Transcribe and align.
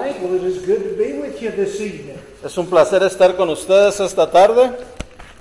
right. 0.00 0.22
Well, 0.22 0.34
it 0.34 0.44
is 0.44 0.64
good 0.64 0.82
to 0.84 0.96
be 0.96 1.18
with 1.18 1.40
you 1.42 1.50
this 1.50 1.80
evening. 1.80 2.18
Es 2.44 2.56
un 2.56 2.66
placer 2.66 3.02
estar 3.02 3.36
con 3.36 3.48
ustedes 3.50 4.00
esta 4.00 4.30
tarde. 4.30 4.70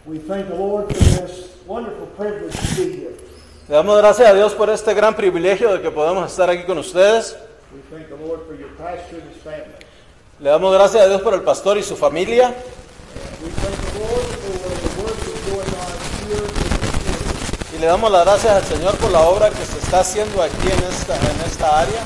We 0.06 0.20
thank 0.20 0.48
the 0.48 0.56
Lord 0.56 0.88
for 0.88 1.04
this 1.04 1.50
wonderful 1.68 2.08
privilege 2.18 2.54
to 2.54 2.76
be 2.76 2.98
here. 2.98 3.18
Le 3.68 3.76
damos 3.76 3.98
gracias 3.98 4.30
a 4.30 4.34
Dios 4.34 4.54
por 4.54 4.70
este 4.70 4.94
gran 4.94 5.16
privilegio 5.16 5.74
de 5.74 5.82
que 5.82 5.92
podamos 5.92 6.32
estar 6.32 6.50
aquí 6.50 6.64
con 6.64 6.78
ustedes. 6.78 7.36
We 7.74 7.82
thank 7.92 8.08
the 8.08 8.16
Lord 8.16 8.48
for 8.48 8.56
your 8.56 8.70
pastor 8.78 9.20
and 9.20 9.30
his 9.30 9.42
family. 9.44 9.76
Le 10.40 10.50
damos 10.50 10.74
gracias 10.74 11.04
a 11.04 11.08
Dios 11.08 11.22
por 11.22 11.34
el 11.34 11.42
pastor 11.42 11.78
y 11.78 11.84
su 11.84 11.96
familia. 11.96 12.54
We 13.44 13.50
thank 13.50 13.76
the 13.76 14.00
Lord 14.00 14.26
for 14.26 14.52
the 14.54 15.02
work 15.02 15.18
that's 15.18 15.52
going 15.52 15.74
on 15.76 15.92
here. 16.30 16.48
Y 17.76 17.80
le 17.80 17.86
damos 17.88 18.12
las 18.12 18.26
gracias 18.26 18.54
al 18.54 18.64
Señor 18.64 18.96
por 18.98 19.12
la 19.12 19.22
obra 19.22 19.50
que 19.50 19.66
se 19.66 19.78
está 19.78 20.00
haciendo 20.00 20.42
aquí 20.42 20.68
en 20.72 20.84
esta, 20.90 21.16
en 21.16 21.42
esta 21.46 21.80
área. 21.82 22.02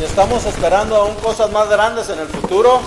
Y 0.00 0.04
estamos 0.04 0.44
esperando 0.46 0.96
aún 0.96 1.14
cosas 1.16 1.50
más 1.52 1.68
grandes 1.68 2.08
en 2.08 2.18
el 2.18 2.26
futuro. 2.28 2.80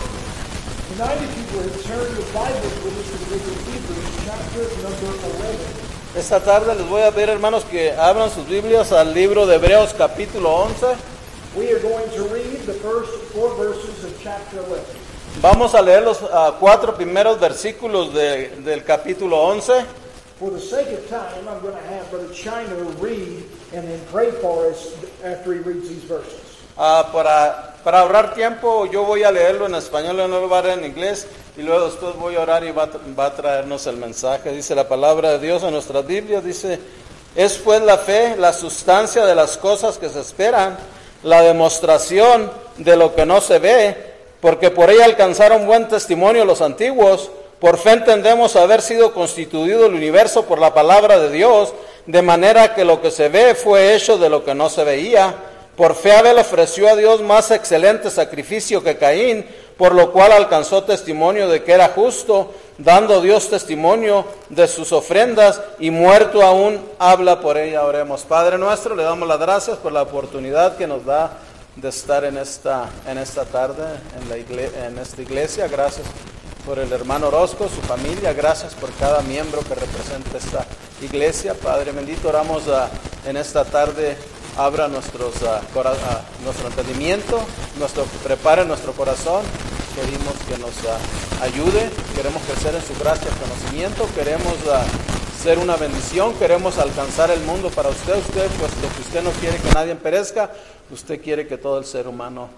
Tonight, 0.97 1.17
if 1.21 1.35
you 1.35 1.59
would 1.59 1.83
turn 1.83 2.07
your 2.15 2.25
Bibles 2.33 2.73
with 2.83 2.97
us 2.99 3.07
to 3.11 3.17
the 3.17 3.35
book 3.35 3.45
of 3.47 3.57
Hebrews, 3.67 4.07
chapter 4.25 4.63
number 4.83 5.11
11. 5.39 6.17
Esta 6.17 6.39
tarde 6.39 6.75
les 6.75 6.87
voy 6.87 7.01
a 7.01 7.11
pedir, 7.11 7.29
hermanos, 7.29 7.63
que 7.65 7.91
abran 7.91 8.29
sus 8.29 8.47
Biblias 8.47 8.91
al 8.93 9.13
libro 9.13 9.45
de 9.45 9.55
Hebreos 9.55 9.93
capítulo 9.93 10.49
11. 10.67 10.95
We 11.57 11.71
are 11.71 11.79
going 11.79 12.09
to 12.15 12.23
read 12.33 12.65
the 12.65 12.73
first 12.73 13.11
four 13.33 13.55
verses 13.55 14.03
of 14.03 14.11
chapter 14.21 14.59
11. 14.59 14.83
Vamos 15.41 15.73
a 15.75 15.81
leer 15.81 16.03
los 16.03 16.19
ah, 16.31 16.55
cuatro 16.59 16.95
primeros 16.95 17.39
versículos 17.39 18.13
de- 18.13 18.49
del 18.63 18.83
capítulo 18.83 19.37
11. 19.53 19.85
For 20.39 20.51
the 20.51 20.59
sake 20.59 20.91
of 20.93 21.07
time, 21.09 21.47
I'm 21.47 21.61
going 21.61 21.75
to 21.75 21.87
have 21.93 22.09
Brother 22.09 22.33
China 22.33 22.75
read 23.01 23.43
and 23.75 23.87
then 23.87 23.99
pray 24.11 24.31
for 24.31 24.67
us 24.67 24.95
after 25.23 25.53
he 25.53 25.59
reads 25.59 25.89
these 25.89 26.03
verses. 26.03 26.41
Ah, 26.77 27.09
para, 27.11 27.99
ahorrar 27.99 28.33
tiempo, 28.33 28.85
yo 28.85 29.05
voy 29.05 29.23
a 29.23 29.31
leerlo 29.31 29.65
en 29.65 29.75
español, 29.75 30.17
no 30.17 30.27
lo 30.27 30.47
voy 30.47 30.59
a 30.59 30.73
en 30.73 30.83
inglés, 30.83 31.27
y 31.55 31.61
luego 31.61 31.85
después 31.85 32.15
voy 32.15 32.35
a 32.35 32.41
orar 32.41 32.63
y 32.63 32.71
va 32.71 33.25
a 33.25 33.35
traernos 33.35 33.87
el 33.87 33.97
mensaje. 33.97 34.51
Dice 34.51 34.75
la 34.75 34.87
palabra 34.87 35.31
de 35.31 35.39
Dios 35.39 35.63
en 35.63 35.71
nuestra 35.71 36.01
Biblia, 36.01 36.41
dice, 36.41 36.79
es 37.35 37.57
pues 37.57 37.81
la 37.81 37.97
fe, 37.97 38.35
la 38.37 38.53
sustancia 38.53 39.25
de 39.25 39.35
las 39.35 39.57
cosas 39.57 39.97
que 39.97 40.09
se 40.09 40.19
esperan, 40.19 40.77
la 41.23 41.41
demostración 41.41 42.51
de 42.77 42.95
lo 42.97 43.15
que 43.15 43.25
no 43.25 43.39
se 43.39 43.59
ve, 43.59 43.95
porque 44.41 44.69
por 44.69 44.89
ella 44.89 45.05
alcanzaron 45.05 45.65
buen 45.65 45.87
testimonio 45.87 46.43
los 46.45 46.61
antiguos. 46.61 47.31
Por 47.59 47.77
fe 47.77 47.91
entendemos 47.91 48.55
haber 48.57 48.81
sido 48.81 49.13
constituido 49.13 49.85
el 49.85 49.95
universo 49.95 50.43
por 50.43 50.59
la 50.59 50.73
palabra 50.73 51.19
de 51.19 51.31
Dios, 51.31 51.73
de 52.05 52.21
manera 52.21 52.73
que 52.73 52.85
lo 52.85 53.01
que 53.01 53.11
se 53.11 53.29
ve 53.29 53.55
fue 53.55 53.95
hecho 53.95 54.17
de 54.17 54.29
lo 54.29 54.43
que 54.43 54.55
no 54.55 54.69
se 54.69 54.83
veía. 54.83 55.35
Por 55.75 55.95
fe 55.95 56.13
Abel 56.13 56.37
ofreció 56.37 56.87
a 56.89 56.95
Dios 56.95 57.21
más 57.21 57.51
excelente 57.51 58.09
sacrificio 58.09 58.83
que 58.83 58.97
Caín, 58.97 59.45
por 59.77 59.93
lo 59.93 60.11
cual 60.11 60.31
alcanzó 60.31 60.83
testimonio 60.83 61.49
de 61.49 61.63
que 61.63 61.73
era 61.73 61.89
justo, 61.89 62.53
dando 62.77 63.21
Dios 63.21 63.49
testimonio 63.49 64.25
de 64.49 64.67
sus 64.67 64.93
ofrendas 64.93 65.61
y 65.79 65.91
muerto 65.91 66.43
aún 66.43 66.79
habla 66.97 67.41
por 67.41 67.57
ella. 67.57 67.83
Oremos. 67.83 68.21
Padre 68.21 68.57
nuestro, 68.57 68.95
le 68.95 69.03
damos 69.03 69.27
las 69.27 69.39
gracias 69.39 69.77
por 69.77 69.91
la 69.91 70.03
oportunidad 70.03 70.77
que 70.77 70.87
nos 70.87 71.03
da 71.03 71.39
de 71.75 71.89
estar 71.89 72.23
en 72.23 72.37
esta, 72.37 72.89
en 73.05 73.17
esta 73.17 73.43
tarde 73.43 73.83
en, 74.17 74.29
la 74.29 74.85
en 74.87 74.97
esta 74.97 75.21
iglesia. 75.21 75.67
Gracias 75.67 76.05
por 76.65 76.79
el 76.79 76.91
hermano 76.91 77.27
Orozco, 77.27 77.69
su 77.69 77.81
familia. 77.81 78.33
Gracias 78.33 78.73
por 78.73 78.91
cada 78.93 79.21
miembro 79.21 79.61
que 79.61 79.75
representa 79.75 80.37
esta 80.37 80.65
iglesia. 81.01 81.53
Padre 81.53 81.91
bendito, 81.91 82.29
oramos 82.29 82.67
ah, 82.67 82.89
en 83.25 83.37
esta 83.37 83.63
tarde. 83.63 84.17
Abra 84.57 84.87
nuestros, 84.87 85.43
ah, 85.43 85.61
ah, 85.75 86.21
nuestro 86.43 86.67
entendimiento, 86.67 87.41
prepare 88.23 88.65
nuestro 88.65 88.93
corazón. 88.93 89.43
Pedimos 89.95 90.33
que 90.49 90.57
nos 90.57 90.73
ayude. 91.41 91.89
Queremos 92.15 92.41
crecer 92.43 92.73
en 92.75 92.81
su 92.81 92.99
gracia 92.99 93.29
y 93.29 93.39
conocimiento. 93.47 94.09
Queremos 94.15 94.53
ser 95.41 95.59
una 95.59 95.75
bendición. 95.77 96.33
Queremos 96.33 96.77
alcanzar 96.79 97.31
el 97.31 97.41
mundo 97.41 97.69
para 97.69 97.89
usted. 97.89 98.17
Usted, 98.17 98.47
puesto 98.59 98.81
que 98.95 99.01
usted 99.01 99.23
no 99.23 99.31
quiere 99.31 99.57
que 99.57 99.71
nadie 99.71 99.95
perezca, 99.95 100.51
usted 100.91 101.21
quiere 101.21 101.47
que 101.47 101.57
todo 101.57 101.77
el 101.77 101.85
ser 101.85 102.07
humano 102.07 102.49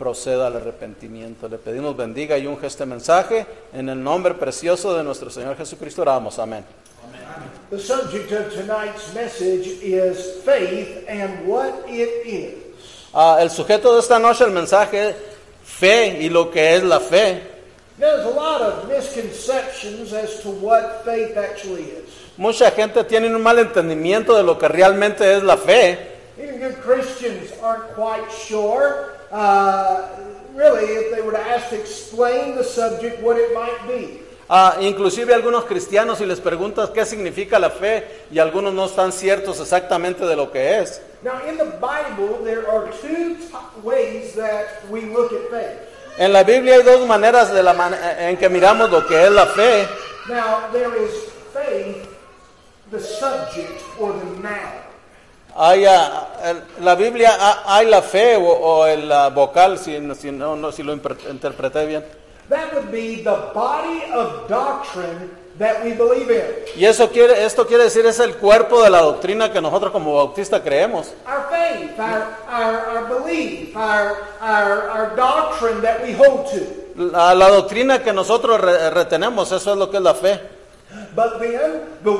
proceda 0.00 0.46
al 0.46 0.56
arrepentimiento. 0.56 1.46
Le 1.46 1.58
pedimos 1.58 1.94
bendiga 1.94 2.38
y 2.38 2.46
unge 2.46 2.66
este 2.66 2.86
mensaje 2.86 3.46
en 3.74 3.90
el 3.90 4.02
nombre 4.02 4.32
precioso 4.32 4.96
de 4.96 5.04
nuestro 5.04 5.28
Señor 5.28 5.58
Jesucristo. 5.58 6.00
Oramos, 6.00 6.38
amén. 6.38 6.64
The 7.68 7.78
subject 7.78 8.32
of 8.32 8.52
tonight's 8.54 9.12
message 9.12 9.66
is 9.82 10.42
faith 10.42 11.04
and 11.06 11.46
what 11.46 11.86
it 11.86 12.26
is. 12.26 12.54
Ah, 13.12 13.38
el 13.40 13.50
sujeto 13.50 13.92
de 13.92 14.00
esta 14.00 14.18
noche, 14.18 14.44
el 14.44 14.52
mensaje, 14.52 15.14
fe 15.62 16.18
y 16.18 16.30
lo 16.30 16.50
que 16.50 16.76
es 16.76 16.82
la 16.82 16.98
fe. 16.98 17.42
There's 17.98 18.24
a 18.24 18.30
lot 18.30 18.62
of 18.62 18.88
misconceptions 18.88 20.14
as 20.14 20.40
to 20.42 20.48
what 20.48 21.04
faith 21.04 21.36
actually 21.36 21.82
is. 21.82 22.08
Mucha 22.38 22.70
gente 22.70 23.04
tiene 23.04 23.26
un 23.26 23.42
mal 23.42 23.58
entendimiento 23.58 24.34
de 24.34 24.42
lo 24.44 24.56
que 24.56 24.66
realmente 24.66 25.36
es 25.36 25.42
la 25.42 25.58
fe. 25.58 25.98
Even 26.38 26.58
good 26.58 26.80
Christians 26.80 27.52
aren't 27.62 27.94
quite 27.94 28.24
sure, 28.32 29.19
uh, 29.32 30.06
really, 30.54 30.84
if 30.84 31.14
they 31.14 31.22
were 31.22 31.32
to 31.32 31.40
ask 31.40 31.70
to 31.70 31.76
explain 31.76 32.56
the 32.56 32.64
subject, 32.64 33.22
what 33.22 33.36
it 33.38 33.52
might 33.54 33.86
be. 33.88 34.20
Ah, 34.52 34.76
inclusive 34.80 35.32
algunos 35.32 35.64
cristianos, 35.64 36.18
si 36.18 36.26
les 36.26 36.40
preguntas 36.40 36.90
qué 36.90 37.04
significa 37.06 37.58
la 37.60 37.70
fe, 37.70 38.04
y 38.32 38.40
algunos 38.40 38.72
no 38.74 38.86
están 38.86 39.12
ciertos 39.12 39.60
exactamente 39.60 40.26
de 40.26 40.34
lo 40.34 40.50
que 40.50 40.78
es. 40.80 41.00
Now, 41.22 41.40
in 41.48 41.56
the 41.56 41.66
Bible, 41.80 42.42
there 42.42 42.66
are 42.68 42.90
two 43.00 43.36
ways 43.84 44.34
that 44.34 44.82
we 44.90 45.02
look 45.02 45.32
at 45.32 45.48
faith. 45.50 45.78
En 46.18 46.32
la 46.32 46.42
Biblia 46.42 46.74
hay 46.74 46.82
dos 46.82 47.06
maneras 47.06 47.52
de 47.52 47.62
la 47.62 47.72
man- 47.74 47.94
en 48.18 48.36
que 48.36 48.48
miramos 48.48 48.90
lo 48.90 49.06
que 49.06 49.24
es 49.24 49.30
la 49.30 49.46
fe. 49.46 49.86
Now, 50.28 50.68
there 50.72 50.96
is 50.96 51.12
faith, 51.54 52.08
the 52.90 52.98
subject 53.00 53.80
or 54.00 54.12
the 54.12 54.42
noun. 54.42 54.89
Hay, 55.56 55.84
ah, 55.86 56.28
el- 56.44 56.84
la 56.84 56.94
Biblia 56.94 57.36
ah, 57.38 57.62
hay 57.66 57.86
la 57.86 58.02
fe 58.02 58.36
o, 58.36 58.42
o 58.42 58.86
el 58.86 59.10
ah, 59.10 59.28
vocal, 59.30 59.78
si, 59.78 59.98
si 60.14 60.30
no, 60.30 60.56
no, 60.56 60.72
si 60.72 60.82
lo 60.82 60.92
interpreté 60.92 61.86
bien. 61.86 62.04
That 62.48 62.72
would 62.74 62.90
be 62.90 63.22
the 63.22 63.36
body 63.54 64.02
of 64.12 64.48
doctrine 64.48 65.30
that 65.58 65.84
we 65.84 65.92
believe 65.92 66.30
in. 66.30 66.44
Y 66.76 66.84
eso 66.84 67.08
quiere, 67.10 67.44
esto 67.44 67.66
quiere 67.66 67.84
decir 67.84 68.04
es 68.06 68.18
el 68.18 68.36
cuerpo 68.36 68.82
de 68.82 68.90
la 68.90 69.02
doctrina 69.02 69.52
que 69.52 69.60
nosotros 69.60 69.92
como 69.92 70.14
bautistas 70.16 70.60
creemos. 70.62 71.12
Our 71.26 71.48
faith, 71.50 71.98
our, 71.98 72.26
our, 72.48 72.96
our 72.96 73.08
belief, 73.22 73.76
our, 73.76 74.16
our, 74.40 74.88
our 74.90 75.16
doctrine 75.16 75.80
that 75.82 76.02
we 76.02 76.12
hold 76.12 76.46
to. 76.50 76.80
La, 76.96 77.34
la 77.34 77.48
doctrina 77.50 78.02
que 78.02 78.12
nosotros 78.12 78.60
re- 78.60 78.90
retenemos, 78.90 79.52
eso 79.52 79.72
es 79.72 79.76
lo 79.78 79.88
que 79.90 79.98
es 79.98 80.02
la 80.02 80.14
fe. 80.14 80.40
But 81.14 81.38
then, 81.38 81.82
the 82.02 82.10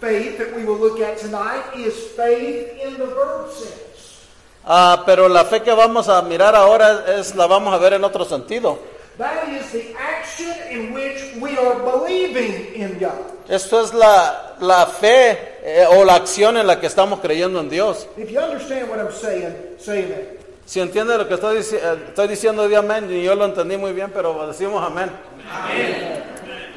faith 0.00 0.38
that 0.38 0.54
we 0.56 0.64
will 0.64 0.78
look 0.78 1.00
at 1.00 1.18
tonight 1.18 1.62
is 1.76 1.94
faith 2.16 2.68
in 2.82 2.94
the 2.98 3.06
verb 3.06 3.50
sense. 3.50 4.26
Ah, 4.64 5.02
pero 5.06 5.28
la 5.28 5.44
fe 5.44 5.62
que 5.62 5.72
vamos 5.72 6.08
a 6.08 6.20
mirar 6.22 6.54
ahora 6.54 7.04
es 7.18 7.34
la 7.34 7.46
vamos 7.46 7.72
a 7.74 7.78
ver 7.78 7.94
en 7.94 8.04
otro 8.04 8.24
sentido. 8.24 8.78
That 9.18 9.48
is 9.48 9.70
the 9.72 9.94
action 9.98 10.54
in 10.70 10.94
which 10.94 11.34
we 11.40 11.56
are 11.58 11.74
believing 11.82 12.74
in 12.74 12.98
God. 12.98 13.26
Esto 13.48 13.82
es 13.82 13.92
la, 13.92 14.56
la 14.60 14.86
fe 14.86 15.36
eh, 15.62 15.84
o 15.90 16.04
la 16.04 16.14
acción 16.14 16.56
en 16.56 16.66
la 16.66 16.78
que 16.80 16.86
estamos 16.86 17.20
creyendo 17.20 17.60
en 17.60 17.68
Dios. 17.68 18.06
If 18.16 18.30
you 18.30 18.38
understand 18.40 18.88
what 18.88 18.98
I'm 18.98 19.12
saying, 19.12 19.54
say 19.78 20.04
amen. 20.04 20.38
Si 20.64 20.78
entiende 20.80 21.18
lo 21.18 21.26
que 21.26 21.34
estoy, 21.34 21.56
dici- 21.58 21.76
eh, 21.82 21.98
estoy 22.08 22.28
diciendo, 22.28 22.68
di 22.68 22.76
amén. 22.76 23.10
Y 23.12 23.22
yo 23.24 23.34
lo 23.34 23.44
entendí 23.44 23.76
muy 23.76 23.92
bien, 23.92 24.10
pero 24.14 24.46
decimos 24.46 24.82
amén. 24.82 25.10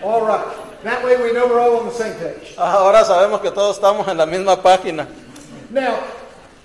All 0.03 0.25
right. 0.25 0.45
That 0.83 1.01
way 1.03 1.15
we 1.15 1.31
know 1.31 1.47
we're 1.47 1.61
all 1.61 1.79
on 1.79 1.85
the 1.85 1.93
same 1.93 2.13
page. 2.15 2.55
Ahora 2.57 3.05
sabemos 3.05 3.41
que 3.41 3.51
todos 3.51 3.79
estamos 3.79 4.05
en 4.09 4.17
la 4.17 4.25
misma 4.25 4.61
página. 4.61 5.07
Now, 5.71 6.03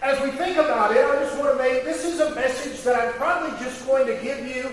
as 0.03 0.21
we 0.22 0.31
think 0.32 0.56
about 0.56 0.91
it, 0.91 1.04
I 1.04 1.22
just 1.22 1.38
want 1.38 1.56
to 1.56 1.62
make 1.62 1.84
this 1.84 2.04
is 2.04 2.19
a 2.19 2.35
message 2.35 2.82
that 2.82 2.96
I'm 2.96 3.12
probably 3.14 3.56
just 3.64 3.87
going 3.87 4.06
to 4.08 4.14
give 4.20 4.44
you 4.44 4.70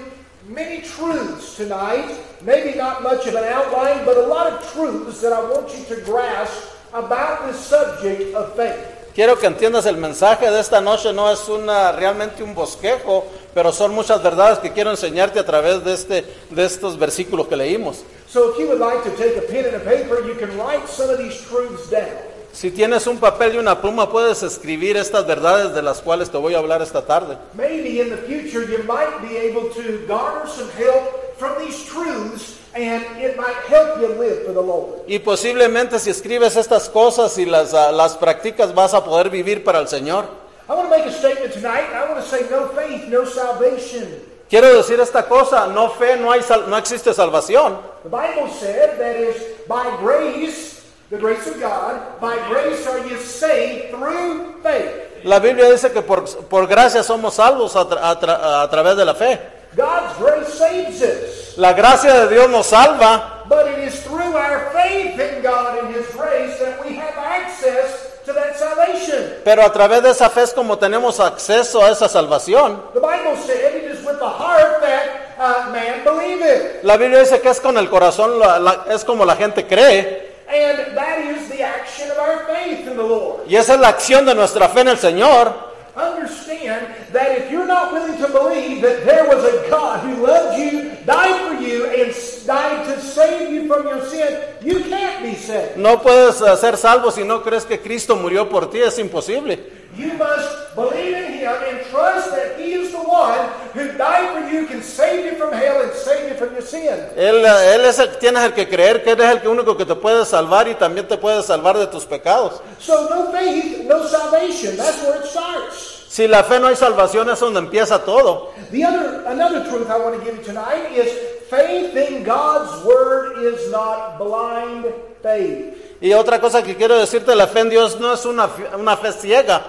many 0.48 0.82
truths 0.82 1.56
tonight. 1.56 2.18
Maybe 2.42 2.76
not 2.76 3.04
much 3.04 3.28
of 3.28 3.36
an 3.36 3.44
outline, 3.44 4.04
but 4.04 4.18
a 4.18 4.26
lot 4.26 4.52
of 4.52 4.72
truths 4.74 5.22
that 5.22 5.32
I 5.32 5.42
want 5.42 5.72
you 5.78 5.86
to 5.96 6.02
grasp 6.02 6.64
about 6.92 7.46
this 7.46 7.60
subject 7.60 8.34
of 8.34 8.56
faith. 8.56 8.95
Quiero 9.16 9.40
que 9.40 9.48
entiendas 9.48 9.86
el 9.86 9.96
mensaje 9.96 10.52
de 10.52 10.60
esta 10.60 10.82
noche, 10.82 11.14
no 11.14 11.32
es 11.32 11.48
una, 11.48 11.94
realmente 11.94 12.44
un 12.44 12.54
bosquejo, 12.54 13.26
pero 13.54 13.72
son 13.72 13.94
muchas 13.94 14.22
verdades 14.22 14.60
que 14.60 14.74
quiero 14.74 14.92
enseñarte 14.92 15.40
a 15.40 15.46
través 15.46 15.86
de, 15.86 15.94
este, 15.94 16.26
de 16.50 16.66
estos 16.66 17.00
versículos 17.00 17.48
que 17.48 17.56
leímos. 17.56 18.04
So 18.28 18.52
if 18.52 18.60
you 18.60 18.68
would 18.68 18.82
like 18.82 19.10
to 19.10 19.12
take 19.12 19.38
a 19.38 19.42
pen 19.44 19.68
and 19.68 19.76
a 19.76 19.80
paper, 19.80 20.22
you 20.28 20.36
can 20.38 20.50
write 20.58 20.86
some 20.90 21.10
of 21.10 21.18
these 21.18 21.42
truths 21.48 21.90
down. 21.90 22.12
Si 22.52 22.72
tienes 22.72 23.08
un 23.08 23.18
papel 23.18 23.56
y 23.56 23.58
una 23.58 23.82
pluma, 23.82 24.10
puedes 24.10 24.44
escribir 24.44 24.98
estas 24.98 25.26
verdades 25.26 25.74
de 25.74 25.82
las 25.82 26.02
cuales 26.02 26.30
te 26.30 26.38
voy 26.38 26.54
a 26.54 26.58
hablar 26.58 26.82
esta 26.82 27.06
tarde. 27.06 27.38
Maybe 27.54 28.02
in 28.02 28.10
the 28.10 28.18
future 28.18 28.66
you 28.70 28.84
might 28.84 29.22
be 29.22 29.38
able 29.38 29.70
to 29.76 30.06
garner 30.10 30.46
some 30.46 30.70
help 30.78 31.38
from 31.38 31.54
these 31.66 31.86
truths 31.86 32.55
and 32.76 33.04
it 33.22 33.38
might 33.38 33.56
help 33.70 34.00
you 34.02 34.08
live 34.20 34.46
for 34.46 34.52
the 34.54 34.62
Lord. 34.62 35.04
Y 35.08 35.20
posiblemente 35.20 35.98
si 36.00 36.10
escribes 36.10 36.56
estas 36.58 36.90
cosas 36.90 37.38
y 37.38 37.46
las, 37.46 37.74
ah, 37.74 37.92
las 37.92 38.16
practicas 38.18 38.74
vas 38.76 38.94
a 38.94 39.04
poder 39.04 39.30
vivir 39.30 39.64
para 39.64 39.80
el 39.80 39.88
Señor. 39.88 40.26
I 40.68 40.74
want 40.74 40.90
to 40.90 40.98
make 40.98 41.06
a 41.06 41.12
statement 41.12 41.54
tonight. 41.54 41.86
I 41.94 42.10
want 42.12 42.18
to 42.24 42.28
say 42.28 42.46
no 42.50 42.68
faith, 42.70 43.08
no 43.08 43.26
salvation. 43.26 44.08
Quiero 44.50 44.68
decir 44.76 45.00
esta 45.00 45.24
cosa, 45.28 45.68
no 45.68 45.90
fe, 45.90 46.18
no, 46.18 46.32
hay 46.32 46.42
sal- 46.42 46.70
no 46.70 46.78
existe 46.78 47.14
salvación. 47.14 47.78
The 48.04 48.10
Bible 48.10 48.50
said 48.60 48.98
that 49.00 49.16
is 49.16 49.36
by 49.68 49.86
grace, 50.02 50.84
the 51.10 51.18
grace 51.18 51.48
of 51.48 51.60
God, 51.60 52.20
by 52.20 52.36
grace 52.50 52.86
are 52.88 53.00
you 53.08 53.18
saved 53.18 53.90
through 53.92 54.62
faith. 54.62 55.24
La 55.24 55.40
Biblia 55.40 55.70
dice 55.72 55.92
que 55.92 56.02
por, 56.04 56.26
por 56.48 56.68
gracia 56.68 57.02
somos 57.04 57.36
salvos 57.36 57.76
a, 57.76 57.86
tra- 57.88 58.12
a 58.12 58.20
tra- 58.20 58.62
a 58.64 58.70
través 58.70 58.96
de 58.98 59.06
la 59.06 59.16
fe. 59.16 59.40
God's 59.76 60.18
grace 60.20 60.54
saves 60.54 61.02
us. 61.02 61.45
La 61.58 61.74
gracia 61.74 62.14
de 62.26 62.28
Dios 62.36 62.50
nos 62.50 62.68
salva, 62.68 63.44
But 63.48 63.68
it 63.68 63.80
is 63.88 64.02
through 64.04 64.36
our 64.36 64.72
faith 64.74 65.20
in 65.20 65.42
God 65.44 65.80
and 65.80 65.96
His 65.96 66.06
grace 66.16 66.58
that 66.60 66.84
we 66.84 66.96
have 66.98 67.14
access 67.18 68.12
to 68.26 68.34
that 68.34 68.58
salvation. 68.58 69.36
pero 69.46 69.62
a 69.64 69.72
través 69.72 70.02
de 70.02 70.10
esa 70.10 70.30
fe 70.30 70.42
es 70.42 70.52
como 70.54 70.78
tenemos 70.78 71.20
acceso 71.20 71.84
a 71.84 71.92
esa 71.92 72.10
salvación. 72.10 72.82
The 72.94 73.00
Bible 73.00 73.38
said 73.46 73.76
it 73.76 73.92
is 73.92 74.04
with 74.06 74.18
the 74.20 74.26
heart 74.30 74.82
that 74.82 75.36
uh, 75.40 75.72
man 75.72 76.04
believeth. 76.04 76.84
La 76.84 76.98
Biblia 76.98 77.20
dice 77.20 77.40
que 77.40 77.50
es 77.50 77.62
con 77.62 77.78
el 77.78 77.88
corazón, 77.90 78.38
la- 78.40 78.58
la- 78.60 78.86
es 78.90 79.06
como 79.06 79.24
la 79.26 79.36
gente 79.36 79.66
cree. 79.68 80.34
And 80.48 80.96
that 80.96 81.20
is 81.20 81.50
the 81.50 81.64
action 81.64 82.10
of 82.12 82.18
our 82.20 82.46
faith 82.48 82.86
in 82.88 82.98
the 82.98 83.04
Lord. 83.04 83.44
Y 83.48 83.56
esa 83.56 83.76
es 83.76 83.80
la 83.80 83.88
acción 83.90 84.26
de 84.26 84.36
nuestra 84.36 84.68
fe 84.70 84.82
en 84.82 84.90
el 84.90 84.98
Señor. 84.98 85.54
Understand 85.96 86.88
that 87.16 87.38
if 87.38 87.50
you're 87.50 87.66
not 87.66 87.94
willing 87.94 88.18
to 88.18 88.28
believe 88.28 88.82
that 88.82 89.06
there 89.06 89.26
was 89.26 89.42
a 89.46 89.70
God 89.70 90.04
who 90.04 90.28
loved 90.28 90.60
you, 90.60 90.92
died 91.06 91.40
for 91.48 91.64
you, 91.64 91.86
and 91.88 92.14
died 92.46 92.86
to 92.88 93.00
save 93.00 93.52
you 93.54 93.68
from 93.68 93.88
your 93.88 94.06
sin, 94.06 94.44
you 94.62 94.84
can't 94.84 95.24
be 95.24 95.34
saved. 95.34 95.78
No 95.78 96.02
puedes 96.02 96.42
eh, 96.42 96.56
ser 96.58 96.76
salvo 96.78 97.12
si 97.12 97.24
no 97.24 97.42
crees 97.42 97.64
que 97.64 97.80
Cristo 97.80 98.18
murió 98.18 98.50
por 98.50 98.70
ti, 98.70 98.82
es 98.82 99.00
imposible. 99.00 99.58
You 99.98 100.12
must 100.18 100.76
believe 100.76 101.16
in 101.16 101.34
Him 101.40 101.56
and 101.70 101.80
trust 101.90 102.32
that 102.32 102.60
He 102.60 102.74
is 102.74 102.92
the 102.92 103.00
one 103.00 103.48
who 103.74 103.98
died 103.98 104.36
for 104.36 104.52
you, 104.52 104.68
can 104.68 104.84
save 104.84 105.24
you 105.24 105.38
from 105.38 105.54
hell, 105.54 105.84
and 105.84 105.94
save 105.94 106.28
you 106.28 106.36
from 106.36 106.52
your 106.52 106.64
sin. 106.64 107.00
Él, 107.16 107.46
eh, 107.46 107.76
él 107.76 107.86
es 107.86 107.98
el, 107.98 108.18
tienes 108.20 108.44
el 108.44 108.54
que 108.54 108.68
creer 108.68 109.06
que 109.06 109.12
Él 109.12 109.22
es 109.22 109.42
el 109.42 109.48
único 109.48 109.78
que 109.78 109.86
te 109.86 109.96
puede 109.96 110.26
salvar 110.26 110.68
y 110.68 110.76
también 110.76 111.08
te 111.08 111.16
puede 111.16 111.42
salvar 111.44 111.78
de 111.78 111.88
tus 111.88 112.04
pecados. 112.04 112.62
So 112.78 113.08
no 113.10 113.32
faith, 113.32 113.86
no 113.88 114.06
salvation. 114.06 114.76
That's 114.76 115.02
where 115.02 115.18
it 115.22 115.28
starts. 115.28 116.05
Si 116.16 116.30
la 116.30 116.46
fe 116.46 116.62
no 116.62 116.68
hay 116.68 116.78
salvación 116.78 117.30
es 117.30 117.38
donde 117.42 117.60
empieza 117.60 118.02
todo. 118.02 118.54
The 118.72 118.86
other, 118.86 119.26
another 119.28 119.68
truth 119.68 119.90
I 119.90 119.98
want 119.98 120.18
to 120.18 120.24
give 120.24 120.38
you 120.38 120.44
tonight 120.44 120.94
is 120.96 121.12
faith 121.50 121.94
in 121.94 122.24
God's 122.24 122.86
Word 122.86 123.44
is 123.44 123.70
not 123.70 124.18
blind 124.18 124.86
faith. 125.22 125.76
Y 126.00 126.14
otra 126.14 126.40
cosa 126.40 126.64
que 126.64 126.78
quiero 126.78 126.98
decirte, 126.98 127.36
la 127.36 127.48
fe 127.48 127.60
en 127.60 127.70
Dios 127.70 128.00
no 128.00 128.14
es 128.14 128.26
una, 128.26 128.48
una 128.80 128.96
fe 128.96 129.12
ciega. 129.12 129.62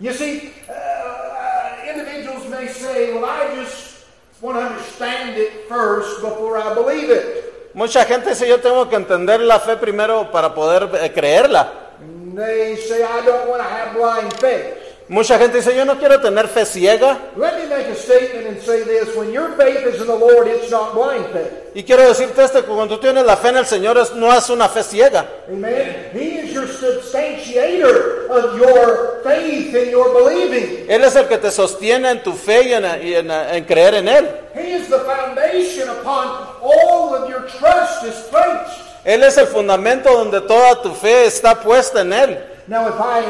You 0.00 0.14
see, 0.14 0.54
uh, 0.70 0.72
uh, 0.72 1.92
individuals 1.92 2.48
may 2.48 2.68
say, 2.68 3.12
well, 3.12 3.26
I 3.26 3.54
just 3.54 4.06
want 4.40 4.56
to 4.56 4.64
understand 4.64 5.36
it 5.36 5.68
first 5.68 6.22
before 6.22 6.56
I 6.56 6.72
believe 6.72 7.10
it. 7.10 7.74
Mucha 7.74 8.06
gente 8.06 8.30
dice, 8.30 8.48
yo 8.48 8.56
tengo 8.56 8.88
que 8.88 8.96
entender 8.96 9.40
la 9.40 9.60
fe 9.60 9.76
primero 9.76 10.30
para 10.32 10.54
poder 10.54 10.88
eh, 10.94 11.12
creerla. 11.12 11.70
They 12.34 12.76
say, 12.76 13.02
I 13.02 13.22
don't 13.22 13.50
want 13.50 13.60
to 13.60 13.68
have 13.68 13.94
blind 13.94 14.32
faith. 14.40 14.77
Mucha 15.10 15.38
gente 15.38 15.56
dice, 15.56 15.74
yo 15.74 15.86
no 15.86 15.98
quiero 15.98 16.20
tener 16.20 16.46
fe 16.48 16.66
ciega. 16.66 17.16
Let 17.36 17.54
me 17.56 17.66
make 17.74 17.86
a 17.88 17.94
statement 17.94 18.46
and 18.46 18.60
say 18.60 18.82
this. 18.84 19.16
When 19.16 19.32
your 19.32 19.52
faith 19.56 19.86
is 19.86 20.00
in 20.02 20.06
the 20.06 20.14
Lord, 20.14 20.46
it's 20.48 20.70
not 20.70 20.92
blind 20.94 21.24
faith. 21.32 21.50
Y 21.74 21.82
quiero 21.82 22.02
decirte 22.06 22.42
esto, 22.44 22.62
cuando 22.66 22.96
tú 22.96 23.00
tienes 23.00 23.24
la 23.24 23.36
fe 23.36 23.48
en 23.48 23.56
el 23.56 23.64
Señor 23.66 23.96
no 24.16 24.34
es 24.36 24.50
una 24.50 24.68
fe 24.68 24.82
ciega. 24.82 25.24
Amen. 25.50 26.10
He 26.12 26.40
is 26.40 26.52
your 26.52 26.66
substantiator 26.68 28.28
of 28.28 28.58
your 28.58 29.20
faith 29.24 29.74
and 29.74 29.90
your 29.90 30.12
believing. 30.12 30.86
Él 30.90 31.02
es 31.04 31.16
el 31.16 31.26
que 31.26 31.38
te 31.38 31.50
sostiene 31.50 32.10
en 32.10 32.22
tu 32.22 32.32
fe 32.32 32.64
y 32.68 32.72
en, 32.74 32.84
y 33.02 33.14
en- 33.14 33.30
en 33.30 33.64
creer 33.64 33.94
en 33.94 34.08
Él. 34.08 34.28
He 34.54 34.74
is 34.74 34.88
the 34.88 34.98
foundation 35.00 35.88
upon 35.88 36.28
all 36.62 37.14
of 37.14 37.28
your 37.30 37.46
trust 37.46 38.04
is 38.04 38.14
placed. 38.30 38.84
Él 39.04 39.22
es 39.22 39.38
el 39.38 39.46
fundamento 39.46 40.12
donde 40.12 40.40
toda 40.42 40.82
tu 40.82 40.92
fe 40.94 41.26
está 41.26 41.54
puesta 41.60 42.02
en 42.02 42.12
Él. 42.12 42.38
Now, 42.66 42.86
if 42.88 42.94
I 43.00 43.22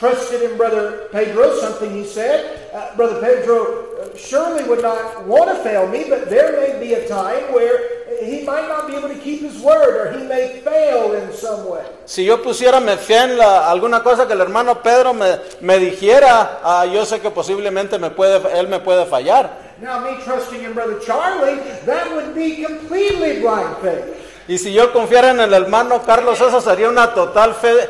trusted 0.00 0.42
in 0.42 0.56
Brother 0.56 1.06
Pedro, 1.12 1.54
something 1.60 1.92
he 1.92 2.04
said, 2.04 2.72
uh, 2.74 2.96
Brother 2.96 3.20
Pedro 3.20 3.56
uh, 4.00 4.16
surely 4.16 4.64
would 4.64 4.80
not 4.82 5.26
want 5.26 5.48
to 5.52 5.56
fail 5.62 5.86
me, 5.86 6.04
but 6.08 6.28
there 6.30 6.56
may 6.58 6.80
be 6.80 6.94
a 6.94 7.06
time 7.06 7.52
where 7.52 8.00
he 8.24 8.42
might 8.44 8.66
not 8.66 8.88
be 8.88 8.96
able 8.96 9.08
to 9.08 9.14
keep 9.20 9.40
his 9.40 9.60
word 9.60 9.92
or 10.00 10.18
he 10.18 10.26
may 10.26 10.60
fail 10.64 11.12
in 11.12 11.30
some 11.32 11.68
way. 11.68 11.84
Si 12.06 12.24
yo 12.24 12.38
pusiera 12.42 12.80
mi 12.80 12.96
fe 12.96 13.14
en 13.16 13.36
la- 13.36 13.70
alguna 13.70 14.02
cosa 14.02 14.26
que 14.26 14.32
el 14.32 14.40
hermano 14.40 14.82
Pedro 14.82 15.12
me, 15.12 15.38
me 15.60 15.78
dijera, 15.78 16.60
ah, 16.64 16.84
yo 16.86 17.04
sé 17.04 17.20
que 17.20 17.30
posiblemente 17.30 17.98
me 17.98 18.10
puede, 18.10 18.40
él 18.58 18.68
me 18.68 18.80
puede 18.80 19.04
fallar. 19.06 19.50
Now, 19.82 20.00
me 20.00 20.16
trusting 20.24 20.64
in 20.64 20.72
Brother 20.74 20.98
Charlie, 21.04 21.60
that 21.86 22.10
would 22.14 22.34
be 22.34 22.62
completely 22.64 23.40
blind 23.40 23.76
faith. 23.82 24.04
Y 24.48 24.58
si 24.58 24.72
yo 24.72 24.92
confiara 24.92 25.30
en 25.30 25.40
el 25.40 25.52
hermano 25.54 26.02
Carlos, 26.04 26.40
eso 26.40 26.60
sería 26.60 26.88
una 26.88 27.14
total 27.14 27.54
fe 27.54 27.88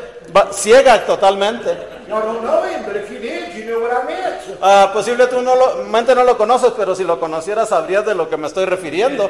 ciega 0.51 1.05
totalmente. 1.05 1.75
Y'all 2.11 2.21
don't 2.23 2.43
know 2.43 2.61
him, 2.63 2.83
but 2.85 2.97
if 2.97 3.09
you 3.09 3.19
did, 3.19 3.55
you 3.55 3.63
know 3.71 3.79
what 3.79 3.91
I 3.93 4.03
meant. 4.05 4.41
Ah, 4.61 4.91
posible 4.93 5.27
tú 5.27 5.41
no 5.41 5.55
lo, 5.55 5.85
mente 5.85 6.13
no 6.13 6.25
lo 6.25 6.35
conoces, 6.37 6.73
pero 6.75 6.93
si 6.93 7.05
lo 7.05 7.17
conocieras 7.21 7.69
sabrías 7.69 8.05
de 8.05 8.13
lo 8.13 8.29
que 8.29 8.35
me 8.35 8.47
estoy 8.47 8.65
refiriendo. 8.65 9.29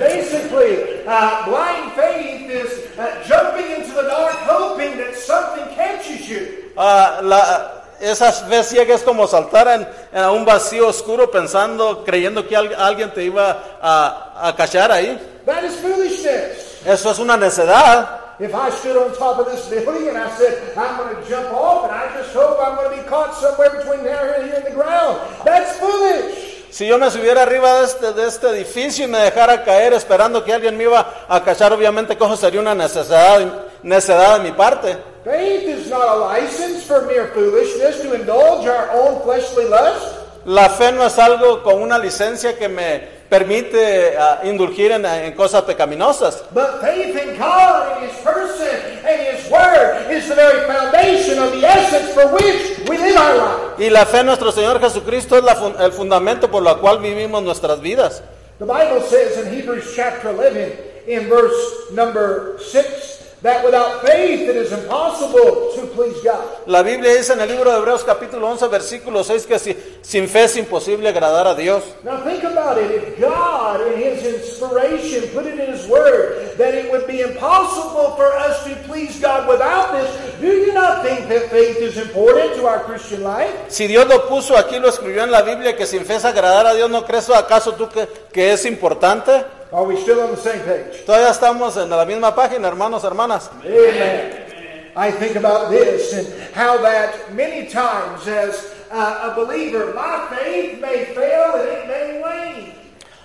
Basically, 0.00 1.04
uh, 1.06 1.44
blind 1.46 1.92
faith 1.94 2.50
is 2.50 2.98
uh, 2.98 3.06
jumping 3.24 3.70
into 3.70 3.94
the 3.94 4.02
dark 4.02 4.34
hoping 4.48 4.96
that 4.98 5.14
something 5.14 5.64
catches 5.76 6.28
you. 6.28 6.72
Ah, 6.76 7.20
la, 7.22 7.84
esa 8.00 8.32
fe 8.32 8.64
ciega 8.64 8.94
es 8.96 9.02
como 9.02 9.26
saltar 9.28 9.68
en, 9.68 9.88
en 10.12 10.24
un 10.30 10.44
vacío 10.44 10.88
oscuro 10.88 11.30
pensando, 11.30 12.04
creyendo 12.04 12.46
que 12.48 12.56
al- 12.56 12.74
alguien 12.74 13.12
te 13.14 13.22
iba 13.22 13.78
a, 13.80 14.48
a 14.48 14.56
cachar 14.56 14.90
ahí. 14.90 15.18
That 15.46 15.62
is 15.62 15.76
foolishness. 15.76 16.78
Eso 16.84 17.10
es 17.12 17.18
una 17.20 17.36
necedad. 17.36 18.20
If 18.40 18.54
I 18.54 18.70
stood 18.70 18.96
on 18.96 19.16
top 19.16 19.40
of 19.40 19.46
this 19.46 19.68
building 19.68 20.08
and 20.08 20.16
I 20.16 20.30
said, 20.38 20.76
I'm 20.78 20.96
going 20.96 21.16
to 21.16 21.28
jump 21.28 21.52
off 21.52 21.90
and 21.90 21.92
I 21.92 22.06
just 22.14 22.32
hope 22.32 22.56
I'm 22.62 22.76
going 22.76 22.96
to 22.96 23.02
be 23.02 23.08
caught 23.08 23.34
somewhere 23.34 23.70
between 23.70 24.04
there 24.04 24.34
and 24.34 24.46
here 24.46 24.54
in 24.54 24.64
the 24.64 24.70
ground, 24.70 25.18
that's 25.44 25.76
foolish. 25.78 26.70
Si 26.70 26.86
yo 26.86 26.98
me 26.98 27.10
subiera 27.10 27.42
arriba 27.42 27.80
de 27.80 27.86
este, 27.86 28.12
de 28.12 28.26
este 28.28 28.46
edificio 28.50 29.06
y 29.06 29.08
me 29.08 29.18
dejara 29.18 29.64
caer 29.64 29.92
esperando 29.92 30.44
que 30.44 30.52
alguien 30.52 30.76
me 30.76 30.84
iba 30.84 31.04
a 31.26 31.42
cachar, 31.42 31.72
obviamente 31.72 32.12
eso 32.12 32.36
sería 32.36 32.60
una 32.60 32.76
necesidad, 32.76 33.40
necedad 33.82 34.38
de 34.38 34.44
mi 34.44 34.52
parte. 34.56 34.96
Faith 35.24 35.66
is 35.66 35.90
not 35.90 36.06
a 36.08 36.14
license 36.14 36.84
for 36.84 37.06
mere 37.06 37.26
foolishness 37.34 38.02
to 38.02 38.14
indulge 38.14 38.68
our 38.68 38.88
own 38.92 39.20
fleshly 39.24 39.64
lust. 39.64 40.14
La 40.44 40.68
fe 40.68 40.92
no 40.92 41.04
es 41.04 41.18
algo 41.18 41.64
con 41.64 41.82
una 41.82 41.98
licencia 41.98 42.56
que 42.56 42.68
me 42.68 43.17
permite 43.28 44.16
ah, 44.18 44.40
indulgir 44.44 44.92
en, 44.92 45.04
en 45.04 45.32
cosas 45.34 45.62
pecaminosas. 45.62 46.44
But 46.52 46.80
faith 46.80 47.14
in 47.16 47.36
God 47.38 47.98
and 47.98 48.10
His 48.10 48.16
person 48.22 48.76
and 49.04 49.20
His 49.36 49.50
Word 49.50 50.10
is 50.10 50.28
the 50.28 50.34
very 50.34 50.66
foundation 50.66 51.38
of 51.38 51.52
the 51.52 51.66
essence 51.66 52.12
for 52.14 52.28
which 52.34 52.88
we 52.88 52.96
live 52.98 53.16
our 53.16 53.36
life. 53.36 53.78
Y 53.78 53.90
la 53.90 54.04
fe 54.06 54.18
en 54.20 54.26
nuestro 54.26 54.50
Señor 54.52 54.80
Jesucristo 54.80 55.36
es 55.36 55.44
la 55.44 55.54
fun- 55.54 55.76
el 55.78 55.92
fundamento 55.92 56.50
por 56.50 56.66
el 56.66 56.76
cual 56.78 56.98
vivimos 57.00 57.42
nuestras 57.42 57.80
vidas. 57.80 58.22
The 58.58 58.64
Bible 58.64 59.00
says 59.02 59.38
in 59.38 59.52
Hebrews 59.52 59.92
chapter 59.94 60.30
11, 60.32 60.72
in 61.06 61.28
verse 61.28 61.92
number 61.92 62.58
6, 62.58 63.27
that 63.42 63.64
without 63.64 64.02
faith 64.04 64.48
it 64.48 64.56
is 64.56 64.72
impossible 64.72 65.70
to 65.76 65.86
please 65.94 66.16
God. 66.24 66.42
La 66.66 66.82
Biblia 66.82 67.14
dice 67.14 67.32
en 67.32 67.40
el 67.40 67.48
libro 67.48 67.70
de 67.70 67.78
Hebreos 67.78 68.02
capítulo 68.04 68.48
11 68.48 68.66
versículo 68.68 69.22
6 69.22 69.46
que 69.46 69.58
si- 69.58 69.76
sin 70.02 70.28
fe 70.28 70.44
es 70.44 70.56
imposible 70.56 71.08
agradar 71.08 71.46
a 71.46 71.54
Dios. 71.54 71.82
Now 72.02 72.18
think 72.24 72.42
about 72.44 72.78
it. 72.78 72.90
If 72.90 73.20
God, 73.20 73.80
in 73.86 74.00
His 74.02 74.24
inspiration, 74.24 75.28
put 75.32 75.46
it 75.46 75.58
in 75.58 75.72
His 75.72 75.86
Word 75.88 76.56
that 76.58 76.74
it 76.74 76.90
would 76.90 77.06
be 77.06 77.20
impossible 77.22 78.16
for 78.16 78.32
us 78.36 78.64
to 78.64 78.74
please 78.88 79.18
God 79.20 79.48
without 79.48 79.92
this, 79.92 80.10
do 80.40 80.48
you 80.48 80.72
not 80.74 81.04
think 81.04 81.28
that 81.28 81.50
faith 81.50 81.76
is 81.78 81.96
important 81.96 82.54
to 82.56 82.66
our 82.66 82.80
Christian 82.80 83.22
life? 83.22 83.52
Si 83.68 83.86
Dios 83.86 84.06
lo 84.08 84.26
puso 84.28 84.56
aquí, 84.56 84.78
lo 84.80 84.88
escribió 84.88 85.22
en 85.22 85.30
la 85.30 85.42
Biblia, 85.42 85.76
que 85.76 85.86
sin 85.86 86.04
fe 86.04 86.16
es 86.16 86.24
agradar 86.24 86.66
a 86.66 86.74
Dios, 86.74 86.90
¿no 86.90 87.04
crees 87.04 87.30
acaso 87.30 87.74
tú 87.74 87.88
que, 87.88 88.08
que 88.32 88.52
es 88.52 88.64
importante? 88.64 89.44
Are 89.70 89.84
we 89.84 90.00
still 90.00 90.20
on 90.20 90.30
the 90.30 90.36
same 90.36 90.60
page? 90.64 91.04
Todavía 91.04 91.28
estamos 91.30 91.76
en 91.76 91.90
la 91.90 92.06
misma 92.06 92.34
página, 92.34 92.68
hermanos, 92.68 93.04
hermanas. 93.04 93.50
Amen. 93.62 94.48
I 94.96 95.10
think 95.10 95.36
about 95.36 95.70
this 95.70 96.14
and 96.14 96.26
how 96.54 96.78
that 96.78 97.34
many 97.34 97.68
times 97.68 98.26
as 98.26 98.74
uh, 98.90 99.30
a 99.30 99.34
believer, 99.36 99.92
my 99.94 100.26
faith 100.30 100.80
may 100.80 101.04
fail 101.14 101.54
and 101.54 101.68
it 101.68 101.86
may 101.86 102.20
wane. 102.22 102.72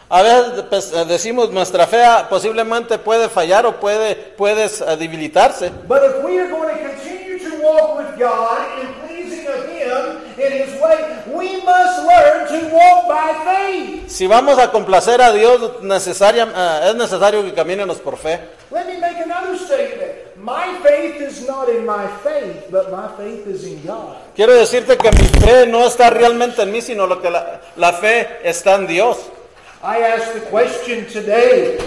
A 0.10 0.22
veces 0.22 0.64
pues, 0.70 0.94
eh, 0.94 1.06
decimos 1.06 1.50
nuestra 1.50 1.88
fe 1.88 2.04
ah, 2.04 2.28
posiblemente 2.30 2.98
puede 3.00 3.30
fallar 3.30 3.66
o 3.66 3.80
puede 3.80 4.14
puedes 4.38 4.82
eh, 4.82 4.98
debilitarse. 4.98 5.72
But 5.88 6.04
if 6.04 6.24
we 6.26 6.40
are 6.40 6.50
going 6.50 6.76
to 6.76 6.90
continue 6.90 7.40
to 7.40 7.64
walk 7.64 7.98
with 8.00 8.20
God 8.20 8.80
in 8.82 8.94
pleasing 9.08 9.48
of 9.48 9.66
Him 9.70 10.23
in 10.46 10.68
His 10.68 10.80
way, 10.82 11.24
we 11.28 11.64
must 11.64 12.04
learn 12.06 12.48
to 12.48 12.76
walk 12.76 13.08
by 13.08 13.34
faith. 13.46 14.10
Si 14.10 14.28
vamos 14.28 14.58
a 14.60 14.72
complacer 14.72 15.22
a 15.22 15.32
Dios, 15.32 15.82
necesaria, 15.82 16.48
eh, 16.56 16.90
es 16.90 16.96
necesario 16.96 17.44
que 17.44 17.54
caminemos 17.54 17.98
por 17.98 18.18
fe. 18.18 18.40
Let 18.72 18.88
me 18.88 18.98
make 19.00 19.20
another 19.24 19.58
statement. 19.58 20.24
my 20.44 20.78
faith 20.84 21.22
is 21.22 21.48
not 21.48 21.70
in 21.70 21.86
my 21.86 22.06
faith, 22.22 22.68
but 22.70 22.92
my 22.92 23.08
faith 23.16 23.48
is 23.48 23.64
in 23.66 23.82
God. 23.86 24.18
Quiero 24.36 24.54
decirte 24.54 24.98
que 24.98 25.12
mi 25.12 25.28
fe 25.40 25.66
no 25.68 25.86
está 25.86 26.10
realmente 26.10 26.62
en 26.62 26.72
mí, 26.72 26.82
sino 26.82 27.08
lo 27.08 27.22
que 27.22 27.30
la, 27.30 27.62
la 27.78 27.94
fe 27.94 28.40
está 28.44 28.76
en 28.76 28.88
Dios. 28.88 29.18
I 29.82 30.00
ask 30.02 30.34
the 30.34 30.42
question 30.50 31.06
today, 31.08 31.78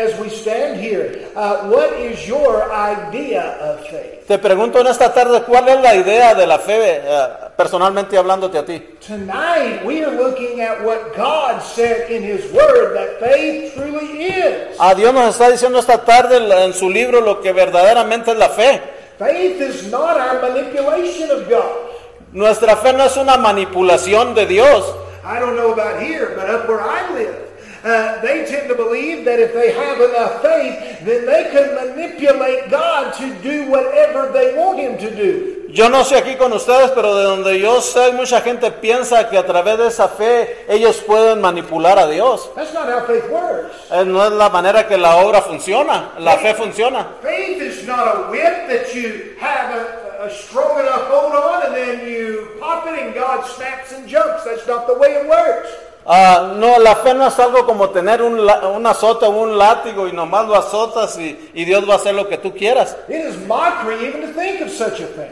as 0.00 0.18
we 0.18 0.28
stand 0.28 0.80
here, 0.80 1.28
uh, 1.36 1.68
what 1.68 1.92
is 2.00 2.26
your 2.26 2.72
idea 2.72 3.42
of 3.60 3.86
faith? 3.86 4.26
Te 4.26 4.38
pregunto 4.38 4.80
en 4.80 4.86
esta 4.86 5.12
tarde, 5.12 5.42
¿cuál 5.42 5.68
es 5.68 5.80
la 5.80 5.94
idea 5.94 6.34
de 6.34 6.46
la 6.46 6.58
fe, 6.58 7.00
eh, 7.04 7.28
personalmente 7.56 8.16
hablándote 8.16 8.58
a 8.58 8.64
ti? 8.64 8.78
Tonight, 9.06 9.84
we 9.84 10.02
are 10.04 10.14
looking 10.16 10.60
at 10.60 10.82
what 10.84 11.14
God 11.16 11.60
said 11.62 12.10
in 12.10 12.22
His 12.22 12.50
Word 12.52 12.94
that 12.94 13.20
faith 13.20 13.74
truly 13.74 14.28
is. 14.28 14.76
A 14.78 14.94
Dios 14.94 15.12
nos 15.12 15.34
está 15.34 15.50
diciendo 15.50 15.78
esta 15.78 15.98
tarde 16.04 16.38
en 16.64 16.72
su 16.72 16.88
libro 16.88 17.20
lo 17.20 17.40
que 17.40 17.52
verdaderamente 17.52 18.32
es 18.32 18.38
la 18.38 18.48
fe. 18.48 18.80
Faith 19.18 19.60
is 19.60 19.90
not 19.90 20.16
our 20.16 20.40
manipulation 20.40 21.30
of 21.30 21.48
God. 21.48 21.90
Nuestra 22.32 22.76
fe 22.76 22.92
no 22.92 23.04
es 23.04 23.16
una 23.16 23.36
manipulación 23.36 24.34
de 24.34 24.46
Dios. 24.46 24.84
I 25.24 25.38
don't 25.38 25.56
know 25.56 25.72
about 25.72 26.00
here, 26.00 26.32
but 26.36 26.48
up 26.48 26.68
where 26.68 26.80
I 26.80 27.12
live, 27.12 27.49
uh, 27.84 28.20
they 28.20 28.44
tend 28.44 28.68
to 28.68 28.74
believe 28.74 29.24
that 29.24 29.38
if 29.38 29.52
they 29.54 29.72
have 29.72 30.00
enough 30.00 30.42
faith, 30.42 31.00
then 31.04 31.24
they 31.26 31.50
can 31.50 31.74
manipulate 31.74 32.70
God 32.70 33.14
to 33.14 33.34
do 33.42 33.70
whatever 33.70 34.30
they 34.32 34.54
want 34.56 34.78
Him 34.78 34.98
to 34.98 35.10
do. 35.14 35.56
Yo 35.72 35.88
no 35.88 36.02
sé 36.04 36.16
aquí 36.16 36.36
con 36.36 36.52
ustedes, 36.52 36.90
pero 36.90 37.14
de 37.14 37.22
donde 37.22 37.60
yo 37.60 37.80
sé, 37.80 38.10
mucha 38.12 38.40
gente 38.40 38.70
piensa 38.72 39.30
que 39.30 39.38
a 39.38 39.46
través 39.46 39.78
de 39.78 39.86
esa 39.86 40.08
fe 40.08 40.64
ellos 40.68 40.96
pueden 41.06 41.40
manipular 41.40 41.96
a 41.96 42.08
Dios. 42.08 42.50
That's 42.56 42.74
not 42.74 42.88
how 42.88 43.06
faith 43.06 43.30
works. 43.30 43.76
Eh, 43.90 44.04
No 44.04 44.26
es 44.26 44.32
la 44.32 44.48
manera 44.48 44.88
que 44.88 44.98
la 44.98 45.16
obra 45.18 45.40
funciona, 45.42 46.10
la 46.18 46.36
fe 46.38 46.54
funciona. 46.54 47.06
Faith 47.22 47.62
is 47.62 47.86
not 47.86 48.00
a 48.00 48.30
whip 48.32 48.66
that 48.68 48.92
you 48.94 49.36
have 49.38 49.76
a, 49.76 50.24
a 50.26 50.30
strong 50.30 50.80
enough 50.80 51.06
hold 51.08 51.34
on 51.34 51.66
and 51.66 51.74
then 51.76 52.08
you 52.08 52.48
pop 52.58 52.86
it 52.88 52.98
and 52.98 53.14
God 53.14 53.46
snaps 53.46 53.92
and 53.92 54.08
jumps. 54.08 54.44
That's 54.44 54.66
not 54.66 54.88
the 54.88 54.98
way 54.98 55.14
it 55.14 55.28
works. 55.28 55.70
Ah, 56.12 56.54
no, 56.56 56.80
la 56.80 56.96
fe 56.96 57.14
no 57.14 57.28
es 57.28 57.38
algo 57.38 57.64
como 57.64 57.90
tener 57.90 58.20
un, 58.20 58.40
un 58.40 58.86
azote 58.86 59.26
o 59.26 59.30
un 59.30 59.56
látigo 59.56 60.08
y 60.08 60.12
nomás 60.12 60.44
lo 60.48 60.56
azotas 60.56 61.16
y, 61.18 61.50
y 61.54 61.64
Dios 61.64 61.88
va 61.88 61.92
a 61.92 61.96
hacer 61.98 62.16
lo 62.16 62.28
que 62.28 62.36
tú 62.36 62.52
quieras. 62.52 62.96
It 63.08 63.26
is 63.26 63.36
mockery 63.46 64.08
even 64.08 64.22
to 64.22 64.26
think 64.36 64.60
of 64.60 64.70
such 64.70 65.00
a 65.00 65.06
thing. 65.06 65.30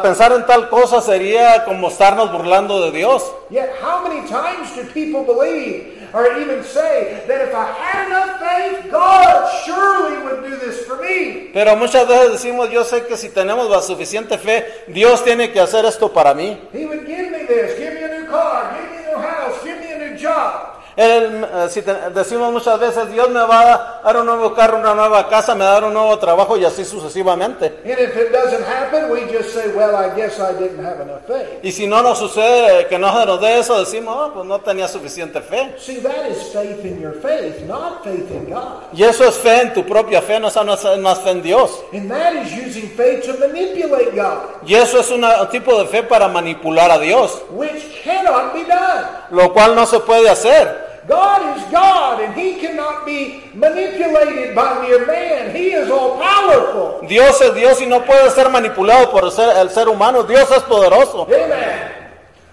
Pensar 0.00 0.30
en 0.30 0.46
tal 0.46 0.68
cosa 0.68 1.00
sería 1.00 1.64
como 1.64 1.88
estarnos 1.88 2.30
burlando 2.30 2.80
de 2.82 2.92
Dios. 2.92 3.32
Yet, 3.50 3.70
how 3.82 4.06
many 4.06 4.20
times 4.28 4.70
do 4.76 4.84
people 4.94 5.24
believe 5.24 5.98
or 6.14 6.26
even 6.38 6.62
say 6.62 7.24
that 7.26 7.40
if 7.40 7.52
I 7.52 7.72
had 7.72 8.06
enough 8.06 8.38
faith, 8.38 8.92
God 8.92 9.48
surely 9.64 10.18
would 10.22 10.48
do 10.48 10.56
this 10.56 10.86
for 10.86 10.98
me? 11.02 11.50
Pero 11.52 11.74
muchas 11.74 12.06
veces 12.06 12.32
decimos, 12.32 12.70
yo 12.70 12.84
sé 12.84 13.06
que 13.06 13.16
si 13.16 13.30
tenemos 13.30 13.68
la 13.68 13.82
suficiente 13.82 14.38
fe, 14.38 14.84
Dios 14.86 15.24
tiene 15.24 15.50
que 15.50 15.58
hacer 15.58 15.84
esto 15.84 16.12
para 16.12 16.32
mí. 16.32 16.56
He 16.72 16.86
would 16.86 17.06
give 17.06 17.28
me 17.32 17.44
this, 17.48 17.76
give 17.76 17.94
me 17.94 18.04
a 18.04 18.20
new 18.20 18.26
car, 18.30 18.76
give 18.76 18.88
me 18.88 18.98
a 18.98 19.16
new 19.16 19.18
house, 19.20 19.64
give 19.64 19.81
job. 20.22 20.81
Eh, 20.96 21.68
si 21.70 21.82
te- 21.82 22.10
decimos 22.14 22.52
muchas 22.52 22.78
veces, 22.78 23.10
Dios 23.10 23.28
me 23.30 23.40
va 23.40 24.00
a 24.00 24.00
dar 24.04 24.16
un 24.18 24.26
nuevo 24.26 24.54
carro, 24.54 24.78
una 24.78 24.94
nueva 24.94 25.26
casa, 25.28 25.54
me 25.54 25.64
va 25.64 25.70
a 25.70 25.74
dar 25.74 25.84
un 25.84 25.94
nuevo 25.94 26.18
trabajo 26.18 26.56
y 26.56 26.64
así 26.64 26.84
sucesivamente. 26.84 27.66
And 27.84 27.98
if 27.98 28.16
it 28.16 28.30
doesn't 28.32 28.64
happen, 28.66 29.10
we 29.10 29.22
just 29.32 29.54
say, 29.54 29.68
well, 29.74 29.94
I 29.96 30.14
guess 30.14 30.38
I 30.38 30.52
didn't 30.52 30.84
have 30.84 31.00
enough 31.00 31.22
faith. 31.26 31.60
Y 31.62 31.72
si 31.72 31.86
no 31.86 32.02
nos 32.02 32.18
sucede 32.18 32.86
que 32.88 32.98
no 32.98 33.10
nos 33.24 33.40
dé 33.40 33.58
eso, 33.58 33.78
decimos, 33.78 34.14
"Ah, 34.18 34.30
pues 34.34 34.46
no 34.46 34.58
tenía 34.60 34.86
suficiente 34.88 35.40
fe. 35.40 35.74
See, 35.78 36.00
that 36.02 36.26
is 36.28 36.52
faith 36.52 36.84
in 36.84 37.00
your 37.00 37.14
faith, 37.20 37.60
not 37.66 38.04
faith 38.04 38.30
in 38.30 38.50
God. 38.52 38.82
Y 38.92 39.02
eso 39.04 39.24
es 39.24 39.36
fe 39.36 39.62
en 39.62 39.72
tu 39.74 39.84
propia 39.86 40.20
fe, 40.20 40.38
no 40.40 40.48
es 40.48 40.56
más 40.98 41.20
fe 41.20 41.30
en 41.30 41.42
Dios. 41.42 41.70
And 41.92 42.10
that 42.10 42.34
is 42.34 42.52
using 42.52 42.90
faith 42.96 43.24
to 43.26 43.38
manipulate 43.38 44.10
God, 44.14 44.66
Y 44.66 44.74
eso 44.74 44.98
es 45.00 45.10
un 45.10 45.24
tipo 45.50 45.78
de 45.78 45.86
fe 45.86 46.02
para 46.02 46.28
manipular 46.28 46.90
a 46.90 46.98
Dios, 46.98 47.40
which 47.50 48.02
cannot 48.04 48.52
be 48.52 48.64
done. 48.64 49.06
lo 49.30 49.52
cual 49.52 49.74
no 49.74 49.86
se 49.86 49.98
puede 50.00 50.28
hacer. 50.28 50.81
God 51.08 51.56
is 51.56 51.62
God, 51.72 52.20
and 52.22 52.34
He 52.34 52.60
cannot 52.60 53.04
be 53.04 53.42
manipulated 53.54 54.54
by 54.54 54.80
mere 54.86 55.04
man. 55.06 55.54
He 55.54 55.72
is 55.72 55.90
all 55.90 56.16
powerful. 56.18 57.06
Dios 57.08 57.40
es 57.40 57.54
Dios 57.54 57.80
y 57.80 57.86
no 57.86 58.00
puede 58.04 58.30
ser 58.30 58.48
manipulado 58.50 59.10
por 59.10 59.24
el 59.24 59.32
ser, 59.32 59.56
el 59.56 59.68
ser 59.70 59.88
humano. 59.88 60.22
Dios 60.22 60.48
es 60.50 60.62
poderoso. 60.62 61.26
Amen. 61.26 61.90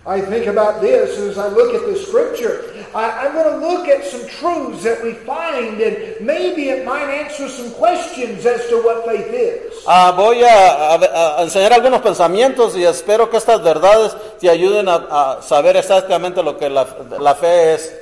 I 0.08 0.22
think 0.22 0.48
about 0.48 0.82
this 0.82 1.20
as 1.20 1.38
I 1.38 1.50
look 1.50 1.76
at 1.76 1.86
the 1.86 1.96
scripture. 1.96 2.64
I, 2.96 3.12
I'm 3.28 3.34
going 3.34 3.60
to 3.60 3.68
look 3.68 3.88
at 3.88 4.04
some 4.04 4.26
truths 4.28 4.82
that 4.84 5.04
we 5.04 5.14
find, 5.14 5.80
and 5.80 6.26
maybe 6.26 6.70
it 6.70 6.84
might 6.84 7.04
answer 7.08 7.48
some 7.48 7.70
questions 7.74 8.44
as 8.48 8.66
to 8.70 8.78
what 8.82 9.06
faith 9.06 9.28
is. 9.32 9.84
Ah, 9.86 10.12
voy 10.18 10.42
a, 10.42 10.96
a- 10.96 11.38
a 11.40 11.44
enseñar 11.44 11.74
algunos 11.74 12.02
pensamientos 12.02 12.76
y 12.76 12.84
espero 12.86 13.30
que 13.30 13.38
estas 13.38 13.62
verdades 13.62 14.16
te 14.40 14.50
ayuden 14.50 14.90
a, 14.90 14.96
a 15.38 15.42
saber 15.44 15.78
exactamente 15.78 16.42
lo 16.42 16.58
que 16.58 16.68
la, 16.70 16.88
la 17.20 17.36
fe 17.36 17.76
es. 17.76 17.94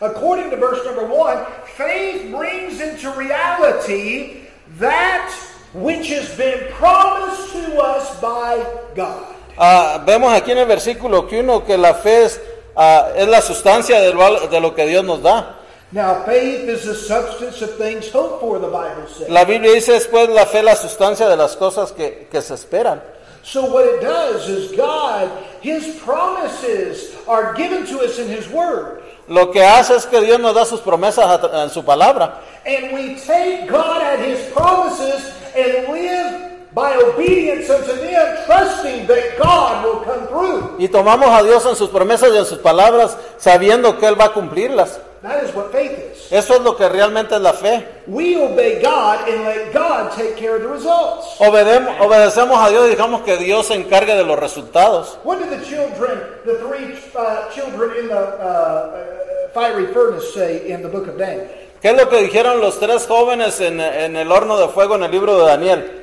According 0.00 0.50
to 0.50 0.56
verse 0.56 0.84
number 0.84 1.06
one, 1.06 1.44
faith 1.76 2.30
brings 2.30 2.80
into 2.80 3.10
reality 3.12 4.42
that 4.78 5.32
which 5.72 6.08
has 6.08 6.34
been 6.36 6.70
promised 6.72 7.52
to 7.52 7.80
us 7.80 8.20
by 8.20 8.56
God. 8.94 9.34
Ah, 9.58 10.02
vemos 10.06 10.32
aquí 10.32 10.52
en 10.52 10.58
el 10.58 10.66
versículo 10.66 11.26
que 11.26 11.40
uno 11.40 11.64
que 11.64 11.78
la 11.78 11.94
fe 11.94 12.24
es, 12.24 12.40
ah, 12.76 13.10
es 13.16 13.26
la 13.26 13.40
sustancia 13.40 14.00
de 14.00 14.12
lo, 14.12 14.46
de 14.46 14.60
lo 14.60 14.74
que 14.74 14.86
Dios 14.86 15.02
nos 15.04 15.22
da. 15.22 15.56
Now, 15.92 16.24
faith 16.24 16.68
is 16.68 16.84
the 16.84 16.94
substance 16.94 17.62
of 17.62 17.78
things 17.78 18.10
hoped 18.10 18.40
for, 18.40 18.58
the 18.58 18.68
Bible 18.68 19.06
says. 19.06 19.28
La 19.28 19.44
Biblia 19.44 19.72
dice 19.72 19.92
después 19.92 20.28
la 20.28 20.44
fe 20.44 20.62
la 20.62 20.74
sustancia 20.74 21.28
de 21.28 21.36
las 21.36 21.56
cosas 21.56 21.92
que, 21.92 22.26
que 22.30 22.42
se 22.42 22.54
esperan. 22.54 23.00
So, 23.42 23.72
what 23.72 23.86
it 23.86 24.02
does 24.02 24.48
is 24.48 24.76
God, 24.76 25.30
His 25.62 25.96
promises 26.00 27.14
are 27.28 27.54
given 27.54 27.86
to 27.86 28.00
us 28.00 28.18
in 28.18 28.28
His 28.28 28.48
Word. 28.48 29.04
Lo 29.28 29.50
que 29.50 29.64
hace 29.64 29.96
es 29.96 30.06
que 30.06 30.20
Dios 30.20 30.38
nos 30.38 30.54
da 30.54 30.64
sus 30.64 30.80
promesas 30.80 31.40
en 31.52 31.70
su 31.70 31.84
palabra. 31.84 32.40
And 32.64 32.92
we 32.92 33.16
take 33.26 33.66
God 33.68 34.02
at 34.02 34.20
His 34.20 34.40
promises 34.52 35.32
and 35.56 35.92
live 35.92 36.46
by 36.72 36.94
obedience 36.96 37.70
unto 37.70 37.96
them, 37.96 38.36
trusting 38.46 39.06
that 39.06 39.38
God 39.38 39.84
will 39.84 40.04
come 40.04 40.26
through. 40.28 40.76
Y 40.78 40.88
tomamos 40.88 41.28
a 41.28 41.42
Dios 41.42 41.64
en 41.66 41.74
sus 41.74 41.88
promesas 41.88 42.32
y 42.32 42.36
en 42.36 42.44
sus 42.44 42.58
palabras 42.58 43.16
sabiendo 43.38 43.98
que 43.98 44.06
Él 44.06 44.20
va 44.20 44.26
a 44.26 44.32
cumplirlas. 44.32 45.00
That 45.22 45.42
is 45.42 45.54
what 45.54 45.72
faith 45.72 45.92
is. 45.92 46.15
Eso 46.30 46.54
es 46.54 46.60
lo 46.62 46.76
que 46.76 46.88
realmente 46.88 47.34
es 47.36 47.40
la 47.40 47.52
fe. 47.52 47.86
We 48.06 48.36
obey 48.36 48.80
God 48.82 49.28
and 49.28 49.44
let 49.44 49.72
God 49.72 50.10
take 50.16 50.34
care 50.36 50.56
of 50.56 50.62
the 50.62 50.68
results. 50.68 51.38
Obedem- 51.38 51.88
obedecemos 52.00 52.58
a 52.60 52.68
Dios 52.70 52.86
y 52.86 52.90
dejamos 52.90 53.22
que 53.22 53.36
Dios 53.36 53.66
se 53.66 53.74
encargue 53.74 54.14
de 54.16 54.24
los 54.24 54.38
resultados. 54.38 55.18
What 55.24 55.38
did 55.38 55.50
the 55.50 55.64
children, 55.64 56.20
the 56.44 56.54
three 56.56 56.94
uh, 57.14 57.48
children 57.54 57.90
in 58.00 58.08
the 58.08 58.14
uh, 58.14 58.46
uh, 58.46 59.50
fiery 59.54 59.86
furnace, 59.92 60.32
say 60.34 60.68
in 60.70 60.82
the 60.82 60.88
book 60.88 61.06
of 61.08 61.16
Daniel? 61.16 61.46
¿Qué 61.80 61.90
es 61.90 61.96
lo 61.96 62.08
que 62.08 62.22
dijeron 62.22 62.60
los 62.60 62.80
tres 62.80 63.06
jóvenes 63.06 63.60
en, 63.60 63.80
en 63.80 64.16
el 64.16 64.32
horno 64.32 64.56
de 64.58 64.68
fuego 64.68 64.96
en 64.96 65.04
el 65.04 65.10
libro 65.10 65.38
de 65.38 65.46
Daniel? 65.46 66.02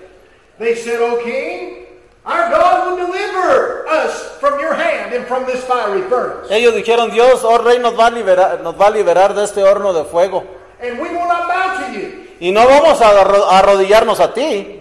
They 0.60 0.76
said, 0.76 1.02
O 1.02 1.18
king, 1.24 1.73
our 2.26 2.50
God 2.50 2.88
will 2.90 3.06
deliver 3.08 3.88
us 3.88 4.38
from 4.40 4.60
your 4.60 4.74
hand 4.74 5.14
and 5.14 5.26
from 5.28 5.46
this 5.46 5.64
fiery 5.66 6.02
furnace. 6.10 6.50
Ellos 6.50 6.74
dijeron, 6.76 7.12
Dios, 7.12 7.42
oh 7.44 7.58
rey, 7.58 7.80
nos 7.80 7.98
va 7.98 8.08
a 8.08 8.12
liberar, 8.12 8.62
nos 8.62 8.76
va 8.80 8.88
a 8.88 8.92
liberar 8.92 9.34
de 9.34 9.44
este 9.44 9.64
horno 9.64 9.94
de 9.94 10.04
fuego. 10.06 10.44
And 10.82 11.00
we 11.00 11.10
will 11.10 11.28
not 11.28 11.48
bow 11.48 11.86
to 11.86 11.92
you. 11.94 12.24
Y 12.40 12.52
no 12.52 12.66
vamos 12.68 13.00
a 13.02 13.24
arro- 13.24 13.46
a 13.50 13.60
arrodillarnos 13.60 14.20
a 14.20 14.34
ti. 14.34 14.80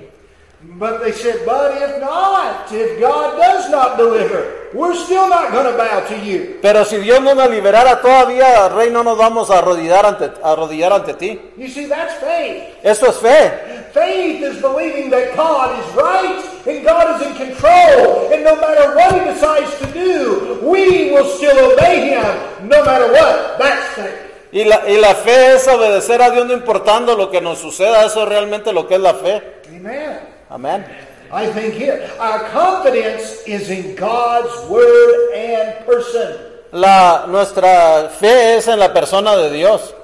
But 0.83 0.99
they 0.99 1.13
said, 1.13 1.47
But 1.47 1.81
if 1.81 2.01
not, 2.01 2.67
if 2.73 2.99
God 2.99 3.39
does 3.39 3.71
not 3.71 3.97
deliver, 3.97 4.67
we're 4.75 4.97
still 4.97 5.29
not 5.29 5.53
going 5.53 5.71
to 5.71 5.79
bow 5.79 6.01
to 6.09 6.19
you. 6.19 6.59
Pero 6.61 6.83
si 6.83 6.99
Dios 6.99 7.23
no 7.23 7.35
nos 7.35 7.49
liberara 7.51 8.03
todavía, 8.03 8.69
rey, 8.75 8.91
no 8.91 9.05
nos 9.05 9.17
vamos 9.17 9.49
a 9.53 9.59
arrodillar 9.59 10.05
ante, 10.05 10.25
a 10.43 10.51
arrodillar 10.51 10.93
ante 10.93 11.15
ti. 11.15 11.41
You 11.57 11.69
see, 11.69 11.87
that's 11.87 12.15
faith. 12.15 12.75
Eso 12.83 13.07
es 13.07 13.17
fe. 13.19 13.85
Faith 13.95 14.43
is 14.43 14.61
believing 14.61 15.09
that 15.11 15.37
God 15.37 15.79
is 15.79 15.87
right 15.95 16.43
and 16.67 16.85
God 16.85 17.15
is 17.15 17.29
in 17.29 17.37
control. 17.37 18.33
And 18.35 18.43
no 18.43 18.57
matter 18.57 18.97
what 18.97 19.15
He 19.15 19.21
decides 19.33 19.71
to 19.79 19.87
do, 19.95 20.59
we 20.67 21.13
will 21.13 21.31
still 21.39 21.75
obey 21.75 22.11
Him 22.11 22.67
no 22.67 22.83
matter 22.85 23.07
what. 23.13 23.57
That's 23.57 23.87
faith. 23.95 24.19
Y 24.51 24.65
la, 24.65 24.83
y 24.91 24.97
la 24.99 25.15
fe 25.15 25.55
es 25.55 25.69
obedecer 25.69 26.21
a 26.21 26.31
Dios 26.31 26.45
no 26.45 26.55
importando 26.55 27.17
lo 27.17 27.31
que 27.31 27.41
nos 27.41 27.61
suceda. 27.61 28.05
Eso 28.05 28.25
es 28.25 28.29
realmente 28.29 28.73
lo 28.73 28.89
que 28.89 28.97
es 28.97 29.01
la 29.01 29.15
fe. 29.15 29.63
Amen. 29.71 30.32
Amén. 30.53 30.85
I 31.33 31.47
think 31.49 31.73
here, 31.75 32.11
our 32.21 32.41
confidence 32.53 33.41
is 33.47 33.71
in 33.71 33.97
God's 33.97 34.53
Word 34.69 35.33
and 35.35 35.87
person. 35.87 36.37
La, 36.73 37.25
nuestra 37.27 38.11
fe 38.21 38.57
es 38.57 38.69
en 38.69 38.79
la 38.79 38.93
persona 38.93 39.35
de 39.37 39.51
Dios, 39.51 39.95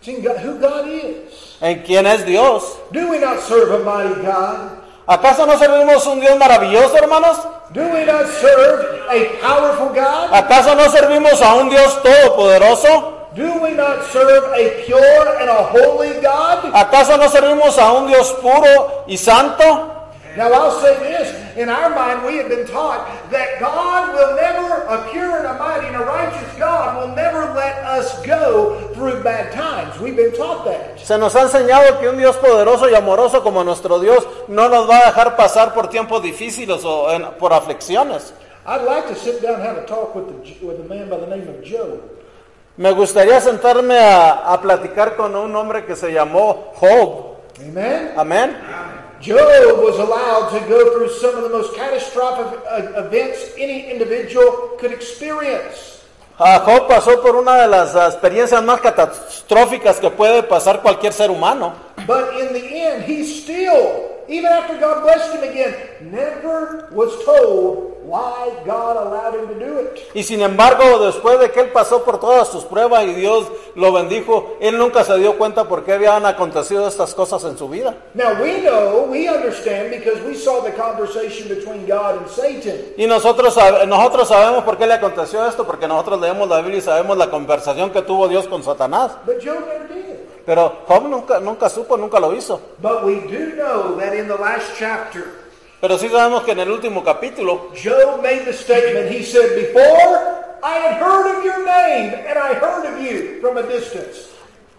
It's 0.00 0.08
in 0.08 0.22
God, 0.22 0.38
who 0.38 0.58
God 0.58 0.88
is. 0.88 1.56
en 1.60 1.82
quién 1.82 2.06
es 2.06 2.24
Dios. 2.24 2.78
Do 2.90 3.10
we 3.10 3.18
not 3.18 3.40
serve 3.40 3.80
a 3.80 3.84
mighty 3.84 4.22
God? 4.22 4.78
¿Acaso 5.06 5.46
no 5.46 5.56
servimos 5.58 6.06
un 6.06 6.20
Dios 6.20 6.36
maravilloso, 6.38 6.96
hermanos? 6.96 7.36
Do 7.72 7.82
we 7.92 8.04
not 8.06 8.26
serve 8.26 9.04
a 9.10 9.38
powerful 9.40 9.88
God? 9.94 10.32
¿Acaso 10.32 10.74
no 10.74 10.88
servimos 10.90 11.40
a 11.42 11.54
un 11.54 11.68
Dios 11.68 12.02
todopoderoso? 12.02 13.15
Do 13.36 13.60
we 13.62 13.72
not 13.74 14.02
serve 14.12 14.44
a 14.54 14.82
pure 14.86 15.36
and 15.40 15.50
a 15.50 15.62
holy 15.64 16.20
God? 16.22 16.72
¿Acaso 16.74 17.16
no 17.18 17.28
servimos 17.28 17.76
a 17.78 17.92
un 17.92 18.06
Dios 18.06 18.32
puro 18.40 19.04
y 19.06 19.16
santo? 19.16 19.92
Now 20.36 20.52
I'll 20.52 20.80
say 20.82 20.94
this, 21.00 21.32
in 21.56 21.68
our 21.70 21.88
mind 21.90 22.24
we 22.26 22.36
have 22.36 22.48
been 22.50 22.66
taught 22.66 23.08
that 23.30 23.58
God 23.58 24.12
will 24.14 24.36
never, 24.36 24.84
a 24.84 25.08
pure 25.10 25.38
and 25.38 25.46
a 25.46 25.54
mighty 25.58 25.86
and 25.86 25.96
a 25.96 26.04
righteous 26.04 26.52
God 26.58 26.96
will 27.00 27.14
never 27.16 27.54
let 27.54 27.76
us 27.84 28.20
go 28.26 28.90
through 28.94 29.22
bad 29.22 29.52
times. 29.52 29.98
We've 29.98 30.14
been 30.16 30.34
taught 30.36 30.64
that. 30.66 30.98
Se 31.00 31.16
nos 31.16 31.34
ha 31.34 31.42
enseñado 31.42 31.98
que 32.00 32.08
un 32.10 32.18
Dios 32.18 32.36
poderoso 32.36 32.88
y 32.90 32.94
amoroso 32.94 33.42
como 33.42 33.64
nuestro 33.64 33.98
Dios 33.98 34.26
no 34.48 34.68
nos 34.68 34.88
va 34.88 34.98
a 34.98 35.06
dejar 35.06 35.36
pasar 35.36 35.72
por 35.72 35.88
tiempos 35.88 36.22
difíciles 36.22 36.84
o 36.84 37.10
en- 37.10 37.32
por 37.38 37.52
aflicciones. 37.54 38.34
I'd 38.66 38.82
like 38.84 39.08
to 39.08 39.14
sit 39.14 39.40
down 39.40 39.54
and 39.54 39.62
have 39.62 39.76
a 39.78 39.86
talk 39.86 40.14
with, 40.14 40.26
the, 40.28 40.66
with 40.66 40.80
a 40.80 40.84
man 40.88 41.08
by 41.08 41.16
the 41.18 41.26
name 41.28 41.48
of 41.48 41.62
Job. 41.64 42.00
Me 42.76 42.92
gustaría 42.92 43.40
sentarme 43.40 43.98
a, 43.98 44.52
a 44.52 44.60
platicar 44.60 45.16
con 45.16 45.34
un 45.34 45.54
hombre 45.56 45.84
que 45.86 45.96
se 45.96 46.12
llamó 46.12 46.72
Job. 46.76 47.36
Amen? 47.60 48.12
Amén. 48.16 48.56
Job 49.20 49.82
was 49.82 49.98
allowed 49.98 50.50
to 50.50 50.60
go 50.68 50.92
through 50.92 51.08
some 51.08 51.34
of 51.36 51.42
the 51.42 51.48
most 51.48 51.74
catastrophic 51.74 52.60
uh, 52.70 53.02
events 53.02 53.52
any 53.56 53.90
individual 53.90 54.76
could 54.78 54.92
experience. 54.92 56.02
Ah, 56.38 56.60
Job 56.66 56.86
pasó 56.86 57.22
por 57.22 57.34
una 57.34 57.62
de 57.62 57.66
las 57.66 57.94
experiencias 57.94 58.62
más 58.62 58.80
catastróficas 58.82 59.98
que 59.98 60.10
puede 60.10 60.42
pasar 60.42 60.82
cualquier 60.82 61.14
ser 61.14 61.30
humano. 61.30 61.72
But 62.06 62.34
in 62.38 62.52
the 62.52 62.60
end, 62.60 63.04
he 63.08 63.24
still, 63.24 64.15
even 64.28 64.52
after 64.52 64.78
God 64.78 65.02
blessed 65.02 65.34
him 65.34 65.42
again, 65.42 65.74
never 66.00 66.88
was 66.92 67.24
told 67.24 67.96
why 68.06 68.52
God 68.64 68.96
allowed 68.96 69.34
him 69.34 69.48
to 69.48 69.58
do 69.58 69.78
it. 69.80 69.98
Y 70.14 70.22
sin 70.22 70.40
embargo, 70.40 70.98
después 71.04 71.40
de 71.40 71.50
que 71.50 71.60
él 71.60 71.72
pasó 71.72 72.04
por 72.04 72.20
todas 72.20 72.48
sus 72.48 72.64
pruebas 72.64 73.04
y 73.04 73.14
Dios 73.14 73.46
lo 73.74 73.92
bendijo, 73.92 74.56
él 74.60 74.78
nunca 74.78 75.02
se 75.04 75.18
dio 75.18 75.36
cuenta 75.36 75.64
por 75.64 75.84
qué 75.84 75.94
habían 75.94 76.24
acontecido 76.24 76.86
estas 76.86 77.14
cosas 77.14 77.42
en 77.44 77.58
su 77.58 77.68
vida. 77.68 77.94
Now 78.14 78.40
we 78.40 78.60
know, 78.62 79.06
we 79.10 79.28
understand 79.28 79.90
because 79.90 80.22
we 80.22 80.34
saw 80.34 80.62
the 80.62 80.72
conversation 80.72 81.48
between 81.48 81.86
God 81.86 82.18
and 82.18 82.28
Satan. 82.28 82.76
Y 82.96 83.06
nosotros, 83.06 83.56
nosotros 83.86 84.28
sabemos 84.28 84.64
por 84.64 84.78
qué 84.78 84.86
le 84.86 84.94
aconteció 84.94 85.46
esto, 85.46 85.66
porque 85.66 85.88
nosotros 85.88 86.20
leemos 86.20 86.48
la 86.48 86.60
Biblia 86.60 86.78
y 86.78 86.82
sabemos 86.82 87.16
la 87.16 87.28
conversación 87.30 87.90
que 87.90 88.02
tuvo 88.02 88.28
Dios 88.28 88.46
con 88.46 88.62
Satanás. 88.62 89.12
But 89.26 89.44
Job 89.44 89.60
never 89.66 89.88
did. 89.88 90.15
Pero 90.46 90.84
Job 90.86 91.08
nunca, 91.08 91.40
nunca 91.40 91.68
supo, 91.68 91.96
nunca 91.96 92.20
lo 92.20 92.32
hizo. 92.32 92.60
But 92.80 93.04
we 93.04 93.16
do 93.26 93.56
know 93.56 93.96
that 93.98 94.14
in 94.14 94.28
the 94.28 94.36
last 94.38 94.70
chapter, 94.78 95.24
Pero 95.80 95.98
sí 95.98 96.08
sabemos 96.08 96.42
que 96.44 96.52
en 96.52 96.60
el 96.60 96.70
último 96.70 97.02
capítulo, 97.04 97.70
Job 97.74 98.22
made 98.22 98.44
the 98.46 98.52
statement, 98.52 99.10
he 99.10 99.22
said, 99.24 99.54
Before 99.56 100.44
I 100.62 100.78
had 100.78 101.02
heard 101.02 101.36
of 101.36 101.44
your 101.44 101.64
name, 101.66 102.14
and 102.26 102.38
I 102.38 102.54
heard 102.54 102.86
of 102.86 103.00
you 103.02 103.40
from 103.42 103.58
a 103.58 103.62
distance. 103.62 104.30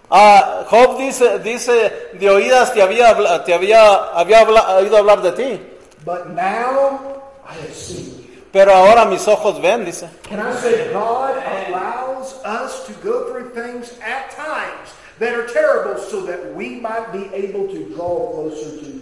ah, 0.09 0.65
Job 0.69 0.97
dice, 0.97 1.37
dice 1.39 1.91
de 2.13 2.29
oídas 2.29 2.71
que 2.71 2.81
había, 2.81 3.13
te 3.45 3.53
había, 3.53 4.09
había 4.17 4.39
habla- 4.39 4.77
oído 4.77 4.97
hablar 4.97 5.21
de 5.21 5.31
ti. 5.33 5.61
But 6.05 6.29
now 6.29 7.21
I 7.45 7.53
have 7.61 7.73
seen 7.75 8.05
you. 8.23 8.41
Pero 8.53 8.73
ahora 8.73 9.05
mis 9.05 9.27
ojos 9.27 9.61
ven, 9.61 9.83
dice. 9.85 10.09
Can 10.23 10.39
I 10.39 10.53
say 10.61 10.91
God 10.93 11.35
allows 11.67 12.33
us 12.45 12.85
to 12.87 12.93
go 13.03 13.27
through 13.29 13.51
things 13.53 13.91
at 14.01 14.31
times 14.31 14.89
that 15.19 15.33
are 15.33 15.47
terrible 15.47 15.97
so 15.97 16.21
that 16.25 16.53
we 16.55 16.79
might 16.79 17.11
be 17.11 17.29
able 17.33 17.67
to 17.67 17.89
draw 17.95 18.33
closer 18.33 18.77
to 18.77 18.85
Him? 18.85 18.97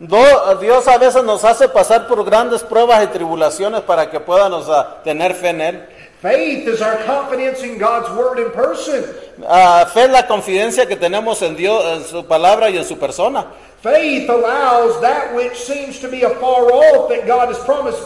Dios 0.00 0.88
a 0.88 0.98
veces 0.98 1.22
nos 1.24 1.44
hace 1.44 1.68
pasar 1.68 2.08
por 2.08 2.24
grandes 2.24 2.62
pruebas 2.62 3.04
y 3.04 3.06
tribulaciones 3.06 3.82
para 3.82 4.10
que 4.10 4.18
podamos 4.18 4.66
tener 5.04 5.34
fe 5.34 5.48
en 5.50 5.60
Él. 5.60 5.88
Faith 6.20 6.68
is 6.68 6.80
our 6.80 6.96
confidence 7.04 7.62
in 7.64 7.78
God's 7.78 8.08
Word 8.16 8.38
in 8.38 8.50
person. 8.52 9.04
Ah, 9.44 9.84
fe 9.92 10.04
es 10.04 10.10
la 10.10 10.26
confidencia 10.26 10.86
que 10.86 10.96
tenemos 10.96 11.42
en 11.42 11.56
Dios, 11.56 11.84
en 11.84 12.04
su 12.04 12.24
palabra 12.24 12.70
y 12.70 12.78
en 12.78 12.84
su 12.84 12.96
persona. 12.96 13.46
Faith 13.80 14.28
allows 14.30 15.00
that 15.00 15.34
which 15.34 15.56
seems 15.56 15.98
to 15.98 16.08
be 16.08 16.22
afar 16.22 16.70
off 16.70 17.08
that 17.08 17.26
God 17.26 17.48
has 17.48 17.58
promised. 17.64 18.00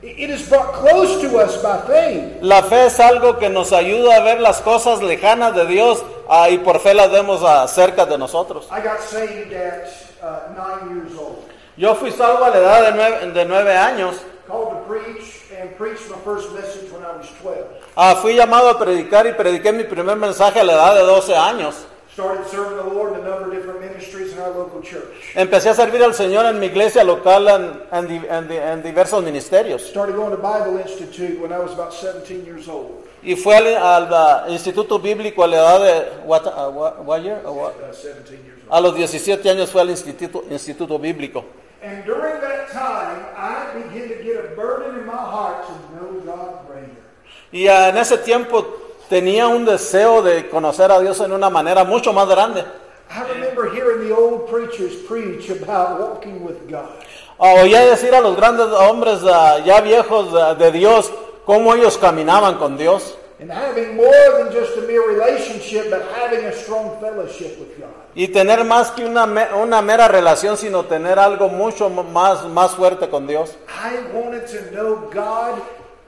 It 0.00 0.30
is 0.30 0.48
brought 0.48 0.74
close 0.74 1.20
to 1.22 1.38
us 1.38 1.60
by 1.60 1.80
faith. 1.88 2.40
La 2.40 2.62
fe 2.62 2.86
es 2.86 3.00
algo 3.00 3.36
que 3.38 3.48
nos 3.48 3.72
ayuda 3.72 4.16
a 4.16 4.20
ver 4.22 4.40
las 4.40 4.60
cosas 4.60 5.02
lejanas 5.02 5.54
de 5.56 5.66
Dios 5.66 6.04
ah, 6.28 6.48
y 6.50 6.58
por 6.58 6.80
fe 6.80 6.94
las 6.94 7.10
vemos 7.10 7.42
ah, 7.44 7.66
cerca 7.68 8.06
de 8.06 8.18
nosotros. 8.18 8.68
I 8.70 8.80
got 8.80 9.00
saved 9.00 9.52
at 9.52 9.88
uh, 10.22 10.52
nine 10.54 10.94
years 10.94 11.16
old. 11.18 11.44
Yo 11.76 11.94
fui 11.94 12.10
salvo 12.10 12.44
a 12.44 12.50
la 12.50 12.58
edad 12.58 12.90
de 12.90 12.92
nueve, 12.92 13.32
de 13.32 13.44
nueve 13.44 13.76
años. 13.76 14.16
Called 14.46 14.70
to 14.70 14.76
preach 14.88 15.42
and 15.60 15.76
preached 15.76 16.08
my 16.08 16.16
first 16.24 16.52
message 16.52 16.90
when 16.92 17.02
I 17.02 17.16
was 17.16 17.28
12. 17.42 17.66
Ah, 17.96 18.14
fui 18.16 18.34
llamado 18.34 18.70
a 18.70 18.78
predicar 18.78 19.26
y 19.26 19.32
prediqué 19.32 19.72
mi 19.72 19.84
primer 19.84 20.16
mensaje 20.16 20.60
a 20.60 20.64
la 20.64 20.74
edad 20.74 20.94
de 20.94 21.02
12 21.02 21.36
años. 21.36 21.86
Started 22.12 22.46
serving 22.46 22.78
the 22.78 22.94
Lord 22.94 23.12
in 23.12 23.26
a 23.26 23.28
number 23.28 23.48
of 23.48 23.52
different 23.52 23.78
ministries 23.80 24.32
in 24.32 24.38
our 24.38 24.50
local 24.50 24.80
church. 24.80 25.34
Empecé 25.34 25.68
a 25.68 25.74
servir 25.74 26.02
al 26.02 26.14
Señor 26.14 26.46
en 26.46 26.58
mi 26.58 26.66
iglesia 26.66 27.04
local 27.04 27.46
en, 27.46 28.08
en 28.30 28.82
diversos 28.82 29.22
ministerios. 29.22 29.82
Started 29.82 30.16
going 30.16 30.30
to 30.30 30.38
Bible 30.38 30.78
Institute 30.78 31.38
when 31.38 31.52
I 31.52 31.58
was 31.58 31.72
about 31.74 31.92
17 31.92 32.46
years 32.46 32.68
old. 32.68 33.05
Y 33.22 33.34
fue 33.36 33.56
al, 33.56 34.12
al, 34.12 34.50
Instituto 34.52 34.98
Bíblico 34.98 35.42
a 35.42 35.46
la 35.46 35.56
edad 35.56 35.80
de... 35.80 36.26
what- 36.26 36.46
ah, 36.46 36.68
what- 36.68 36.98
what 37.04 37.20
year? 37.22 37.40
Uh, 37.44 37.70
17 37.92 38.44
years 38.44 38.62
old. 38.68 38.72
A 38.74 38.80
los 38.80 38.94
17 38.94 39.48
años 39.50 39.70
fue 39.70 39.80
al 39.80 39.90
Instituto, 39.90 40.44
Instituto 40.50 40.98
Bíblico. 40.98 41.44
And 41.82 42.04
during 42.04 42.40
that 42.40 42.68
time, 42.72 43.24
I 43.36 43.66
began 43.74 44.08
to 44.08 44.22
get 44.24 44.36
a 44.44 44.54
burden 44.56 44.98
in 45.00 45.06
my 45.06 45.12
heart 45.12 45.66
to 45.66 45.72
know 45.94 46.20
God 46.24 46.66
greater. 46.68 46.96
Y 47.52 47.66
en 47.68 47.96
ese 47.96 48.18
tiempo 48.18 48.66
tenía 49.08 49.46
un 49.48 49.64
deseo 49.64 50.22
de 50.22 50.48
conocer 50.48 50.90
a 50.90 50.98
Dios 51.00 51.20
en 51.20 51.32
una 51.32 51.48
manera 51.50 51.84
mucho 51.84 52.12
más 52.12 52.28
grande. 52.28 52.64
I 53.08 53.22
remember 53.32 53.70
hearing 53.72 54.08
the 54.08 54.12
old 54.14 54.48
preachers 54.50 54.96
preach 55.06 55.48
about 55.48 56.00
walking 56.00 56.44
with 56.44 56.68
God. 56.68 56.88
Oía 57.38 57.84
decir 57.86 58.14
a 58.14 58.20
los 58.20 58.34
grandes 58.36 58.66
hombres 58.66 59.20
ah, 59.24 59.58
ya 59.64 59.80
viejos 59.80 60.34
ah, 60.34 60.54
de 60.54 60.72
Dios 60.72 61.12
cómo 61.46 61.72
ellos 61.72 61.96
caminaban 61.96 62.56
con 62.56 62.76
Dios. 62.76 63.16
And 63.38 63.50
having 63.50 63.96
more 63.96 64.12
than 64.38 64.52
just 64.52 64.78
a 64.78 64.82
mere 64.82 65.06
relationship, 65.06 65.90
but 65.90 66.02
having 66.14 66.44
a 66.46 66.52
strong 66.52 66.98
fellowship 67.00 67.58
with 67.58 67.78
God. 67.78 67.90
Y 68.14 68.28
tener 68.28 68.64
más 68.64 68.90
que 68.90 69.04
una, 69.04 69.24
una 69.56 69.82
mera 69.82 70.08
relación, 70.08 70.56
sino 70.56 70.84
tener 70.86 71.18
algo 71.18 71.48
mucho 71.48 71.90
más, 71.90 72.46
más 72.46 72.74
fuerte 72.74 73.08
con 73.08 73.26
Dios. 73.26 73.56
I 73.68 73.98
wanted 74.14 74.46
to 74.46 74.70
know 74.74 75.10
God 75.12 75.60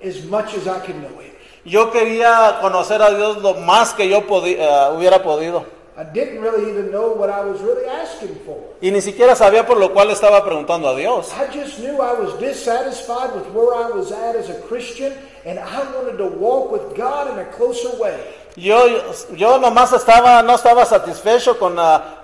as 0.02 0.24
much 0.24 0.54
as 0.54 0.66
I 0.66 0.80
could 0.80 0.96
know 0.96 1.20
Him. 1.20 1.32
Yo 1.64 1.90
quería 1.90 2.58
conocer 2.62 3.02
a 3.02 3.10
Dios 3.10 3.42
lo 3.42 3.54
más 3.54 3.92
que 3.92 4.08
yo 4.08 4.24
ah, 4.60 4.92
hubiera 4.96 5.22
podido. 5.22 5.77
I 5.98 6.04
didn't 6.04 6.40
really 6.40 6.70
even 6.70 6.92
know 6.92 7.12
what 7.12 7.28
I 7.28 7.40
was 7.44 7.60
really 7.60 7.84
asking 7.88 8.36
for. 8.46 8.56
Y 8.80 8.92
ni 8.92 9.00
siquiera 9.00 9.34
sabía 9.34 9.66
por 9.66 9.78
lo 9.78 9.92
cual 9.92 10.12
estaba 10.12 10.44
preguntando 10.44 10.88
a 10.88 10.96
Dios. 10.96 11.32
I 11.32 11.46
just 11.52 11.80
knew 11.80 12.00
I 12.00 12.12
was 12.12 12.38
dissatisfied 12.38 13.34
with 13.34 13.48
where 13.52 13.74
I 13.74 13.90
was 13.90 14.12
at 14.12 14.36
as 14.36 14.48
a 14.48 14.54
Christian, 14.68 15.12
and 15.44 15.58
I 15.58 15.82
wanted 15.96 16.16
to 16.18 16.28
walk 16.28 16.70
with 16.70 16.96
God 16.96 17.32
in 17.32 17.40
a 17.40 17.46
closer 17.46 17.90
way. 18.00 18.16
Yo, 18.54 18.86
yo 19.34 19.58
nomás 19.58 19.92
estaba, 19.92 20.40
no 20.44 20.54
estaba 20.54 20.84
satisfecho 20.84 21.58
con 21.58 21.76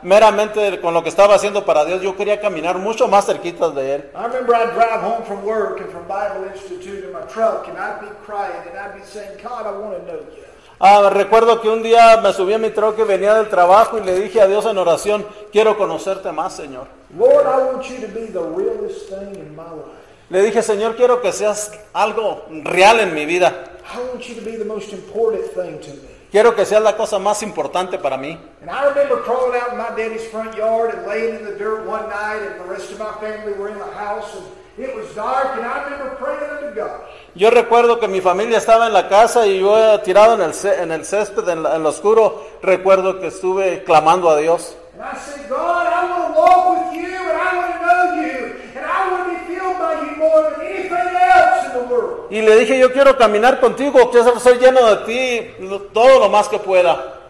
meramente 0.03 0.81
con 0.81 0.95
lo 0.95 1.03
que 1.03 1.09
estaba 1.09 1.35
haciendo 1.35 1.65
para 1.65 1.85
Dios. 1.85 2.01
Yo 2.01 2.17
quería 2.17 2.41
caminar 2.41 2.79
mucho 2.79 3.09
más 3.09 3.27
cerquita 3.27 3.71
de 3.71 3.97
Él. 3.97 4.11
I 4.15 4.29
Ah, 10.87 11.09
recuerdo 11.09 11.63
que 11.63 11.71
un 11.71 11.83
día 11.83 12.19
me 12.19 12.31
subí 12.35 12.53
a 12.53 12.59
mi 12.59 12.69
troque 12.69 13.05
venía 13.05 13.33
del 13.33 13.49
trabajo 13.49 13.97
y 13.97 14.03
le 14.03 14.21
dije 14.21 14.39
a 14.43 14.47
Dios 14.47 14.67
en 14.67 14.77
oración, 14.77 15.27
quiero 15.51 15.79
conocerte 15.79 16.31
más, 16.31 16.55
Señor. 16.55 16.89
Lord, 17.17 17.47
I 17.47 17.73
want 17.73 17.85
you 17.85 18.07
to 18.07 18.13
be 18.13 18.27
the 18.27 18.43
realest 18.55 19.09
thing 19.09 19.35
in 19.35 19.57
my 19.57 19.63
life. 19.63 19.97
Le 20.29 20.43
dije, 20.43 20.63
Señor, 20.63 20.95
quiero 20.95 21.23
que 21.23 21.33
seas 21.33 21.73
algo 21.95 22.45
real 22.65 23.01
en 23.01 23.15
mi 23.15 23.25
vida. 23.25 23.65
I 23.95 23.99
want 24.11 24.29
you 24.29 24.35
to 24.35 24.43
be 24.43 24.59
the 24.59 24.65
most 24.67 24.93
important 24.93 25.47
thing 25.55 25.79
to 25.81 26.03
me. 26.03 26.09
Quiero 26.31 26.55
que 26.55 26.67
seas 26.67 26.83
la 26.83 26.95
cosa 26.99 27.19
más 27.19 27.43
importante 27.43 27.97
para 27.97 28.19
mí. 28.19 28.39
And 28.61 28.69
Yo 37.35 37.51
recuerdo 37.51 37.99
que 38.01 38.09
mi 38.09 38.21
familia 38.21 38.59
estaba 38.59 38.87
en 38.87 38.93
la 38.93 39.09
casa 39.09 39.47
y 39.47 39.61
yo 39.61 40.01
tirado 40.01 40.35
en 40.35 40.43
el, 40.43 40.53
en 40.81 40.93
el 40.93 41.05
césped, 41.05 41.49
en, 41.49 41.63
la- 41.63 41.77
en 41.77 41.83
lo 41.83 41.89
oscuro, 41.91 42.43
recuerdo 42.63 43.21
que 43.21 43.29
estuve 43.29 43.83
clamando 43.85 44.31
a 44.31 44.37
Dios. 44.39 44.77
And 44.97 45.03
I 45.03 45.17
said, 45.19 45.49
God, 45.49 45.87
I 45.89 46.09
want 46.09 46.35
to 46.35 46.41
walk 46.41 46.93
with 46.93 47.03
you, 47.03 47.09
and 47.09 47.37
I 47.37 47.57
want 47.57 47.75
to 47.75 47.81
know 47.81 48.15
you, 48.23 48.55
and 48.77 48.87
I 48.87 49.11
want 49.11 49.25
to 49.25 49.31
be 49.31 49.55
filled 49.55 49.79
by 49.79 49.95
you 50.07 50.17
more 50.17 50.51
than 50.51 50.61
anything 50.67 51.17
else 51.17 51.67
in 51.67 51.73
the 51.73 51.93
world. 51.93 52.31
Y 52.31 52.41
le 52.43 52.57
dije, 52.57 52.79
yo 52.79 52.93
quiero 52.93 53.17
caminar 53.19 53.59
contigo, 53.61 54.09
quiero 54.11 54.39
ser 54.39 54.59
lleno 54.61 54.87
de 54.95 54.97
ti 55.05 55.67
todo 55.93 56.21
lo 56.21 56.29
más 56.29 56.49
que 56.49 56.59
pueda. 56.61 57.21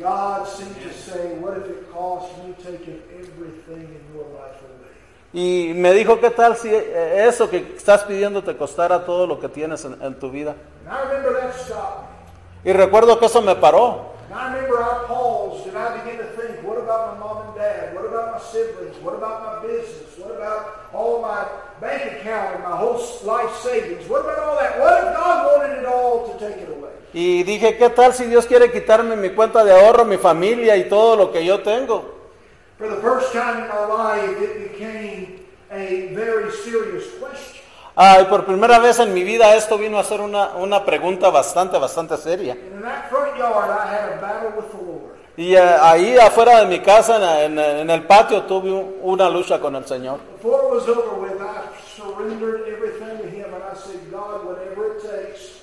God 0.00 0.46
seemed 0.48 0.74
to 0.82 0.92
say, 0.92 1.38
What 1.40 1.56
if 1.58 1.66
it 1.70 1.86
cost 1.92 2.26
me 2.44 2.52
taking 2.62 3.00
everything 3.14 3.86
in 3.94 4.02
your 4.12 4.26
life? 4.34 4.43
Y 5.34 5.72
me 5.74 5.92
dijo, 5.92 6.20
¿qué 6.20 6.30
tal 6.30 6.56
si 6.56 6.68
eh, 6.72 7.26
eso 7.26 7.50
que 7.50 7.74
estás 7.76 8.04
pidiendo 8.04 8.44
te 8.44 8.56
costara 8.56 9.04
todo 9.04 9.26
lo 9.26 9.40
que 9.40 9.48
tienes 9.48 9.84
en, 9.84 10.00
en 10.00 10.16
tu 10.16 10.30
vida? 10.30 10.54
Y 12.64 12.72
recuerdo 12.72 13.18
que 13.18 13.26
eso 13.26 13.42
me 13.42 13.56
paró. 13.56 14.14
And 14.30 14.40
I 14.40 14.54
remember 14.54 14.80
I 14.80 15.04
paused 15.06 15.66
and 15.66 15.76
I 15.76 15.98
began 15.98 16.18
to 16.18 16.24
think, 16.40 16.62
what 16.62 16.78
about 16.78 17.14
my 17.14 17.20
mom 17.20 17.48
and 17.48 17.54
dad? 17.56 17.94
What 17.94 18.06
about 18.06 18.32
my 18.32 18.40
siblings? 18.40 18.96
What 19.02 19.14
about 19.14 19.42
my 19.42 19.66
business? 19.66 20.16
What 20.16 20.36
about 20.36 20.90
all 20.94 21.20
my 21.20 21.44
bank 21.80 22.20
account 22.20 22.54
and 22.54 22.64
my 22.64 22.76
whole 22.76 22.96
life 23.24 23.54
savings? 23.60 24.08
What 24.08 24.22
about 24.22 24.38
all 24.38 24.56
that? 24.56 24.78
What 24.78 25.04
if 25.04 25.14
God 25.14 25.46
wanted 25.46 25.78
it 25.80 25.84
all 25.84 26.32
to 26.32 26.38
take 26.38 26.62
it 26.62 26.68
away? 26.68 26.92
Y 27.12 27.42
dije, 27.42 27.76
¿qué 27.76 27.90
tal 27.90 28.14
si 28.14 28.26
Dios 28.26 28.46
quiere 28.46 28.72
quitarme 28.72 29.16
mi 29.16 29.30
cuenta 29.30 29.64
de 29.64 29.72
ahorro, 29.72 30.04
mi 30.04 30.16
familia 30.16 30.76
y 30.76 30.88
todo 30.88 31.16
lo 31.16 31.32
que 31.32 31.44
yo 31.44 31.60
tengo? 31.62 32.13
For 32.84 32.90
the 32.94 33.00
first 33.00 33.32
time 33.32 33.62
in 33.64 33.68
my 33.68 33.86
life, 33.86 34.36
it 34.42 34.70
became 34.72 35.40
a 35.70 36.12
very 36.14 36.52
serious 36.52 37.04
question. 37.18 37.62
Ah, 37.96 38.18
y 38.20 38.24
por 38.26 38.44
primera 38.44 38.78
vez 38.78 38.98
en 38.98 39.14
mi 39.14 39.22
vida 39.24 39.54
esto 39.56 39.78
vino 39.78 39.98
a 39.98 40.04
ser 40.04 40.20
una, 40.20 40.50
una 40.56 40.84
pregunta 40.84 41.30
bastante, 41.30 41.78
bastante 41.78 42.18
seria. 42.18 42.52
And 42.52 42.74
in 42.76 42.82
that 42.82 43.08
front 43.08 43.38
yard, 43.38 43.70
I 43.70 43.86
had 43.86 44.12
a 44.12 44.20
battle 44.20 44.52
with 44.54 44.70
the 44.70 44.84
Lord. 44.84 45.14
Y 45.38 45.54
eh, 45.54 45.60
ahí 45.80 46.18
afuera 46.18 46.60
de 46.60 46.66
mi 46.66 46.80
casa, 46.80 47.16
en, 47.44 47.58
en- 47.58 47.78
en 47.78 47.88
el 47.90 48.02
patio, 48.06 48.42
tuve 48.42 48.70
un- 48.70 48.96
una 49.02 49.30
lucha 49.30 49.58
con 49.58 49.74
el 49.76 49.86
Señor. 49.86 50.18
Before 50.42 50.64
it 50.68 50.74
was 50.74 50.88
over 50.88 51.14
with, 51.22 51.40
I 51.40 51.62
surrendered 51.96 52.68
everything 52.68 53.16
to 53.22 53.28
Him 53.30 53.46
and 53.54 53.62
I 53.64 53.74
said, 53.74 53.98
God, 54.12 54.44
whatever 54.44 54.96
it 54.96 55.00
takes, 55.02 55.62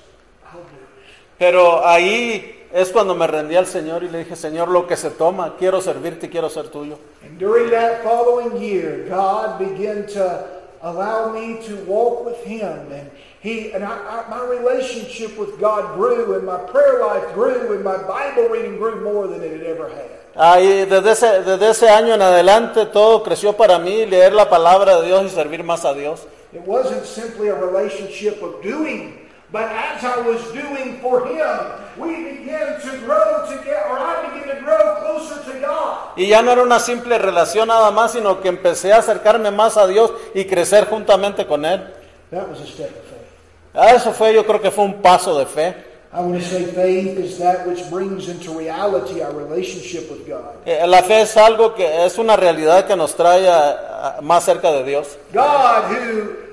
I'll 0.52 0.60
do 0.62 0.76
it. 0.76 0.90
Pero 1.38 1.86
ahí 1.86 2.61
es 2.74 2.90
cuando 2.92 3.16
me 3.16 3.28
rendí 3.28 3.56
al 3.56 3.68
Señor 3.68 4.04
y 4.04 4.10
le 4.10 4.20
dije, 4.20 4.36
Señor, 4.36 4.70
lo 4.70 4.88
que 4.88 4.96
se 4.96 5.10
toma, 5.12 5.56
quiero 5.58 5.82
servirte 5.82 6.28
y 6.28 6.30
quiero 6.30 6.50
ser 6.50 6.70
tuyo. 6.70 6.98
And 7.24 7.38
during 7.40 7.70
that 7.72 8.04
following 8.04 8.62
year, 8.62 9.08
God 9.10 9.60
began 9.60 10.06
to 10.14 10.46
allow 10.82 11.32
me 11.32 11.60
to 11.68 11.76
walk 11.86 12.26
with 12.26 12.38
Him, 12.46 12.92
and 12.92 13.10
He 13.42 13.72
and 13.74 13.84
I, 13.84 13.90
I, 13.90 14.30
my 14.30 14.44
relationship 14.46 15.38
with 15.38 15.60
God 15.60 15.96
grew, 15.96 16.36
and 16.36 16.46
my 16.46 16.58
prayer 16.72 17.00
life 17.02 17.34
grew, 17.34 17.74
and 17.74 17.84
my 17.84 17.98
Bible 17.98 18.50
reading 18.50 18.78
grew 18.78 19.02
more 19.04 19.28
than 19.28 19.42
it 19.42 19.52
had 19.52 19.64
ever 19.64 19.90
had. 19.90 20.22
Ahí, 20.34 20.86
desde 20.86 21.12
ese, 21.12 21.44
desde 21.44 21.70
ese 21.70 21.90
año 21.90 22.14
en 22.14 22.22
adelante 22.22 22.86
todo 22.86 23.22
creció 23.22 23.54
para 23.54 23.78
mí, 23.80 24.06
leer 24.06 24.32
la 24.32 24.50
palabra 24.50 25.02
de 25.02 25.08
Dios 25.08 25.26
y 25.26 25.30
servir 25.30 25.64
más 25.64 25.84
a 25.84 25.94
Dios. 25.94 26.26
It 26.54 26.66
wasn't 26.66 27.06
simply 27.06 27.50
a 27.50 27.56
relationship 27.56 28.42
of 28.42 28.62
doing, 28.62 29.20
but 29.52 29.64
as 29.64 30.04
I 30.04 30.22
was 30.22 30.42
doing 30.54 31.00
for 31.02 31.26
Him, 31.28 31.58
we 31.98 32.16
began 32.38 32.80
to 32.82 32.98
grow 33.06 33.46
together, 33.48 33.84
or 33.90 34.00
I 34.00 34.30
began 34.34 34.56
to 34.56 34.62
grow 34.64 34.96
closer 35.02 35.42
to 35.52 35.60
God. 35.60 36.18
Y 36.18 36.28
ya 36.28 36.42
no 36.42 36.52
era 36.52 36.64
una 36.64 36.80
simple 36.80 37.18
relación 37.18 37.68
nada 37.68 37.92
más, 37.92 38.14
sino 38.14 38.40
que 38.42 38.50
empecé 38.50 38.94
a 38.94 38.98
acercarme 39.00 39.52
más 39.52 39.78
a 39.78 39.88
Dios 39.88 40.12
y 40.34 40.46
crecer 40.46 40.86
juntamente 40.88 41.46
con 41.46 41.66
Él. 41.66 41.82
That 42.32 42.48
was 42.50 42.62
a 42.62 42.66
step 42.66 42.90
of 42.90 43.04
faith. 43.10 43.76
Ah, 43.76 43.92
Eso 43.94 44.12
fue, 44.14 44.34
yo 44.34 44.46
creo 44.46 44.62
que 44.62 44.72
fue 44.72 44.86
un 44.86 45.02
paso 45.02 45.38
de 45.38 45.46
fe. 45.46 45.76
I 46.14 46.20
want 46.20 46.40
to 46.42 46.46
say 46.46 46.66
faith 46.66 47.18
is 47.18 47.38
that 47.40 47.66
which 47.66 47.90
brings 47.90 48.28
into 48.28 48.52
reality 48.58 49.22
our 49.22 49.32
relationship 49.34 50.12
with 50.12 50.28
God. 50.28 50.56
La 50.86 51.02
fe 51.04 51.22
es 51.22 51.38
algo 51.38 51.74
que 51.74 52.06
es 52.06 52.18
una 52.18 52.36
realidad 52.36 52.86
que 52.86 52.98
nos 52.98 53.16
trae 53.16 53.48
a- 53.48 54.18
a- 54.18 54.22
más 54.22 54.44
cerca 54.44 54.72
de 54.74 54.84
Dios. 54.84 55.18
God 55.34 55.86
who 55.90 56.51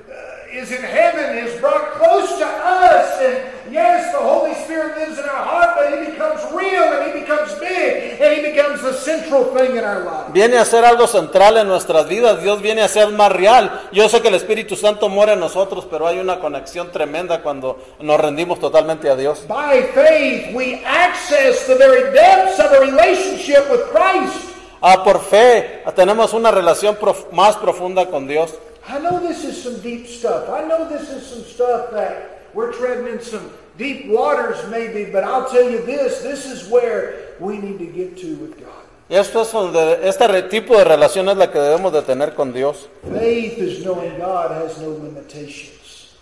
is 0.53 0.71
in 0.71 0.83
heaven 0.83 1.39
is 1.39 1.61
brought 1.61 1.93
close 1.99 2.39
to 2.39 2.45
us. 2.47 3.21
And 3.21 3.73
yes, 3.73 4.13
the 4.13 4.19
Holy 4.19 4.55
Spirit 4.65 4.97
lives 4.97 5.19
in 5.19 5.25
our 5.25 5.45
heart, 5.45 5.71
but 5.77 5.93
He 5.99 6.11
becomes 6.11 6.41
real 6.53 6.83
and 6.85 7.13
He 7.13 7.21
becomes 7.21 7.53
big 7.61 8.21
and 8.21 8.35
He 8.35 8.43
becomes 8.53 8.83
the 8.83 8.93
central 8.95 9.45
thing 9.55 9.77
in 9.77 9.85
our 9.85 10.01
life. 10.05 10.33
Viene 10.33 10.57
a 10.59 10.65
ser 10.65 10.85
algo 10.85 11.07
central 11.07 11.57
en 11.59 11.69
nuestras 11.69 12.09
vidas, 12.09 12.43
Dios 12.43 12.61
viene 12.63 12.83
a 12.83 12.89
ser 12.89 13.09
más 13.09 13.31
real. 13.33 13.89
Yo 13.93 14.09
sé 14.09 14.23
que 14.23 14.29
el 14.29 14.35
Espíritu 14.37 14.75
Santo 14.77 15.09
muere 15.09 15.33
en 15.35 15.41
nosotros, 15.41 15.87
pero 15.91 16.07
hay 16.07 16.19
una 16.19 16.41
conexión 16.41 16.91
tremenda 16.93 17.43
cuando 17.43 17.79
nos 18.01 18.19
rendimos 18.21 18.59
totalmente 18.59 19.11
a 19.11 19.17
Dios. 19.17 19.45
By 19.47 19.83
faith, 19.95 20.55
we 20.55 20.83
access 20.85 21.67
the 21.67 21.75
very 21.77 22.13
depths 22.15 22.59
of 22.59 22.73
a 22.73 22.81
relationship 22.81 23.71
with 23.71 23.81
Christ. 23.93 24.45
Ah, 24.81 25.03
por 25.03 25.21
fe 25.21 25.83
tenemos 25.97 26.33
una 26.33 26.51
relación 26.53 26.95
prof- 26.97 27.33
más 27.33 27.57
profunda 27.57 28.07
con 28.07 28.29
Dios. 28.29 28.55
I 28.89 28.99
know 28.99 29.21
this 29.21 29.45
is 29.45 29.63
some 29.63 29.79
deep 29.81 30.07
stuff. 30.07 30.49
I 30.49 30.67
know 30.67 30.89
this 30.89 31.11
is 31.11 31.27
some 31.27 31.43
stuff 31.43 31.91
that 31.93 32.47
we're 32.55 32.73
treading 32.73 33.07
in 33.07 33.21
some 33.21 33.51
deep 33.77 34.07
waters, 34.07 34.57
maybe, 34.71 35.11
but 35.11 35.25
I'll 35.25 35.49
tell 35.49 35.69
you 35.71 35.85
this 35.85 36.23
this 36.23 36.47
is 36.47 36.69
where 36.71 37.35
we 37.39 37.59
need 37.59 37.79
to 37.79 37.87
get 37.87 38.17
to 38.19 38.37
with 38.37 38.59
God. 38.59 38.85
Esto 39.11 39.43
es 39.43 39.53
donde 39.53 40.07
este 40.07 40.49
tipo 40.49 40.77
de 40.77 40.85
relación 40.85 41.29
es 41.29 41.37
la 41.37 41.51
que 41.51 41.59
debemos 41.59 41.93
de 41.93 42.03
tener 42.03 42.35
con 42.35 42.53
Dios. 42.53 42.89
Faith 43.03 43.59
is 43.59 43.85
knowing 43.85 44.19
God 44.19 44.51
has 44.53 44.81
no 44.81 44.91
limitations. 44.91 46.15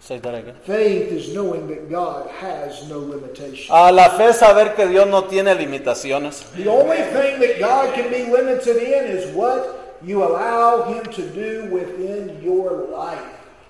Say 0.00 0.18
that 0.20 0.34
again. 0.34 0.54
Faith 0.64 1.10
is 1.10 1.34
knowing 1.34 1.66
that 1.68 1.90
God 1.90 2.30
has 2.40 2.88
no 2.88 2.98
limitations. 2.98 3.68
A 3.70 3.92
la 3.92 4.10
fe 4.10 4.32
saber 4.32 4.74
que 4.74 4.86
Dios 4.86 5.06
no 5.08 5.22
tiene 5.22 5.54
limitaciones. 5.54 6.44
The 6.54 6.68
only 6.68 6.98
thing 6.98 7.40
that 7.40 7.58
God 7.60 7.94
can 7.94 8.10
be 8.10 8.30
limited 8.30 8.76
in 8.76 9.16
is 9.16 9.34
what 9.34 9.85
you 10.04 10.22
allow 10.22 10.84
Him 10.84 11.04
to 11.12 11.22
do 11.22 11.68
within 11.72 12.40
your 12.42 12.88
life. 12.90 13.20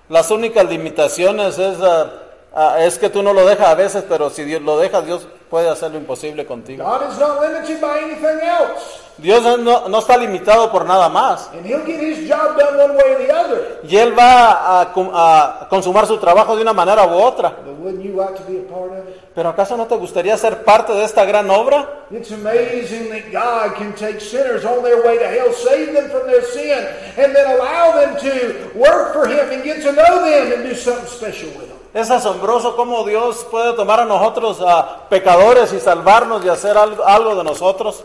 Las 0.09 0.31
únicas 0.31 0.65
limitaciones 0.69 1.59
es, 1.59 1.79
ah, 1.81 2.11
ah, 2.53 2.77
es 2.79 2.97
que 2.97 3.09
tú 3.09 3.21
no 3.21 3.33
lo 3.33 3.45
dejas 3.45 3.67
a 3.67 3.75
veces, 3.75 4.05
pero 4.07 4.29
si 4.29 4.43
Dios 4.43 4.61
lo 4.61 4.79
deja, 4.79 5.01
Dios 5.01 5.27
puede 5.49 5.69
hacer 5.69 5.91
lo 5.91 5.97
imposible 5.97 6.45
contigo. 6.45 6.83
God 6.83 7.11
is 7.11 7.19
not 7.19 7.41
limited 7.41 7.79
by 7.81 7.99
anything 7.99 8.39
else. 8.43 9.07
Dios 9.17 9.41
no, 9.59 9.89
no 9.89 9.99
está 9.99 10.15
limitado 10.15 10.71
por 10.71 10.85
nada 10.85 11.09
más. 11.09 11.49
And 11.53 11.65
He'll 11.65 11.83
get 11.83 11.99
His 11.99 12.29
job 12.29 12.55
done 12.55 12.77
one 12.77 12.95
way 12.95 13.15
or 13.15 13.17
the 13.17 13.33
other. 13.33 13.79
Y 13.83 13.97
Él 13.97 14.17
va 14.17 14.81
a, 14.81 15.67
consumar 15.69 16.05
su 16.05 16.17
trabajo 16.17 16.55
de 16.55 16.61
una 16.61 16.73
manera 16.73 17.05
u 17.07 17.15
otra. 17.15 17.49
But 17.65 17.79
wouldn't 17.79 18.03
you 18.03 18.15
like 18.15 18.35
to 18.35 18.43
be 18.43 18.59
a 18.59 18.67
part 18.71 18.91
of 18.91 19.07
it? 19.07 19.15
Pero 19.33 19.49
¿acaso 19.49 19.75
no 19.75 19.87
te 19.87 19.95
gustaría 19.95 20.37
ser 20.37 20.63
parte 20.63 20.93
de 20.93 21.03
esta 21.03 21.25
gran 21.25 21.49
obra? 21.49 22.05
It's 22.11 22.31
amazing 22.31 23.09
that 23.09 23.31
God 23.31 23.75
can 23.75 23.93
take 23.93 24.19
sinners 24.19 24.65
on 24.65 24.83
their 24.83 25.03
way 25.03 25.17
to 25.17 25.27
hell, 25.27 25.51
save 25.53 25.93
them 25.93 26.09
from 26.09 26.27
their 26.27 26.43
sin, 26.43 26.85
and 27.17 27.35
then 27.35 27.45
allow 27.57 27.93
them 27.93 28.17
to 28.17 28.77
work 28.77 29.13
for 29.13 29.27
Him 29.27 29.51
and 29.51 29.63
get 29.63 29.81
to 29.81 29.91
know 29.93 30.25
them 30.25 30.53
and 30.53 30.63
do 30.63 30.75
something 30.75 31.07
special 31.07 31.49
with 31.49 31.69
them. 31.69 31.76
Es 31.97 32.11
asombroso 32.11 32.75
cómo 32.75 33.03
Dios 33.05 33.43
puede 33.49 33.73
tomar 33.73 33.99
a 34.01 34.05
nosotros, 34.05 34.61
a 34.61 35.09
pecadores, 35.09 35.73
y 35.73 35.79
salvarnos 35.79 36.45
y 36.45 36.47
hacer 36.47 36.77
algo, 36.77 37.03
algo 37.03 37.35
de 37.35 37.43
nosotros. 37.43 38.03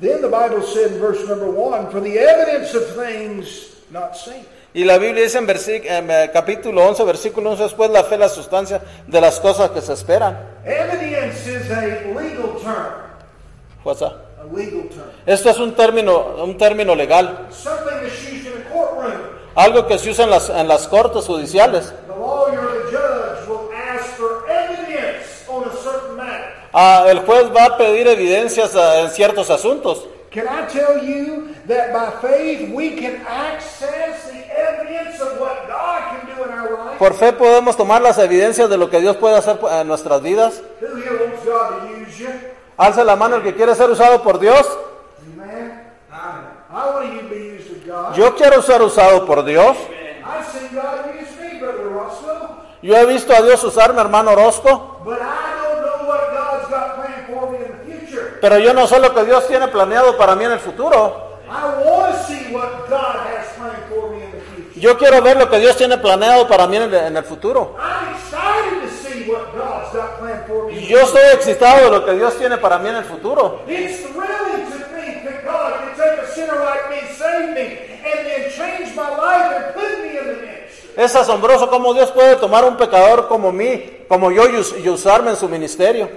Then 0.00 0.22
the 0.22 0.28
Bible 0.28 0.62
said 0.62 0.92
in 0.92 0.98
verse 0.98 1.28
number 1.28 1.50
one, 1.50 1.90
for 1.90 2.00
the 2.00 2.18
evidence 2.18 2.74
of 2.74 2.84
things 2.96 3.76
not 3.90 4.16
seen. 4.16 4.46
Y 4.72 4.84
la 4.84 4.96
Biblia 4.96 5.24
dice 5.24 5.36
en, 5.36 5.46
en, 5.50 6.10
eh, 6.10 6.30
capítulo 6.32 6.88
11, 6.88 7.04
versículo 7.04 7.50
11, 7.50 7.64
después 7.64 7.90
la 7.90 8.02
fe, 8.04 8.16
la 8.16 8.30
sustancia 8.30 8.80
de 9.06 9.20
las 9.20 9.38
cosas 9.40 9.72
que 9.72 9.82
se 9.82 9.92
esperan. 9.92 10.38
Evidence 10.64 11.46
is 11.50 11.70
a 11.70 11.82
legal 12.14 12.56
term. 12.62 12.94
What's 13.84 14.00
that? 14.00 14.12
A 14.40 14.44
legal 14.56 14.88
term. 14.88 15.10
Esto 15.26 15.50
es 15.50 15.58
un 15.58 15.74
término, 15.74 16.42
un 16.42 16.56
término 16.56 16.94
legal, 16.94 17.48
Something 17.50 17.84
that's 18.00 18.22
used 18.22 18.46
in 18.46 18.54
a 18.62 18.70
courtroom. 18.72 19.20
algo 19.54 19.86
que 19.86 19.98
se 19.98 20.08
usa 20.08 20.24
en 20.24 20.30
las, 20.30 20.48
en 20.48 20.66
las 20.66 20.88
cortes 20.88 21.26
judiciales. 21.26 21.92
The 22.06 22.14
lawyer 22.14 22.60
or 22.60 22.84
the 22.84 22.90
judge 22.90 23.48
will 23.48 23.70
ask 23.74 24.04
for 24.16 24.48
evidence 24.48 25.44
on 25.48 25.64
a 25.64 25.72
certain 25.82 26.16
matter. 26.16 26.52
Ah, 26.80 27.06
el 27.08 27.18
juez 27.26 27.50
va 27.52 27.64
a 27.64 27.76
pedir 27.76 28.06
evidencias 28.06 28.76
ah, 28.76 29.00
en 29.00 29.10
ciertos 29.10 29.50
asuntos. 29.50 30.06
Can 30.30 30.46
I 30.46 30.64
tell 30.68 31.02
you 31.02 31.54
that 31.66 31.92
by 31.92 32.10
faith 32.20 32.70
we 32.72 32.90
can 32.90 33.16
access 33.26 34.30
the 34.30 34.46
evidence 34.56 35.20
of 35.20 35.40
what 35.40 35.66
God 35.66 36.02
can 36.10 36.36
do 36.36 36.44
in 36.44 36.50
our 36.56 36.70
life? 36.70 36.98
Por 37.00 37.14
fe 37.14 37.32
podemos 37.32 37.76
tomar 37.76 38.00
las 38.00 38.18
evidencias 38.18 38.70
de 38.70 38.76
lo 38.76 38.88
que 38.90 39.00
Dios 39.00 39.16
puede 39.16 39.36
hacer 39.36 39.58
en 39.72 39.88
nuestras 39.88 40.22
vidas. 40.22 40.62
Who 40.80 40.96
here 40.98 41.16
wants 41.16 41.44
God 41.44 41.80
to 41.80 42.00
use 42.00 42.16
you? 42.16 43.04
La 43.04 43.16
mano 43.16 43.36
el 43.36 43.42
que 43.42 43.54
quiere 43.54 43.74
ser 43.74 43.90
usado 43.90 44.22
por 44.22 44.38
Dios. 44.38 44.64
Amen. 45.34 45.82
I 46.12 46.90
want 46.92 47.12
you 47.12 47.22
to 47.22 47.28
be 47.28 47.56
used 47.56 47.72
of 47.72 47.86
God. 47.86 48.16
Yo 48.16 48.36
quiero 48.36 48.62
ser 48.62 48.82
usado 48.82 49.26
por 49.26 49.44
Dios. 49.44 49.76
I've 50.24 50.46
seen 50.46 50.68
God 50.72 51.12
use 51.18 51.36
me, 51.40 51.58
Brother 51.58 51.88
Roscoe, 51.88 52.58
Yo 52.82 52.94
he 52.96 53.06
visto 53.06 53.34
a 53.34 53.42
Dios 53.42 53.64
usarme, 53.64 54.00
hermano 54.00 54.30
Orozco, 54.30 55.00
but 55.04 55.18
I 55.20 55.56
don't 55.60 55.82
know 55.82 56.06
what 56.06 56.32
God's 56.32 56.70
got 56.70 56.94
planned 56.94 57.26
for 57.26 57.50
me 57.50 57.58
in 57.58 57.72
the 57.72 58.06
future. 58.06 58.27
Pero 58.40 58.58
yo 58.58 58.74
no 58.74 58.86
sé 58.86 58.98
lo 59.00 59.14
que 59.14 59.24
Dios 59.24 59.46
tiene 59.46 59.68
planeado 59.68 60.16
para 60.16 60.34
mí 60.34 60.44
en 60.44 60.52
el 60.52 60.58
futuro. 60.58 61.28
Yo 64.76 64.96
quiero 64.96 65.22
ver 65.22 65.36
lo 65.36 65.50
que 65.50 65.58
Dios 65.58 65.76
tiene 65.76 65.98
planeado 65.98 66.46
para 66.46 66.66
mí 66.66 66.76
en 66.76 67.16
el, 67.16 67.24
futuro. 67.24 67.74
Yo 70.88 71.00
estoy 71.00 71.22
excitado 71.34 71.84
de 71.84 71.90
lo 71.90 72.04
que 72.04 72.12
Dios 72.12 72.36
tiene 72.38 72.58
para 72.58 72.78
mí 72.78 72.88
en 72.88 72.96
el 72.96 73.04
futuro. 73.04 73.62
Es 80.96 81.14
asombroso 81.14 81.70
cómo 81.70 81.94
Dios 81.94 82.10
puede 82.10 82.36
tomar 82.36 82.64
un 82.64 82.76
pecador 82.76 83.28
como 83.28 83.52
mí, 83.52 84.04
como 84.08 84.30
yo, 84.30 84.42
y 84.48 84.88
usarme 84.88 85.30
en 85.30 85.36
su 85.36 85.48
ministerio. 85.48 86.08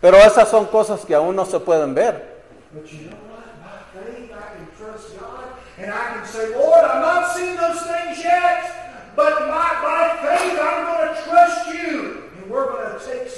Pero 0.00 0.16
esas 0.16 0.48
son 0.48 0.66
cosas 0.66 1.04
que 1.04 1.14
aún 1.14 1.34
no 1.34 1.44
se 1.44 1.58
pueden 1.60 1.94
ver. 1.94 2.34
But 2.72 2.90
you 2.92 3.08
know 3.08 3.16
what? 3.30 3.44
By 3.62 3.78
faith, 3.94 4.30
I 4.32 4.56
can 4.56 4.66
trust 4.76 5.18
God, 5.18 5.44
and 5.78 5.92
I 5.92 6.14
can 6.14 6.26
say, 6.26 6.50
Lord, 6.56 6.84
I'm 6.84 7.00
not 7.00 7.32
seeing 7.32 7.56
those 7.56 7.80
things 7.82 8.18
yet, 8.18 9.14
but 9.14 9.46
my, 9.46 9.78
by 9.80 10.18
faith, 10.20 10.58
I'm 10.60 10.84
going 10.84 11.14
to 11.14 11.22
trust 11.22 11.72
you, 11.72 12.24
and 12.36 12.50
we're 12.50 12.66
going 12.66 12.98
to 12.98 13.04
take 13.06 13.30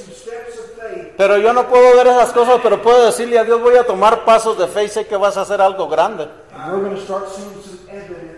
Pero 1.17 1.39
yo 1.39 1.53
no 1.53 1.67
puedo 1.67 1.97
ver 1.97 2.09
esas 2.09 2.33
cosas, 2.33 2.61
pero 2.63 2.83
puedo 2.83 3.07
decirle 3.07 3.39
a 3.39 3.45
Dios, 3.45 3.61
voy 3.61 3.77
a 3.77 3.85
tomar 3.85 4.25
pasos 4.25 4.59
de 4.59 4.67
fe 4.67 4.85
y 4.85 4.89
sé 4.89 5.07
que 5.07 5.17
vas 5.17 5.37
a 5.37 5.43
hacer 5.43 5.61
algo 5.61 5.89
grande. 5.89 6.29
And 6.53 6.73
we're 6.73 6.83
going 6.83 6.95
to 6.95 7.03
start 7.03 7.29
seeing 7.31 7.51
some 7.63 7.79
things 7.89 8.36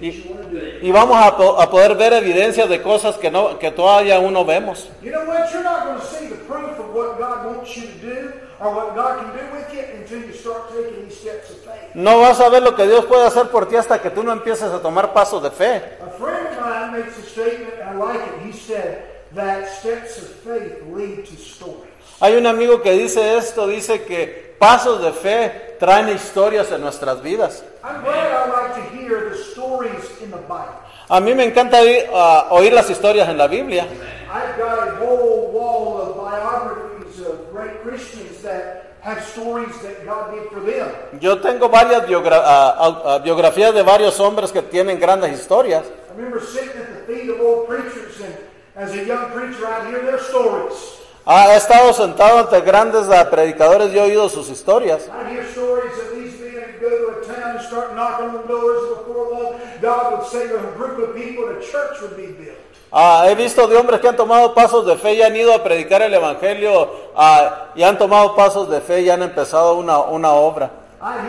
do. 0.00 0.86
Y 0.86 0.90
vamos 0.92 1.16
a, 1.16 1.36
po- 1.36 1.60
a 1.60 1.70
poder 1.70 1.94
ver 1.96 2.12
evidencias 2.12 2.68
de 2.68 2.82
cosas 2.82 3.16
que, 3.16 3.30
no, 3.30 3.58
que 3.58 3.70
todavía 3.70 4.16
aún 4.16 4.32
no 4.32 4.44
vemos. 4.44 4.88
You 5.02 5.10
know 5.12 5.24
what? 5.26 5.50
You're 5.52 5.62
not 5.62 5.84
going 5.86 5.98
to 6.00 6.06
see 6.06 6.26
the 6.28 6.36
proof 6.46 6.78
of 6.78 6.94
what 6.94 7.18
God 7.18 7.46
wants 7.46 7.76
you 7.76 7.86
to 7.86 7.98
do 8.00 8.32
or 8.60 8.74
what 8.74 8.94
God 8.94 9.18
can 9.20 9.32
do 9.36 9.54
with 9.54 9.72
you 9.74 9.82
until 9.98 10.26
you 10.26 10.32
start 10.32 10.68
taking 10.70 11.04
these 11.04 11.16
steps 11.18 11.50
of 11.50 11.56
faith. 11.58 11.94
No 11.94 12.20
vas 12.20 12.38
a 12.40 12.48
ver 12.50 12.62
lo 12.62 12.74
que 12.74 12.86
Dios 12.86 13.04
puede 13.06 13.26
hacer 13.26 13.48
por 13.50 13.66
ti 13.66 13.76
hasta 13.76 14.00
que 14.00 14.10
tú 14.10 14.22
no 14.22 14.32
empieces 14.32 14.70
a 14.72 14.80
tomar 14.80 15.12
pasos 15.12 15.42
de 15.42 15.50
fe. 15.50 15.76
A 16.04 16.10
friend 16.18 16.46
of 16.48 16.60
mine 16.64 16.92
makes 17.00 17.18
a 17.18 17.22
statement, 17.22 17.72
and 17.80 17.90
I 17.90 18.04
like 18.04 18.20
it. 18.20 18.46
He 18.46 18.52
said 18.52 19.02
that 19.34 19.68
steps 19.68 20.18
of 20.18 20.28
faith 20.44 20.82
lead 20.92 21.24
to 21.26 21.36
stories. 21.36 21.90
Hay 22.20 22.34
un 22.36 22.46
amigo 22.46 22.80
que 22.82 22.92
dice 22.92 23.36
esto, 23.36 23.66
dice 23.66 24.04
que 24.04 24.56
pasos 24.58 25.02
de 25.02 25.12
fe 25.12 25.76
traen 25.78 26.08
historias 26.08 26.70
en 26.72 26.80
nuestras 26.80 27.20
vidas. 27.22 27.62
I'm 27.84 28.02
glad 28.02 28.32
I 28.32 28.48
like 28.50 28.74
to 28.74 28.96
hear 28.96 29.28
the 29.30 29.36
stories 29.36 30.02
in 30.22 30.30
the 30.30 30.35
Bible. 30.35 30.35
A 31.08 31.20
mí 31.20 31.34
me 31.34 31.44
encanta 31.44 31.80
oír, 31.80 32.06
ah, 32.14 32.46
oír 32.50 32.72
las 32.72 32.88
historias 32.90 33.28
en 33.28 33.38
la 33.38 33.46
Biblia. 33.46 33.84
I've 33.84 34.58
got 34.58 34.88
a 34.88 34.96
whole 35.00 35.50
wall 35.52 36.00
of 36.02 36.16
biographies 36.16 37.20
of 37.26 37.52
great 37.52 37.82
Christians 37.82 38.42
that 38.42 38.96
have 39.02 39.22
stories 39.24 39.70
that 39.82 40.04
God 40.04 40.34
did 40.34 40.50
for 40.50 40.60
them. 40.60 40.88
Yo 41.20 41.38
tengo 41.38 41.68
varias 41.68 42.02
biogra- 42.08 42.42
ah, 42.44 43.02
ah, 43.04 43.18
biografías 43.18 43.72
de 43.72 43.82
varios 43.82 44.18
hombres 44.18 44.50
que 44.50 44.62
tienen 44.62 44.98
grandes 44.98 45.30
historias. 45.32 45.84
I 45.84 46.16
remember 46.16 46.40
sitting 46.40 46.70
at 46.70 47.06
the 47.06 47.12
feet 47.12 47.30
of 47.30 47.40
old 47.40 47.68
preachers, 47.68 48.20
and 48.20 48.34
as 48.74 48.92
a 48.92 49.04
young 49.04 49.30
preacher, 49.30 49.64
I'd 49.66 49.86
hear 49.88 50.02
their 50.02 50.18
stories. 50.18 50.74
He 51.28 51.56
estado 51.56 51.92
sentado 51.92 52.38
ante 52.38 52.60
grandes 52.60 53.08
predicadores 53.28 53.92
y 53.92 53.98
he 53.98 54.00
oído 54.00 54.28
sus 54.28 54.48
historias. 54.48 55.08
I'd 55.08 55.32
hear 55.32 55.44
stories 55.50 55.92
of 55.98 56.14
these 56.14 56.38
men 56.38 56.62
who'd 56.62 56.80
go 56.80 56.88
to 56.88 57.18
a 57.18 57.34
town 57.34 57.56
and 57.56 57.66
start 57.66 57.96
knocking 57.96 58.28
on 58.28 58.42
the 58.42 58.46
doors, 58.46 58.82
and 58.84 59.06
before 59.06 59.30
long, 59.32 59.60
God 59.82 60.12
would 60.12 60.26
send 60.28 60.52
a 60.52 60.62
group 60.76 60.98
of 61.00 61.16
people, 61.16 61.48
and 61.48 61.58
a 61.58 61.66
church 61.66 62.00
would 62.00 62.16
be 62.16 62.30
built. 62.30 62.56
Ah, 62.92 63.26
he 63.28 63.34
visto 63.34 63.66
de 63.66 63.76
hombres 63.76 64.00
que 64.00 64.08
han 64.08 64.16
tomado 64.16 64.54
pasos 64.54 64.86
de 64.86 64.96
fe 64.96 65.14
y 65.14 65.22
han 65.22 65.34
ido 65.34 65.52
a 65.52 65.64
predicar 65.64 66.00
el 66.02 66.14
Evangelio 66.14 66.88
ah, 67.16 67.72
y 67.74 67.82
han 67.82 67.98
tomado 67.98 68.36
pasos 68.36 68.70
de 68.70 68.80
fe 68.80 69.02
y 69.02 69.10
han 69.10 69.22
empezado 69.22 69.74
una, 69.74 69.98
una 69.98 70.30
obra. 70.30 70.70
I'd 71.02 71.26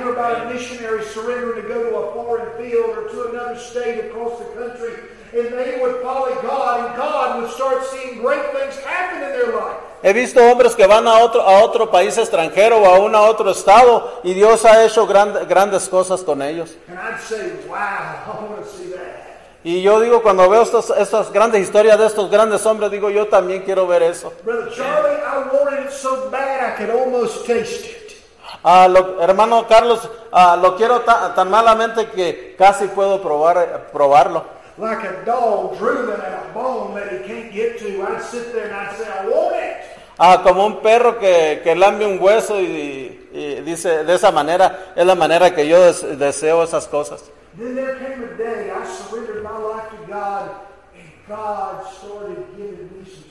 a 5.33 5.37
a 5.37 5.39
and 5.39 5.53
they 5.57 5.79
would 5.81 6.01
follow 6.01 6.29
God, 6.41 6.85
and 6.85 6.95
God 6.97 7.41
would 7.41 7.51
start 7.51 7.83
seeing 7.91 8.21
great 8.21 8.41
things 8.53 8.75
happen 8.83 9.21
in 9.23 9.29
their 9.31 9.53
life. 9.55 9.77
He 10.03 10.13
visto 10.13 10.39
hombres 10.41 10.75
que 10.75 10.85
van 10.87 11.07
a 11.07 11.19
otro, 11.19 11.41
a 11.41 11.63
otro 11.63 11.89
país 11.89 12.17
extranjero 12.17 12.77
o 12.77 12.85
aún 12.85 13.15
a 13.15 13.21
otro 13.21 13.49
estado 13.49 14.21
y 14.23 14.33
Dios 14.35 14.63
ha 14.63 14.83
hecho 14.85 15.07
gran- 15.07 15.47
grandes 15.47 15.89
cosas 15.89 16.21
con 16.23 16.41
ellos. 16.41 16.75
And 16.87 16.99
I'd 16.99 17.19
say, 17.19 17.51
wow, 17.67 17.75
I 17.75 18.43
want 18.47 18.63
to 18.63 18.69
see 18.69 18.91
that. 18.91 19.25
Y 19.63 19.81
yo 19.81 19.99
digo, 19.99 20.21
cuando 20.21 20.47
veo 20.49 20.61
estos- 20.61 20.91
estas 20.97 21.31
grandes 21.33 21.61
historias 21.63 21.97
de 21.97 22.05
estos 22.05 22.29
grandes 22.29 22.63
hombres, 22.65 22.91
digo, 22.91 23.09
yo 23.09 23.27
también 23.27 23.63
quiero 23.63 23.87
ver 23.87 24.03
eso. 24.03 24.31
Brother 24.45 24.71
Charlie, 24.71 25.17
I 25.17 25.49
wanted 25.51 25.85
it 25.87 25.91
so 25.91 26.29
bad 26.29 26.73
I 26.73 26.77
could 26.77 26.91
almost 26.91 27.45
taste 27.47 27.85
it. 27.87 28.13
Ah, 28.63 28.87
lo- 28.87 29.19
hermano 29.19 29.65
Carlos, 29.67 30.07
ah, 30.31 30.55
lo 30.55 30.75
quiero 30.77 31.01
ta- 31.01 31.33
tan 31.35 31.49
malamente 31.49 32.05
que 32.11 32.55
casi 32.57 32.87
puedo 32.87 33.19
probar, 33.21 33.57
eh, 33.57 33.67
probarlo. 33.91 34.45
Like 34.77 35.03
a 35.03 35.25
dog 35.25 35.77
drooling 35.79 36.19
at 36.21 36.49
a 36.49 36.53
bone 36.53 36.93
that 36.95 37.11
he 37.11 37.27
can't 37.27 37.51
get 37.51 37.79
to, 37.79 38.03
I'd 38.03 38.21
sit 38.21 38.53
there 38.53 38.67
and 38.67 38.75
I'd 38.75 38.95
say, 38.95 39.07
I 39.09 39.25
want 39.27 39.55
it. 39.55 39.77
Ah, 40.19 40.41
como 40.43 40.65
un 40.65 40.81
perro 40.81 41.17
que, 41.19 41.61
que 41.63 41.75
lambe 41.75 42.05
un 42.05 42.19
hueso 42.19 42.59
y, 42.59 43.29
y 43.33 43.61
dice, 43.61 44.03
de 44.03 44.13
esa 44.15 44.31
manera, 44.31 44.93
es 44.95 45.05
la 45.05 45.15
manera 45.15 45.53
que 45.53 45.67
yo 45.67 45.79
des- 45.83 46.17
deseo 46.19 46.63
esas 46.63 46.87
cosas. 46.87 47.23
Then 47.57 47.75
there 47.75 47.95
came 47.97 48.23
a 48.23 48.37
day 48.37 48.71
I 48.71 48.85
surrendered 48.85 49.43
my 49.43 49.57
life 49.57 49.89
to 49.89 50.11
God, 50.11 50.51
and 50.95 51.09
God 51.27 51.83
started 51.99 52.45
giving 52.55 52.89
me 52.93 53.05
some. 53.05 53.25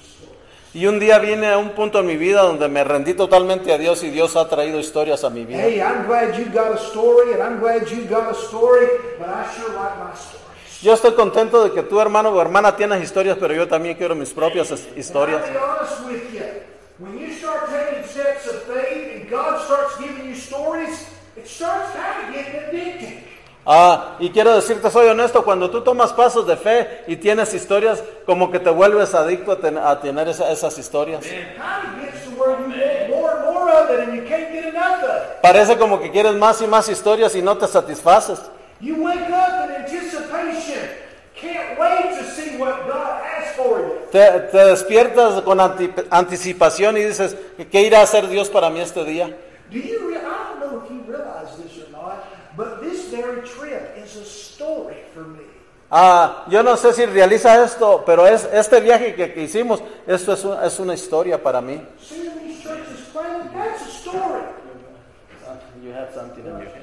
Y 0.75 0.87
un 0.87 0.99
día 1.01 1.19
vine 1.21 1.51
a 1.53 1.59
un 1.59 1.71
punto 1.71 2.01
en 2.01 2.07
mi 2.07 2.17
vida 2.17 2.43
donde 2.43 2.69
me 2.69 2.85
rendí 2.85 3.15
totalmente 3.15 3.73
a 3.73 3.79
Dios 3.79 4.03
y 4.03 4.11
Dios 4.11 4.37
ha 4.37 4.49
traído 4.49 4.79
historias 4.79 5.25
a 5.25 5.31
mi 5.31 5.45
vida. 5.45 5.59
Hey, 5.63 5.81
I'm 5.81 6.07
glad 6.07 6.37
you 6.37 6.45
got 6.53 6.73
a 6.73 6.79
story, 6.79 7.33
and 7.33 7.43
I'm 7.43 7.59
glad 7.61 7.89
you 7.89 8.05
got 8.05 8.31
a 8.31 8.35
story, 8.35 8.87
but 9.19 9.29
I 9.29 9.47
sure 9.57 9.71
like 9.75 9.97
my 9.99 10.15
stories. 10.15 10.43
Yo 10.87 10.95
estoy 10.95 11.15
contento 11.15 11.65
de 11.65 11.73
que 11.73 11.83
tu 11.83 12.01
hermano 12.01 12.29
o 12.29 12.41
hermana 12.41 12.77
tienes 12.77 13.03
historias, 13.03 13.37
pero 13.41 13.53
yo 13.53 13.67
también 13.67 13.97
quiero 13.97 14.15
mis 14.15 14.31
propias 14.31 14.71
historias. 14.97 15.43
Ah, 23.67 24.15
y 24.21 24.31
quiero 24.31 24.55
decirte, 24.55 24.89
soy 24.93 25.09
honesto, 25.09 25.43
cuando 25.45 25.69
tú 25.71 25.81
tomas 25.83 26.13
pasos 26.13 26.47
de 26.47 26.57
fe 26.57 27.03
y 27.09 27.17
tienes 27.17 27.53
historias, 27.53 28.01
como 28.25 28.53
que 28.53 28.61
te 28.61 28.71
vuelves 28.71 29.13
adicto 29.13 29.51
a, 29.51 29.59
ten- 29.59 29.79
a 29.79 30.01
tener 30.01 30.29
esa- 30.29 30.53
esas 30.53 30.79
historias. 30.79 31.25
Parece 35.43 35.77
como 35.79 35.99
que 36.01 36.13
quieres 36.13 36.35
más 36.35 36.61
y 36.63 36.69
más 36.69 36.89
historias 36.89 37.35
y 37.35 37.43
no 37.43 37.59
te 37.59 37.67
satisfaces. 37.67 38.41
You 38.81 39.03
wake 39.03 39.31
up 39.31 39.69
in 39.69 39.75
anticipation. 39.77 40.89
Can't 41.35 41.79
wait 41.79 42.19
to 42.19 42.25
see 42.31 42.57
what 42.57 42.87
God 42.87 43.23
has 43.25 43.55
for 43.57 43.79
you. 43.81 43.93
Te, 44.11 44.49
te 44.51 44.59
despiertas 44.59 45.43
con 45.43 45.61
anti- 45.61 45.93
anticipación 46.11 46.97
y 46.97 47.05
dices, 47.05 47.37
¿qué 47.71 47.83
irá 47.83 48.01
a 48.01 48.03
hacer 48.05 48.27
Dios 48.29 48.49
para 48.49 48.71
mí 48.71 48.81
este 48.81 49.05
día? 49.05 49.29
Do 49.71 49.79
you? 49.79 50.09
Re- 50.11 50.17
I 50.17 50.21
don't 50.23 50.61
know 50.61 50.83
if 50.83 50.91
you 50.91 51.03
realize 51.07 51.57
this 51.57 51.77
or 51.85 51.91
not, 51.93 52.25
but 52.57 52.81
this 52.81 53.11
very 53.11 53.43
trip 53.47 53.97
is 54.03 54.17
a 54.17 54.25
story 54.25 54.97
for 55.13 55.25
me. 55.25 55.41
Ah, 55.91 56.45
yo 56.49 56.63
no 56.63 56.77
sé 56.77 56.93
si 56.95 57.05
realiza 57.07 57.63
esto, 57.63 58.03
pero 58.07 58.27
es 58.27 58.45
este 58.53 58.81
viaje 58.81 59.15
que, 59.15 59.33
que 59.35 59.43
hicimos, 59.43 59.83
esto 60.07 60.33
es, 60.33 60.45
un- 60.45 60.63
es 60.65 60.79
una 60.81 60.95
historia 60.95 61.43
para 61.43 61.61
mí. 61.61 61.81
Seeing 62.01 62.31
these 62.41 62.63
churches 62.63 63.01
planted, 63.13 63.53
that's 63.53 63.83
a 63.83 63.91
story. 63.91 64.43
You 65.83 65.93
didn't 65.93 66.65
hear. 66.65 66.77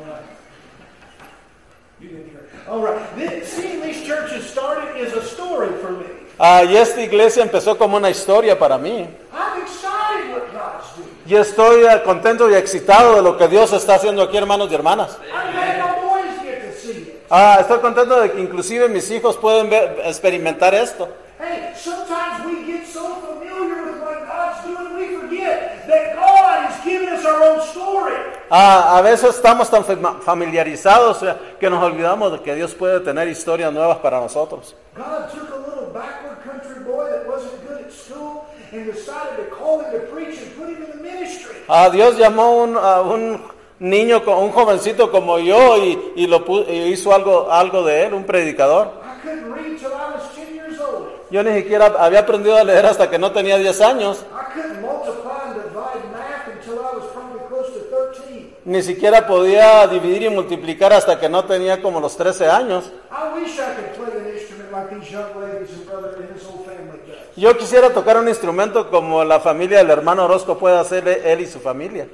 All 0.00 0.04
right. 0.04 0.22
This, 2.00 2.00
seeing 2.00 2.12
these 2.14 2.20
churches 2.20 2.20
started 2.20 2.20
is 2.20 2.20
a 2.20 2.20
story 2.22 2.30
for 2.32 2.40
me. 2.40 2.51
Ah, 6.38 6.64
y 6.64 6.76
esta 6.76 7.00
iglesia 7.00 7.42
empezó 7.42 7.76
como 7.78 7.96
una 7.96 8.10
historia 8.10 8.58
para 8.58 8.78
mí. 8.78 9.08
I'm 9.32 9.62
excited 9.62 10.32
what 10.32 10.52
God's 10.52 10.96
doing. 10.96 11.08
Y 11.26 11.36
estoy 11.36 11.86
ah, 11.86 12.02
contento 12.02 12.50
y 12.50 12.54
excitado 12.54 13.14
de 13.16 13.22
lo 13.22 13.36
que 13.36 13.48
Dios 13.48 13.72
está 13.72 13.94
haciendo 13.94 14.22
aquí, 14.22 14.36
hermanos 14.36 14.68
y 14.70 14.74
hermanas. 14.74 15.18
Ah, 17.34 17.58
estoy 17.60 17.78
contento 17.78 18.20
de 18.20 18.30
que 18.32 18.40
inclusive 18.40 18.88
mis 18.88 19.10
hijos 19.10 19.36
pueden 19.38 19.70
ver- 19.70 20.02
experimentar 20.04 20.74
esto. 20.74 21.08
Hey, 21.40 21.72
sometimes 21.74 22.44
we 22.44 22.64
get 22.70 22.86
so 22.86 23.00
familiar 23.16 23.84
with 23.84 24.02
what 24.02 24.26
God's 24.26 24.66
doing, 24.66 24.94
we 24.96 25.16
forget 25.16 25.86
that 25.88 26.14
God 26.14 26.66
has 26.66 26.84
given 26.84 27.08
us 27.08 27.24
our 27.24 27.42
own 27.42 27.60
story. 27.62 28.14
Ah, 28.54 28.98
a 28.98 29.00
veces 29.00 29.30
estamos 29.34 29.70
tan 29.70 29.82
fam- 29.82 30.20
familiarizados 30.20 31.22
eh, 31.22 31.34
que 31.58 31.70
nos 31.70 31.82
olvidamos 31.82 32.32
de 32.32 32.40
que 32.42 32.54
Dios 32.54 32.74
puede 32.74 33.00
tener 33.00 33.26
historias 33.28 33.72
nuevas 33.72 33.96
para 33.98 34.20
nosotros. 34.20 34.74
A 41.68 41.88
Dios 41.90 42.18
llamó 42.18 42.42
a 42.42 42.50
un, 42.50 42.76
a 42.76 43.00
un 43.02 43.42
niño, 43.78 44.22
un 44.26 44.50
jovencito 44.52 45.10
como 45.10 45.38
yo 45.38 45.76
y, 45.78 46.12
y 46.16 46.26
lo 46.26 46.44
y 46.68 46.92
hizo 46.92 47.14
algo, 47.14 47.50
algo 47.50 47.82
de 47.84 48.04
él, 48.06 48.14
un 48.14 48.24
predicador. 48.24 48.88
I 49.02 49.20
couldn't 49.22 49.54
read 49.54 49.78
till 49.78 49.88
I 49.88 50.14
was 50.14 50.22
10 50.36 50.54
years 50.54 50.78
old. 50.80 51.08
Yo 51.30 51.42
ni 51.42 51.54
siquiera 51.62 51.94
había 51.98 52.20
aprendido 52.20 52.56
a 52.56 52.64
leer 52.64 52.84
hasta 52.86 53.08
que 53.08 53.18
no 53.18 53.32
tenía 53.32 53.56
10 53.56 53.80
años. 53.80 54.24
I 54.32 54.52
couldn't 54.54 54.82
multiply 54.82 55.40
and 55.46 55.54
divide 55.62 56.04
math 56.12 56.48
until 56.48 56.78
I 56.80 56.96
was 56.96 57.06
probably 57.12 57.40
close 57.48 57.72
to 57.72 57.80
13. 57.90 58.51
Ni 58.64 58.80
siquiera 58.82 59.26
podía 59.26 59.86
dividir 59.88 60.22
y 60.22 60.30
multiplicar 60.30 60.92
hasta 60.92 61.18
que 61.18 61.28
no 61.28 61.44
tenía 61.44 61.82
como 61.82 61.98
los 62.00 62.16
13 62.16 62.48
años. 62.48 62.92
Yo 67.36 67.56
quisiera 67.56 67.90
tocar 67.90 68.18
un 68.18 68.28
instrumento 68.28 68.88
como 68.88 69.24
la 69.24 69.40
familia 69.40 69.78
del 69.78 69.90
hermano 69.90 70.26
Orozco 70.26 70.58
puede 70.58 70.78
hacer 70.78 71.08
él 71.08 71.40
y 71.40 71.46
su 71.46 71.58
familia. 71.58 72.06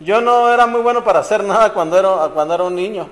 Yo 0.00 0.20
no 0.20 0.52
era 0.52 0.66
muy 0.66 0.82
bueno 0.82 1.02
para 1.02 1.20
hacer 1.20 1.42
nada 1.42 1.72
cuando 1.72 1.98
era, 1.98 2.28
cuando 2.34 2.54
era 2.54 2.64
un 2.64 2.74
niño. 2.74 3.08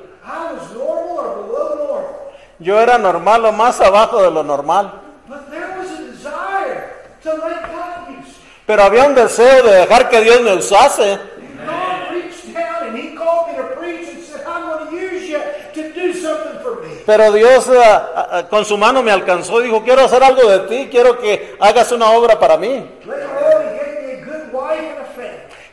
Yo 2.59 2.79
era 2.79 2.99
normal 2.99 3.47
o 3.47 3.53
más 3.53 3.81
abajo 3.81 4.21
de 4.21 4.31
lo 4.31 4.43
normal. 4.43 4.93
Pero 8.71 8.85
había 8.85 9.05
un 9.05 9.17
deseo 9.17 9.65
de 9.65 9.79
dejar 9.79 10.09
que 10.09 10.21
Dios 10.21 10.43
me 10.43 10.55
usase. 10.55 11.19
Pero 17.05 17.33
Dios 17.33 17.69
ah, 17.69 18.29
ah, 18.31 18.43
con 18.49 18.65
su 18.65 18.79
mano 18.79 19.03
me 19.03 19.11
alcanzó 19.11 19.61
y 19.61 19.65
dijo, 19.65 19.83
quiero 19.83 20.03
hacer 20.03 20.23
algo 20.23 20.49
de 20.49 20.59
ti, 20.69 20.89
quiero 20.89 21.19
que 21.19 21.57
hagas 21.59 21.91
una 21.91 22.13
obra 22.13 22.39
para 22.39 22.57
mí. 22.59 22.89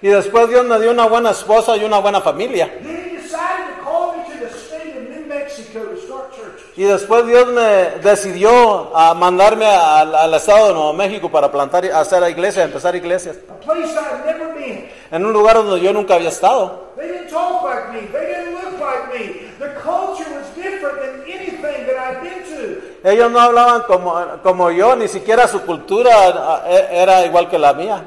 Y 0.01 0.07
después 0.07 0.49
Dios 0.49 0.65
me 0.65 0.79
dio 0.79 0.89
una 0.89 1.05
buena 1.05 1.29
esposa 1.29 1.77
y 1.77 1.83
una 1.83 1.99
buena 1.99 2.21
familia. 2.21 2.65
Then 2.81 2.95
he 2.95 3.17
decided 3.17 3.75
to 3.77 3.83
call 3.83 4.17
me 4.17 4.23
to 4.23 4.39
the 4.43 4.49
state 4.57 4.97
of 4.97 5.03
New 5.07 5.27
Mexico 5.27 5.85
to 5.85 6.01
start 6.01 6.35
churches. 6.35 6.66
Y 6.77 6.83
después 6.83 7.25
Dios 7.25 7.47
me 7.47 7.97
decidió 8.03 8.95
a 8.95 9.15
mandarme 9.15 9.65
al, 9.65 10.13
al 10.13 10.33
estado 10.35 10.67
de 10.67 10.73
Nuevo 10.75 10.93
México 10.93 11.27
para 11.27 11.51
plantar, 11.51 11.83
hacer 11.85 12.21
iglesias, 12.29 12.65
empezar 12.65 12.95
iglesias. 12.95 13.35
En 15.09 15.25
un 15.25 15.33
lugar 15.33 15.55
donde 15.55 15.81
yo 15.81 15.91
nunca 15.91 16.13
había 16.13 16.29
estado. 16.29 16.91
Ellos 23.03 23.31
no 23.31 23.39
hablaban 23.39 23.81
como, 23.87 24.15
como 24.43 24.69
yo, 24.69 24.95
ni 24.95 25.07
siquiera 25.07 25.47
su 25.47 25.61
cultura 25.65 26.11
ah, 26.13 26.63
e- 26.67 27.01
era 27.01 27.25
igual 27.25 27.49
que 27.49 27.57
la 27.57 27.73
mía. 27.73 28.03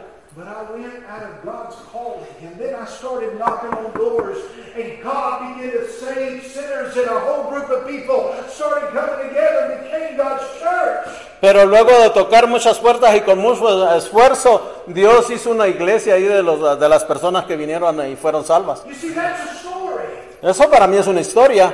And 4.76 5.02
God 5.02 5.56
began 5.58 5.72
to 5.72 5.88
save 5.90 6.46
sinners, 6.46 6.96
and 6.96 7.08
a 7.08 7.18
whole 7.20 7.50
group 7.50 7.68
of 7.70 7.88
people 7.88 8.29
Pero 11.40 11.64
luego 11.64 11.90
de 11.98 12.10
tocar 12.10 12.46
muchas 12.46 12.78
puertas 12.78 13.16
y 13.16 13.22
con 13.22 13.38
mucho 13.38 13.94
esfuerzo, 13.94 14.82
Dios 14.86 15.30
hizo 15.30 15.50
una 15.50 15.68
iglesia 15.68 16.14
ahí 16.14 16.24
de, 16.24 16.42
los, 16.42 16.78
de 16.78 16.88
las 16.88 17.04
personas 17.04 17.46
que 17.46 17.56
vinieron 17.56 18.06
y 18.06 18.16
fueron 18.16 18.44
salvas. 18.44 18.82
Eso 20.42 20.70
para 20.70 20.86
mí 20.86 20.96
es 20.96 21.06
una 21.06 21.20
historia. 21.20 21.72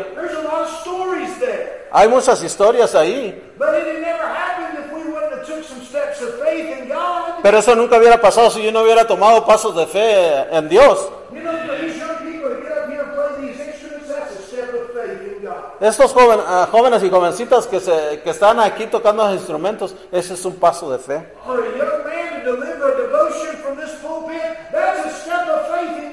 Hay 1.92 2.08
muchas 2.08 2.42
historias 2.42 2.94
ahí. 2.94 3.42
But 3.58 3.68
it 3.68 3.86
had 3.86 4.00
never 4.02 4.26
happened 4.26 4.78
if 4.78 4.92
we 4.92 5.10
wouldn't 5.10 5.32
have 5.32 5.46
took 5.46 5.64
some 5.64 5.82
steps 5.82 6.20
of 6.20 6.38
faith 6.40 6.78
in 6.78 6.88
God. 6.88 7.42
Pero 7.42 7.58
eso 7.58 7.74
nunca 7.74 7.96
hubiera 7.96 8.20
pasado 8.20 8.50
si 8.50 8.62
yo 8.62 8.70
no 8.70 8.82
hubiera 8.82 9.06
tomado 9.06 9.46
pasos 9.46 9.74
de 9.74 9.86
fe 9.86 10.46
en 10.50 10.68
Dios. 10.68 11.08
You 11.32 11.40
know, 11.40 11.52
for 11.66 11.76
these 11.80 11.96
young 11.96 12.18
people 12.18 12.50
to 12.50 12.60
get 12.60 12.76
up 12.76 12.90
here 12.90 13.00
and 13.00 13.14
play 13.14 13.48
these 13.48 13.60
instruments, 13.60 14.08
that's 14.08 14.34
a 14.34 14.42
step 14.42 14.74
of 14.74 14.90
faith 14.92 15.36
in 15.36 15.42
God. 15.42 15.65
Estos 15.80 16.12
joven- 16.14 16.40
ah, 16.46 16.68
jóvenes 16.70 17.02
y 17.02 17.10
jovencitas 17.10 17.66
que, 17.66 17.80
se, 17.80 18.20
que 18.22 18.30
están 18.30 18.58
aquí 18.60 18.86
tocando 18.86 19.24
los 19.24 19.34
instrumentos, 19.34 19.94
ese 20.10 20.34
es 20.34 20.44
un 20.44 20.56
paso 20.56 20.90
de 20.90 20.98
fe. 20.98 21.32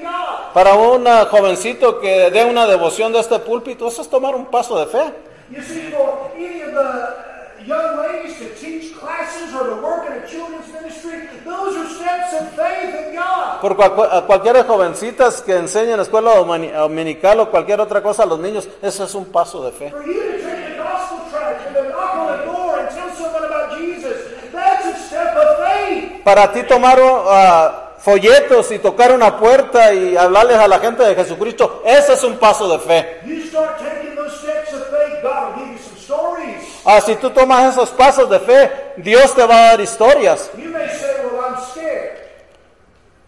God. 0.02 0.52
Para 0.52 0.74
un 0.74 1.06
ah, 1.06 1.26
jovencito 1.30 1.98
que 2.00 2.30
dé 2.30 2.44
una 2.44 2.66
devoción 2.66 3.12
de 3.12 3.20
este 3.20 3.38
púlpito, 3.38 3.88
eso 3.88 4.02
es 4.02 4.08
tomar 4.10 4.34
un 4.34 4.46
paso 4.46 4.78
de 4.78 4.86
fe. 4.86 5.12
You 5.50 5.62
see, 5.62 5.90
for 5.92 6.30
any 6.36 6.62
of 6.62 6.72
the 6.72 7.33
young 7.66 7.96
ladies 7.98 8.36
to 8.38 8.48
teach 8.60 8.94
classes 8.98 9.54
or 9.54 9.68
to 9.68 9.76
work 9.82 10.06
in 10.06 10.12
a 10.22 10.26
children's 10.26 10.68
ministry, 10.72 11.28
those 11.44 11.76
are 11.76 11.88
steps 11.88 12.32
of 12.40 12.48
faith 12.52 12.94
in 12.94 13.14
God. 13.16 13.60
Por 13.60 13.76
cual- 13.76 14.64
jovencitas 14.66 15.40
que 15.42 15.56
enseñen 15.56 15.92
en 15.92 15.96
la 15.98 16.02
escuela 16.02 16.34
domini- 16.36 16.70
dominical 16.70 17.40
o 17.40 17.50
cualquier 17.50 17.80
otra 17.80 18.02
cosa 18.02 18.24
a 18.24 18.26
los 18.26 18.38
niños, 18.38 18.68
eso 18.82 19.04
es 19.04 19.14
un 19.14 19.26
paso 19.26 19.64
de 19.64 19.72
fe. 19.72 19.90
For 19.90 20.02
you 20.06 20.12
to 20.14 20.38
take 20.42 20.76
the 20.76 20.82
gospel 20.82 21.18
tract 21.30 21.66
and 21.66 21.76
to 21.76 21.82
knock 21.90 22.14
on 22.16 22.26
the 22.38 22.44
door 22.44 22.78
and 22.80 22.88
tell 22.90 23.10
someone 23.14 23.44
about 23.44 23.78
Jesus, 23.78 24.16
that's 24.52 24.86
a 24.86 24.94
step 25.06 25.36
of 25.36 25.56
faith. 25.58 26.24
Para 26.24 26.52
ti 26.52 26.62
tomar 26.64 26.98
ah, 27.00 27.92
folletos 27.98 28.70
y 28.72 28.78
tocar 28.78 29.12
una 29.12 29.38
puerta 29.38 29.92
y 29.94 30.16
hablarles 30.16 30.58
a 30.58 30.68
la 30.68 30.78
gente 30.78 31.02
de 31.02 31.14
Jesucristo, 31.14 31.82
ese 31.84 32.12
es 32.14 32.22
un 32.24 32.36
paso 32.38 32.68
de 32.68 32.78
fe. 32.78 33.20
Ah, 36.86 37.00
si 37.00 37.16
tú 37.16 37.30
tomas 37.30 37.72
esos 37.72 37.90
pasos 37.90 38.28
de 38.28 38.38
fe, 38.40 38.92
Dios 38.98 39.34
te 39.34 39.44
va 39.46 39.56
a 39.56 39.70
dar 39.70 39.80
historias. 39.80 40.50
You 40.56 40.68
may 40.70 40.88
say, 40.88 41.14
Well, 41.24 41.40
I'm 41.44 41.56
scared. 41.72 42.18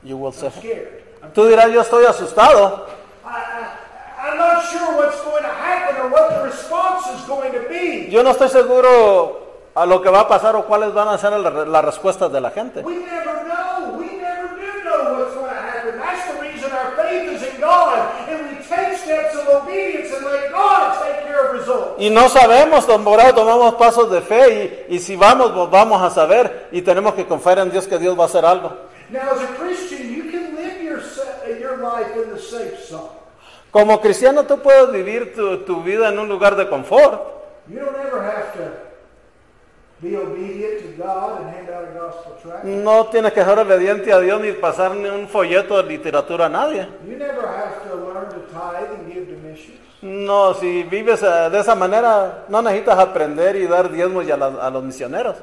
You 0.03 0.17
will 0.19 0.33
say- 0.33 0.51
Scared. 0.51 1.03
Tú 1.35 1.47
dirás, 1.47 1.71
yo 1.73 1.81
estoy 1.81 2.05
asustado. 2.07 2.87
I, 3.25 3.29
I, 3.29 4.29
I'm 4.31 4.39
not 4.39 4.63
sure 4.65 4.97
what's 4.97 5.21
going 5.23 5.43
to 5.43 5.49
happen 5.49 5.97
or 6.03 6.09
what 6.11 6.29
the 6.31 6.45
response 6.45 7.07
is 7.19 7.27
going 7.27 7.53
to 7.53 7.69
be. 7.69 8.09
Yo 8.11 8.23
no 8.23 8.31
estoy 8.31 8.49
seguro 8.49 9.71
a 9.75 9.85
lo 9.87 10.01
que 10.01 10.09
va 10.11 10.21
a 10.21 10.29
pasar 10.29 10.55
o 10.57 10.65
cuáles 10.67 10.93
van 10.95 11.09
a 11.09 11.19
ser 11.19 11.33
la- 11.33 11.51
las 11.51 11.85
respuestas 11.85 12.31
de 12.33 12.41
la 12.41 12.51
gente. 12.51 12.81
We 12.83 12.95
Y 21.99 22.11
no 22.11 22.29
sabemos, 22.29 22.87
don 22.87 23.03
Morado, 23.03 23.35
tomamos 23.35 23.75
pasos 23.75 24.11
de 24.11 24.21
fe 24.21 24.87
y, 24.89 24.97
y 24.97 24.99
si 24.99 25.17
vamos, 25.17 25.71
vamos 25.71 26.03
a 26.03 26.11
saber 26.11 26.69
y 26.73 26.83
tenemos 26.83 27.15
que 27.15 27.27
confiar 27.27 27.59
en 27.61 27.71
Dios 27.71 27.87
que 27.87 27.99
Dios 27.99 28.19
va 28.19 28.25
a 28.25 28.27
hacer 28.27 28.45
algo. 28.45 28.73
Now, 29.11 29.21
as 29.33 29.41
a 29.43 29.47
Christian, 29.59 30.13
you 30.15 30.31
can 30.31 30.57
live 30.57 30.83
your, 30.83 31.01
sa- 31.01 31.47
your 31.49 31.79
life 31.79 32.15
in 32.17 32.35
the 32.35 32.41
safe 32.41 32.85
zone. 32.89 33.09
Como 33.71 34.01
cristiano 34.01 34.45
tú 34.45 34.59
puedes 34.61 34.91
vivir 34.91 35.35
tu, 35.35 35.59
tu 35.65 35.83
vida 35.83 36.09
en 36.09 36.19
un 36.19 36.29
lugar 36.29 36.57
de 36.57 36.69
confort. 36.69 37.21
You 37.69 37.81
don't 37.81 37.97
ever 37.97 38.23
have 38.23 38.53
to 38.55 38.86
No 42.65 43.07
tienes 43.07 43.33
que 43.33 43.43
ser 43.43 43.59
obediente 43.59 44.13
a 44.13 44.19
Dios 44.21 44.41
ni 44.41 44.53
pasar 44.53 44.95
ni 44.95 45.09
un 45.09 45.27
folleto 45.29 45.77
de 45.83 45.85
literatura 45.89 46.47
a 46.47 46.49
nadie. 46.51 46.87
No, 50.03 50.53
si 50.55 50.83
vives 50.85 51.23
eh, 51.23 51.49
de 51.51 51.59
esa 51.61 51.75
manera, 51.75 52.45
no 52.49 52.61
necesitas 52.61 52.99
aprender 52.99 53.57
y 53.57 53.67
dar 53.67 53.91
diezmos 53.91 54.29
a, 54.31 54.37
la- 54.37 54.47
a 54.67 54.71
los 54.71 54.83
misioneros. 54.85 55.37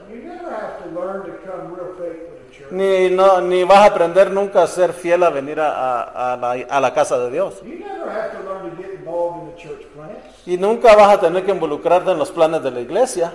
Ni, 2.74 3.10
no, 3.12 3.40
ni 3.40 3.64
vas 3.64 3.78
a 3.80 3.86
aprender 3.86 4.32
nunca 4.32 4.64
a 4.64 4.68
ser 4.68 4.94
fiel 4.94 5.22
a 5.24 5.30
venir 5.30 5.60
a, 5.60 5.70
a- 6.02 6.34
a 6.34 6.38
la, 6.38 6.52
a 6.68 6.80
la 6.80 6.92
casa 6.92 7.20
de 7.20 7.30
Dios. 7.30 7.62
Y 10.48 10.58
nunca 10.58 10.96
vas 10.96 11.10
a 11.14 11.20
tener 11.20 11.46
que 11.46 11.52
involucrarte 11.52 12.10
en 12.12 12.18
los 12.18 12.32
planes 12.32 12.64
de 12.64 12.72
la 12.72 12.80
iglesia. 12.82 13.32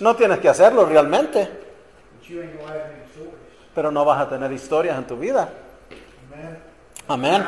No 0.00 0.16
tienes 0.16 0.38
que 0.40 0.48
hacerlo 0.48 0.86
realmente, 0.86 1.48
pero 3.74 3.92
no 3.92 4.04
vas 4.04 4.22
a 4.22 4.28
tener 4.28 4.50
historias 4.50 4.98
en 4.98 5.06
tu 5.06 5.16
vida. 5.16 5.48
Amén. 7.06 7.44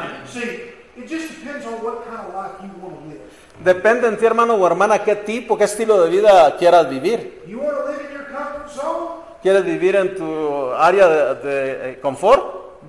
Depende 3.64 4.06
en 4.08 4.16
ti, 4.16 4.24
hermano 4.26 4.54
o 4.54 4.66
hermana, 4.66 5.02
qué 5.02 5.16
tipo, 5.16 5.58
qué 5.58 5.64
estilo 5.64 6.00
de 6.02 6.08
vida 6.08 6.56
quieras 6.56 6.88
vivir. 6.88 7.42
You 7.48 7.58
want 7.58 7.76
to 7.76 7.86
live 7.90 8.00
in 8.08 8.12
your 8.16 8.26
comfort 8.26 8.68
zone? 8.70 9.29
¿Quieres 9.42 9.64
vivir 9.64 9.96
en 9.96 10.14
tu 10.16 10.70
área 10.72 11.08
de, 11.08 11.34
de, 11.36 11.90
eh, 11.92 12.00
confort? 12.00 12.42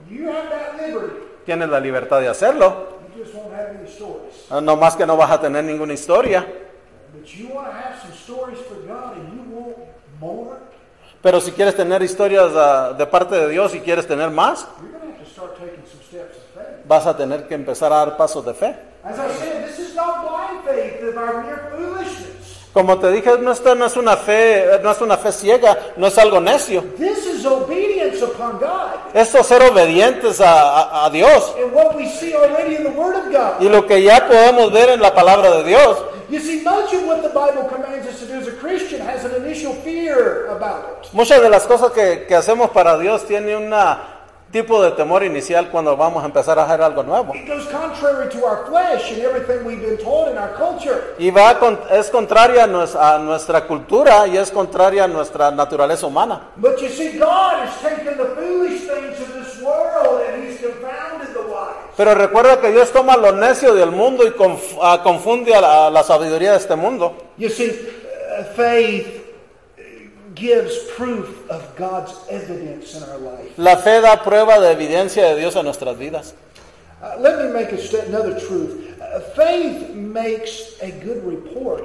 You 0.09 0.27
have 0.29 0.49
that 0.49 0.85
liberty. 0.85 1.13
Tienes 1.45 1.69
la 1.69 1.79
libertad 1.79 2.19
de 2.19 2.27
hacerlo. 2.27 2.99
You 3.15 3.23
just 3.23 3.33
won't 3.35 3.53
have 3.53 3.69
any 3.77 3.87
stories. 3.87 4.47
Ah, 4.49 4.59
No 4.61 4.75
más 4.75 4.95
que 4.95 5.05
no 5.05 5.15
vas 5.15 5.31
a 5.31 5.39
tener 5.39 5.63
ninguna 5.63 5.93
historia. 5.93 6.45
But 7.13 7.25
you 7.35 7.47
want 7.53 7.67
to 7.67 7.73
have 7.73 7.99
some 8.01 8.13
stories 8.13 8.59
for 8.67 8.75
God 8.87 9.15
and 9.17 9.33
you 9.33 9.55
want 9.55 9.77
more, 10.19 10.57
Pero 11.21 11.39
si 11.39 11.51
quieres 11.51 11.75
tener 11.75 12.01
historias 12.01 12.51
ah, 12.55 12.93
de 12.97 13.05
parte 13.05 13.35
de 13.35 13.47
Dios 13.49 13.73
y 13.75 13.79
quieres 13.79 14.05
tener 14.07 14.29
más, 14.31 14.67
you're 14.81 14.91
going 14.91 15.01
to 15.01 15.07
have 15.07 15.23
to 15.23 15.29
start 15.29 15.57
taking 15.57 15.83
some 15.85 16.01
steps 16.03 16.37
of 16.37 16.43
faith. 16.55 16.85
vas 16.85 17.05
a 17.07 17.15
tener 17.15 17.47
que 17.47 17.55
empezar 17.55 17.93
a 17.93 17.97
dar 17.97 18.17
pasos 18.17 18.45
de 18.45 18.53
fe. 18.53 18.75
As 19.03 19.17
I 19.17 19.29
said, 19.39 19.65
this 19.67 19.79
is 19.79 19.95
not 19.95 20.21
blind 20.27 20.63
faith 20.65 21.01
of 21.09 21.17
our 21.17 21.43
mere 21.43 21.57
foolishness. 21.57 21.70
Como 22.73 22.97
te 22.99 23.11
dije, 23.11 23.31
no, 23.39 23.51
esta 23.51 23.75
no 23.75 23.85
es 23.85 23.97
una 23.97 24.15
fe, 24.15 24.65
no 24.81 24.91
es 24.91 25.01
una 25.01 25.17
fe 25.17 25.31
ciega, 25.33 25.77
no 25.97 26.07
es 26.07 26.17
algo 26.17 26.39
necio. 26.39 26.81
This 26.97 27.25
is 27.25 27.45
obedience 27.45 28.23
upon 28.23 28.59
God. 28.59 28.93
Esto 29.13 29.39
es 29.39 29.47
ser 29.47 29.61
obedientes 29.63 30.39
a, 30.39 30.79
a- 30.79 31.05
a 31.05 31.09
Dios. 31.09 31.53
And 31.61 31.73
what 31.73 31.95
we 31.97 32.07
see 32.07 32.33
already 32.33 32.75
in 32.77 32.83
the 32.83 32.91
Word 32.91 33.15
of 33.17 33.25
God. 33.31 33.59
Y 33.61 33.67
lo 33.67 33.85
que 33.85 34.01
ya 34.01 34.25
podemos 34.25 34.71
ver 34.71 34.89
en 34.91 35.01
la 35.01 35.13
palabra 35.13 35.51
de 35.51 35.63
Dios. 35.65 35.97
You 36.29 36.39
see, 36.39 36.61
much 36.63 36.93
of 36.93 37.05
what 37.05 37.21
the 37.21 37.27
Bible 37.27 37.67
commands 37.69 38.07
us 38.07 38.21
to 38.21 38.25
do 38.25 38.39
as 38.39 38.47
a 38.47 38.51
Christian 38.53 39.01
has 39.01 39.25
an 39.25 39.35
initial 39.43 39.73
fear 39.83 40.47
about 40.49 40.85
it. 41.03 41.09
Muchas 41.11 41.41
de 41.41 41.49
las 41.49 41.63
cosas 41.67 41.91
que, 41.91 42.25
que 42.25 42.35
hacemos 42.35 42.69
para 42.69 42.97
Dios 42.97 43.25
tiene 43.25 43.53
un 43.57 43.73
tipo 44.51 44.81
de 44.83 44.91
temor 44.91 45.23
inicial 45.23 45.69
cuando 45.69 45.95
vamos 45.95 46.23
a 46.23 46.25
empezar 46.25 46.59
a 46.59 46.63
hacer 46.65 46.81
algo 46.81 47.03
nuevo. 47.03 47.33
It 47.33 47.47
goes 47.47 47.65
contrary 47.67 48.29
to 48.29 48.45
our 48.45 48.65
flesh 48.67 49.11
and 49.11 49.21
everything 49.23 49.65
we've 49.65 49.81
been 49.81 49.97
taught 49.97 50.29
in 50.29 50.37
our 50.37 50.53
culture. 50.57 51.15
Y 51.17 51.31
va 51.31 51.57
con- 51.59 51.79
es 51.89 52.09
contraria 52.09 52.65
a 52.65 52.67
nues- 52.67 52.95
a 52.95 53.17
nuestra 53.19 53.65
cultura 53.65 54.27
y 54.27 54.37
es 54.37 54.51
contraria 54.51 55.05
a 55.05 55.07
nuestra 55.07 55.51
naturaleza 55.51 56.05
humana. 56.07 56.49
But 56.57 56.79
you 56.81 56.89
see, 56.89 57.17
God 57.17 57.63
has 57.65 57.77
taken 57.81 58.17
the 58.17 58.25
foolish 58.35 58.81
things 58.81 59.19
of 59.21 59.33
this 59.33 59.61
world 59.61 60.21
and 60.27 60.43
He's 60.43 60.59
confounded 60.59 61.33
the 61.33 61.41
wise. 61.47 61.93
Pero 61.95 62.13
recuerda 62.15 62.59
que 62.59 62.71
Dios 62.71 62.91
toma 62.91 63.15
lo 63.17 63.31
necio 63.31 63.73
del 63.73 63.91
mundo 63.91 64.25
y 64.25 64.33
ah, 64.81 64.99
confunde 65.03 65.53
a 65.55 65.61
la, 65.61 65.87
a 65.87 65.89
la 65.89 66.03
sabiduría 66.03 66.51
de 66.51 66.57
este 66.57 66.75
mundo. 66.75 67.13
You 67.37 67.49
see, 67.49 67.69
uh, 67.69 68.43
faith 68.55 69.19
gives 69.77 69.79
proof 69.79 69.79
of 69.79 69.79
God's 69.79 69.79
evidence 69.79 69.79
in 69.81 70.19
our 70.19 70.30
life. 70.30 70.30
La 73.57 73.77
fe 73.77 74.01
da 74.01 74.23
prueba 74.23 74.59
de 74.59 74.71
evidencia 74.71 75.25
de 75.25 75.35
Dios 75.35 75.55
en 75.55 75.65
nuestras 75.65 75.97
vidas. 75.97 76.33
Uh, 77.01 77.19
let 77.19 77.37
me 77.37 77.49
make 77.51 77.71
a 77.73 78.05
another 78.07 78.35
truth. 78.39 78.99
Uh, 79.01 79.19
faith 79.35 79.89
makes 79.95 80.75
a 80.81 80.91
good 81.03 81.23
report. 81.25 81.83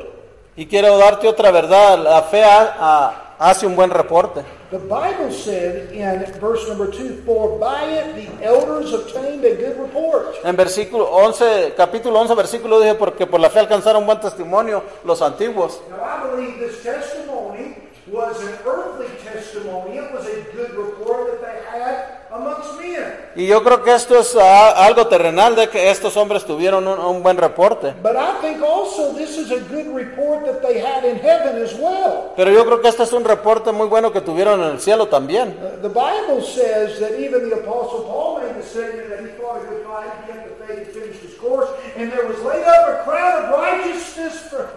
Y 0.57 0.67
quiero 0.67 0.97
darte 0.99 1.27
otra 1.29 1.51
verdad, 1.51 1.99
la 1.99 2.23
fe 2.23 2.43
ha- 2.43 2.75
ha- 2.79 3.35
hace 3.39 3.67
un 3.67 3.75
buen 3.77 3.91
reporte. 3.91 4.43
The 4.71 4.79
Bible 4.79 5.31
said 5.31 5.93
in 5.93 6.25
verse 6.41 6.67
number 6.69 6.91
2, 6.91 7.23
For 7.25 7.59
by 7.59 7.85
it 7.93 8.15
the 8.17 8.45
elders 8.45 8.93
obtained 8.93 9.45
a 9.45 9.55
good 9.55 9.79
report. 9.79 10.35
En 10.45 10.57
versículo 10.57 11.05
11, 11.11 11.75
capítulo 11.77 12.19
11, 12.21 12.35
versículo 12.35 12.81
dije, 12.81 12.95
porque 12.95 13.27
por 13.27 13.39
la 13.41 13.49
fe 13.49 13.61
alcanzaron 13.61 14.05
buen 14.05 14.21
testimonio 14.21 14.83
los 15.05 15.23
antiguos. 15.23 15.81
Now, 15.91 15.99
I 16.05 16.37
believe 16.37 16.59
this 16.59 16.83
testimony 16.83 17.77
was 18.09 18.41
an 18.43 18.55
earthly 18.65 19.09
testimony. 19.25 19.97
It 19.99 20.13
was 20.13 20.27
a 20.27 20.43
good 20.55 20.73
report 20.75 21.27
that 21.31 21.41
they 21.43 21.79
had 21.79 22.19
amongst 22.31 22.79
men. 22.81 23.13
Y 23.35 23.47
yo 23.47 23.63
creo 23.63 23.83
que 23.83 23.93
esto 23.95 24.19
es 24.19 24.37
ah, 24.41 24.87
algo 24.87 25.07
terrenal 25.09 25.55
de 25.57 25.69
que 25.69 25.91
estos 25.91 26.17
hombres 26.17 26.45
tuvieron 26.45 26.87
un, 26.87 26.99
un 26.99 27.23
buen 27.23 27.37
reporte. 27.37 27.95
But 28.03 28.17
I 28.17 28.41
think 28.41 28.63
also 28.63 29.13
this 29.13 29.37
is 29.37 29.51
a 29.51 29.61
good 29.61 29.89
report 29.95 30.45
that 30.47 30.63
they 30.63 30.79
had 30.81 31.05
in 31.05 31.19
heaven 31.19 31.63
as 31.63 31.75
well. 31.75 32.33
Pero 32.37 32.51
yo 32.51 32.65
creo 32.65 32.81
que 32.81 32.89
este 32.89 33.03
es 33.03 33.13
un 33.13 33.25
reporte 33.25 33.73
muy 33.73 33.89
bueno 33.89 34.13
que 34.13 34.21
tuvieron 34.21 34.63
en 34.63 34.71
el 34.71 34.81
cielo 34.81 35.09
también. 35.09 35.57
Uh, 35.61 35.83
The 35.83 35.89
Bible 35.89 36.43
says 36.43 36.99
that 37.01 37.19
even 37.19 37.51
the 37.51 37.57
Apostle 37.57 38.05
Paul 38.05 38.41
made 38.41 38.55
the 38.55 38.63
statement 38.63 39.11
that 39.11 39.21
he 39.21 39.29
fought 39.41 39.63
a 39.63 39.67
good 39.67 39.85
fight, 39.85 40.11
he 40.27 40.33
kept 40.33 40.49
the 40.49 40.65
faith, 40.67 40.87
he 40.87 41.01
finished 41.01 41.23
his 41.23 41.35
course, 41.35 41.69
and 41.97 42.11
there 42.13 42.27
was 42.27 42.41
laid 42.43 42.65
up 42.65 42.89
a 42.89 43.05
crown 43.05 43.45
of 43.45 43.51
righteousness 43.51 44.41
for 44.49 44.71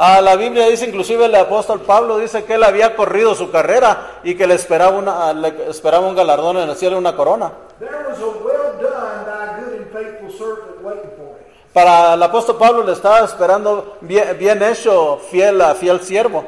him. 0.00 0.02
Ah, 0.02 0.22
la 0.22 0.34
Biblia 0.34 0.66
dice, 0.66 0.86
inclusive 0.86 1.26
el 1.26 1.34
apóstol 1.34 1.82
Pablo 1.82 2.16
dice 2.16 2.44
que 2.44 2.54
él 2.54 2.64
había 2.64 2.96
corrido 2.96 3.34
su 3.34 3.50
carrera 3.50 4.20
y 4.24 4.34
que 4.34 4.46
le 4.46 4.54
esperaba, 4.54 4.96
una, 4.96 5.28
ah, 5.28 5.34
le 5.34 5.68
esperaba 5.68 6.06
un 6.06 6.16
galardón 6.16 6.56
en 6.56 6.70
el 6.70 6.76
cielo, 6.76 6.96
una 6.96 7.14
corona. 7.14 7.46
A. 7.46 7.52
Para 11.74 12.14
el 12.14 12.22
apóstol 12.22 12.56
Pablo 12.56 12.82
le 12.82 12.92
estaba 12.92 13.20
esperando 13.20 13.98
bien, 14.00 14.36
bien 14.38 14.62
hecho, 14.62 15.20
fiel, 15.30 15.60
a 15.60 15.74
fiel 15.74 16.00
siervo. 16.00 16.46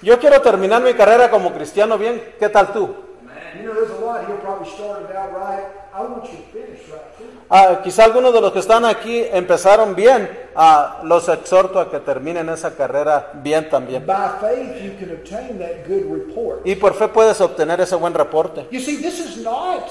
Yo 0.00 0.18
quiero 0.18 0.40
terminar 0.40 0.82
mi 0.82 0.94
carrera 0.94 1.30
como 1.30 1.52
cristiano 1.52 1.98
bien. 1.98 2.36
¿Qué 2.38 2.48
tal 2.48 2.72
tú? 2.72 3.05
You 3.54 3.66
know, 3.66 3.74
there's 3.74 3.90
a 3.90 4.04
lot 4.04 4.26
here 4.26 4.36
probably 4.36 4.68
started 4.70 5.14
out 5.14 5.32
right. 5.32 5.64
I 5.94 6.02
want 6.02 6.24
you 6.24 6.38
to 6.38 6.44
finish 6.52 6.88
right 6.90 7.16
too. 7.16 7.24
Ah, 7.48 7.80
quizá 7.82 8.04
algunos 8.04 8.34
de 8.34 8.40
los 8.40 8.52
que 8.52 8.58
están 8.58 8.84
aquí 8.84 9.24
empezaron 9.32 9.94
bien. 9.94 10.28
Ah, 10.54 11.00
los 11.04 11.28
exhorto 11.28 11.78
a 11.80 11.90
que 11.90 12.00
terminen 12.00 12.48
esa 12.48 12.74
carrera 12.74 13.30
bien 13.34 13.70
también. 13.70 14.04
By 14.04 14.38
faith, 14.40 14.82
you 14.82 14.92
can 14.98 15.12
obtain 15.12 15.58
that 15.58 15.86
good 15.86 16.04
report. 16.10 16.66
Y 16.66 16.74
por 16.74 16.94
fe 16.94 17.08
puedes 17.08 17.40
obtener 17.40 17.80
ese 17.80 17.94
buen 17.96 18.14
reporte. 18.14 18.66
You 18.70 18.80
see, 18.80 18.96
this 18.96 19.20
is 19.20 19.38
not 19.38 19.88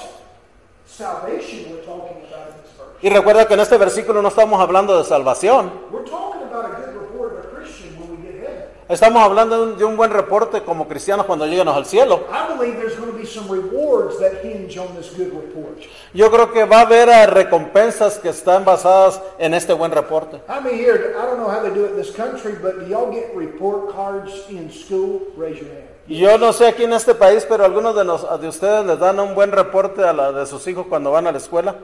salvation 0.86 1.72
we're 1.72 1.84
talking 1.86 2.18
about 2.28 2.50
in 2.50 2.62
this 2.62 2.72
verse. 2.78 3.00
Y 3.02 3.10
recuerda 3.10 3.48
que 3.48 3.54
en 3.56 3.62
este 3.62 3.78
versículo 3.78 4.22
no 4.22 4.28
estamos 4.28 4.60
hablando 4.60 4.98
de 4.98 5.04
salvación. 5.04 5.72
We're 5.92 6.04
talking 6.06 6.44
about 6.44 6.66
a 6.66 6.76
good 6.82 6.96
report 6.96 7.34
of 7.34 7.46
a 7.46 7.56
Christian 7.56 7.98
when 8.00 8.12
we 8.12 8.18
get 8.28 8.36
heaven. 8.42 8.68
Estamos 8.88 9.24
hablando 9.24 9.58
de 9.58 9.64
un, 9.72 9.78
de 9.80 9.84
un 9.84 9.98
buen 9.98 10.12
reporte 10.12 10.62
como 10.62 10.88
cristianos 10.88 11.26
cuando 11.26 11.48
lleguemos 11.48 11.76
al 11.76 11.88
cielo. 11.88 12.22
I 12.30 12.56
believe 12.56 12.78
there's 12.78 12.96
going 12.96 13.12
to 13.12 13.18
be 13.18 13.26
some 13.26 13.48
rewards 13.50 14.20
that 14.20 14.44
hinge 14.44 14.78
on 14.78 14.96
this 14.96 15.10
good 15.18 15.34
report. 15.34 15.80
Yo 16.14 16.30
creo 16.30 16.52
que 16.54 16.66
va 16.66 16.82
a 16.82 16.82
haber 16.82 17.10
ah, 17.10 17.26
recompensas 17.26 18.20
que 18.20 18.30
están 18.30 18.64
basadas 18.64 19.20
en 19.40 19.56
este 19.56 19.74
buen 19.74 19.92
reporte. 19.92 20.40
I 20.48 20.64
mean, 20.64 20.76
here, 20.78 21.16
I 21.18 21.26
don't 21.26 21.38
know 21.40 21.50
how 21.50 21.64
they 21.64 21.72
do 21.74 21.86
it 21.86 21.92
in 21.94 21.98
this 21.98 22.12
country, 22.16 22.52
but 22.62 22.80
do 22.80 22.86
y'all 22.88 23.12
get 23.12 23.36
report 23.36 23.92
cards 23.92 24.32
in 24.52 24.70
school? 24.72 25.22
Raise 25.36 25.60
your 25.60 25.70
hand. 25.72 25.90
Y 26.08 26.20
Yo 26.20 26.38
no 26.38 26.54
sé 26.54 26.68
aquí 26.68 26.84
en 26.84 26.94
este 26.94 27.16
país, 27.16 27.44
pero 27.50 27.66
algunos 27.66 27.96
de, 27.96 28.06
nos- 28.06 28.40
de 28.40 28.48
ustedes 28.48 28.86
les 28.86 29.00
dan 29.00 29.20
un 29.20 29.34
buen 29.34 29.52
reporte 29.52 30.04
a 30.04 30.14
la 30.14 30.32
de 30.32 30.46
sus 30.46 30.68
hijos 30.68 30.86
cuando 30.88 31.10
van 31.10 31.26
a 31.26 31.32
la 31.32 31.40
escuela. 31.40 31.76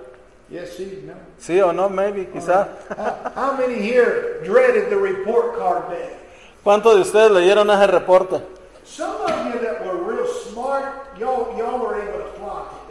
Yes, 0.52 0.76
see, 0.78 1.04
no. 1.08 1.14
Sí 1.39 1.60
o 1.62 1.74
no, 1.74 1.89
maybe, 1.89 2.28
quizá. 2.30 2.68
How, 2.95 3.32
how 3.36 3.52
many 3.58 3.82
here 3.82 4.39
dreaded 4.43 4.89
the 4.89 4.97
report 4.97 5.58
card 5.58 5.89
day? 5.89 6.18
¿Cuántos 6.64 6.95
de 6.95 7.01
ustedes 7.01 7.32
leyeron 7.32 7.70
ese 7.72 7.88
reporte? 7.88 8.39
Some 8.84 9.16
of 9.24 9.53
you 9.53 9.59
that 9.62 9.84
were 9.84 9.97
real 10.03 10.28
smart, 10.51 10.86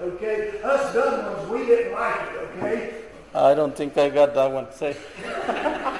okay? 0.02 0.60
Us 0.64 0.92
dumb 0.92 1.24
ones, 1.24 1.48
we 1.50 1.66
didn't 1.66 1.92
like 1.92 2.20
it, 2.32 2.58
okay? 2.58 2.99
I 3.32 3.54
don't 3.54 3.76
think 3.76 3.96
I 3.96 4.10
got 4.10 4.34
that 4.34 4.50
one. 4.50 4.66
Sí. 4.72 4.94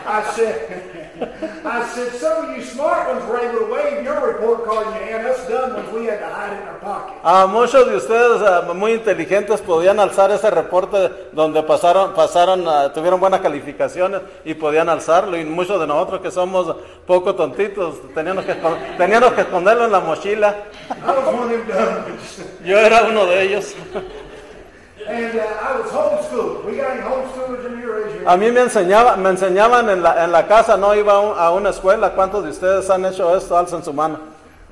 I 0.05 0.33
said, 0.35 1.63
I 1.65 1.87
said, 1.95 2.13
some 2.15 2.51
of 2.51 2.57
you 2.57 2.65
smart 2.65 3.07
ones 3.07 3.25
were 3.29 3.39
able 3.39 3.67
to 3.67 3.73
wave 3.73 4.03
your 4.03 4.19
report 4.27 4.65
card 4.65 4.89
in 4.89 4.95
your 4.95 5.05
hand. 5.05 5.27
Us 5.29 5.47
dumb 5.47 5.75
ones, 5.75 5.93
we 5.93 6.07
had 6.07 6.19
to 6.19 6.27
hide 6.27 6.53
it 6.53 6.63
in 6.63 6.69
our 6.69 6.79
pocket. 6.81 7.21
Ah, 7.23 7.47
muchos 7.47 7.87
de 7.87 7.97
ustedes 7.97 8.43
ah, 8.43 8.73
muy 8.75 8.95
inteligentes 8.95 9.61
podían 9.61 10.01
alzar 10.01 10.33
ese 10.33 10.51
reporte 10.51 11.29
donde 11.31 11.63
pasaron, 11.63 12.15
pasaron, 12.15 12.67
ah, 12.67 12.93
tuvieron 12.93 13.21
buenas 13.21 13.41
calificaciones 13.41 14.23
y 14.45 14.55
podían 14.55 14.89
alzarlo. 14.89 15.37
Y 15.37 15.45
muchos 15.45 15.79
de 15.79 15.87
nosotros 15.87 16.23
que 16.23 16.33
somos 16.33 16.75
poco 17.07 17.37
tontitos 17.37 18.13
teníamos 18.13 18.45
que, 18.45 18.57
teníamos 18.99 19.33
que 19.35 19.43
esconderlo 19.43 19.85
en 19.85 19.93
la 19.93 20.01
mochila. 20.01 20.57
I 20.91 21.13
was 21.13 21.27
one 21.27 21.55
of 21.55 21.67
them. 21.69 22.17
Yo 22.65 22.77
era 22.77 23.05
uno 23.05 23.25
de 23.27 23.43
ellos. 23.43 23.77
A 28.27 28.33
hand. 28.33 28.43
mí 28.43 28.51
me, 28.53 28.61
enseñaba, 28.61 29.17
me 29.17 29.31
enseñaban 29.31 29.89
en 29.91 30.03
la, 30.03 30.25
en 30.25 30.33
la 30.33 30.47
casa, 30.47 30.77
no 30.77 30.95
iba 30.95 31.15
a, 31.15 31.21
un- 31.21 31.39
a 31.39 31.51
una 31.51 31.71
escuela. 31.71 32.11
¿Cuántos 32.15 32.45
de 32.45 32.51
ustedes 32.51 32.89
han 32.91 33.05
hecho 33.05 33.35
esto? 33.37 33.57
Alzan 33.57 33.83
su 33.83 33.93
mano. 33.93 34.19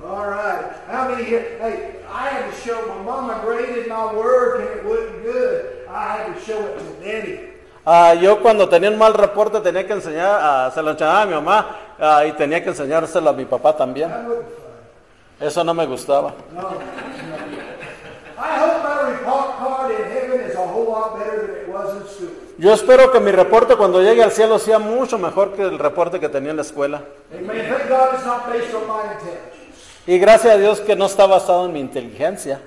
All 0.01 0.25
right. 0.27 0.71
How 0.89 1.09
many 1.09 1.23
here? 1.25 1.57
Hey, 1.61 1.99
I 2.09 2.29
had 2.29 2.49
to 2.49 2.55
show 2.57 2.79
my 2.87 3.03
mama 3.03 3.41
graded 3.45 3.87
my 3.89 4.13
work 4.13 4.61
and 4.61 4.69
it 4.79 4.85
wasn't 4.85 5.23
good. 5.23 5.87
I 5.89 6.17
had 6.17 6.33
to 6.35 6.39
show 6.41 6.57
it 6.59 6.79
to. 6.79 7.49
Ah, 7.85 8.13
yo 8.13 8.39
cuando 8.39 8.69
tenía 8.69 8.89
un 8.91 8.97
mal 8.99 9.13
reporte 9.15 9.59
tenía 9.61 9.85
que 9.87 9.93
enseñar, 9.93 10.37
ah, 10.41 10.71
se 10.73 10.81
lo 10.81 10.91
enseñaba 10.91 11.21
a 11.23 11.25
mi 11.25 11.33
mamá 11.33 11.65
ah, 11.99 12.23
y 12.25 12.33
tenía 12.33 12.61
que 12.63 12.69
enseñárselo 12.69 13.29
a 13.31 13.33
mi 13.33 13.45
papá 13.45 13.75
también. 13.75 14.11
Eso 15.39 15.63
no 15.63 15.73
me 15.73 15.85
gustaba. 15.87 16.33
No, 16.53 16.61
no. 16.61 16.69
I 18.37 18.59
hope 18.59 18.83
my 18.83 19.09
report 19.11 19.57
card 19.57 19.91
in 19.91 20.11
heaven 20.11 20.39
is 20.41 20.55
a 20.55 20.59
whole 20.67 20.91
lot 20.91 21.17
better 21.17 21.47
than 21.47 21.55
it 21.55 21.69
was 21.69 21.95
in 21.95 22.07
school. 22.07 22.48
Yo 22.59 22.73
espero 22.73 23.09
que 23.09 23.21
mi 23.21 23.31
reporte 23.31 23.77
cuando 23.77 24.01
llegue 24.01 24.21
al 24.21 24.33
cielo 24.33 24.59
sea 24.59 24.79
mucho 24.79 25.17
mejor 25.17 25.53
que 25.53 25.61
el 25.61 25.79
reporte 25.79 26.19
que 26.19 26.27
tenía 26.27 26.49
en 26.51 26.57
la 26.57 26.63
escuela. 26.63 27.01
Y 30.05 30.19
gracias 30.19 30.55
a 30.55 30.57
Dios 30.57 30.81
que 30.81 30.93
no 30.93 31.05
está 31.05 31.25
basado 31.25 31.67
en 31.67 31.73
mi 31.73 31.79
inteligencia. 31.79 32.59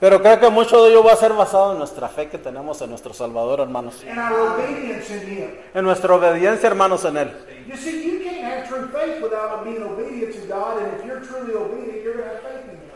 Pero 0.00 0.22
creo 0.22 0.40
que 0.40 0.48
mucho 0.48 0.82
de 0.82 0.90
ello 0.92 1.04
va 1.04 1.12
a 1.12 1.16
ser 1.16 1.34
basado 1.34 1.72
en 1.72 1.78
nuestra 1.78 2.08
fe 2.08 2.28
que 2.28 2.38
tenemos 2.38 2.80
en 2.80 2.88
nuestro 2.88 3.12
Salvador, 3.12 3.60
hermanos. 3.60 4.02
En 5.74 5.84
nuestra 5.84 6.14
obediencia, 6.14 6.68
hermanos, 6.68 7.04
en 7.04 7.18
Él. 7.18 7.32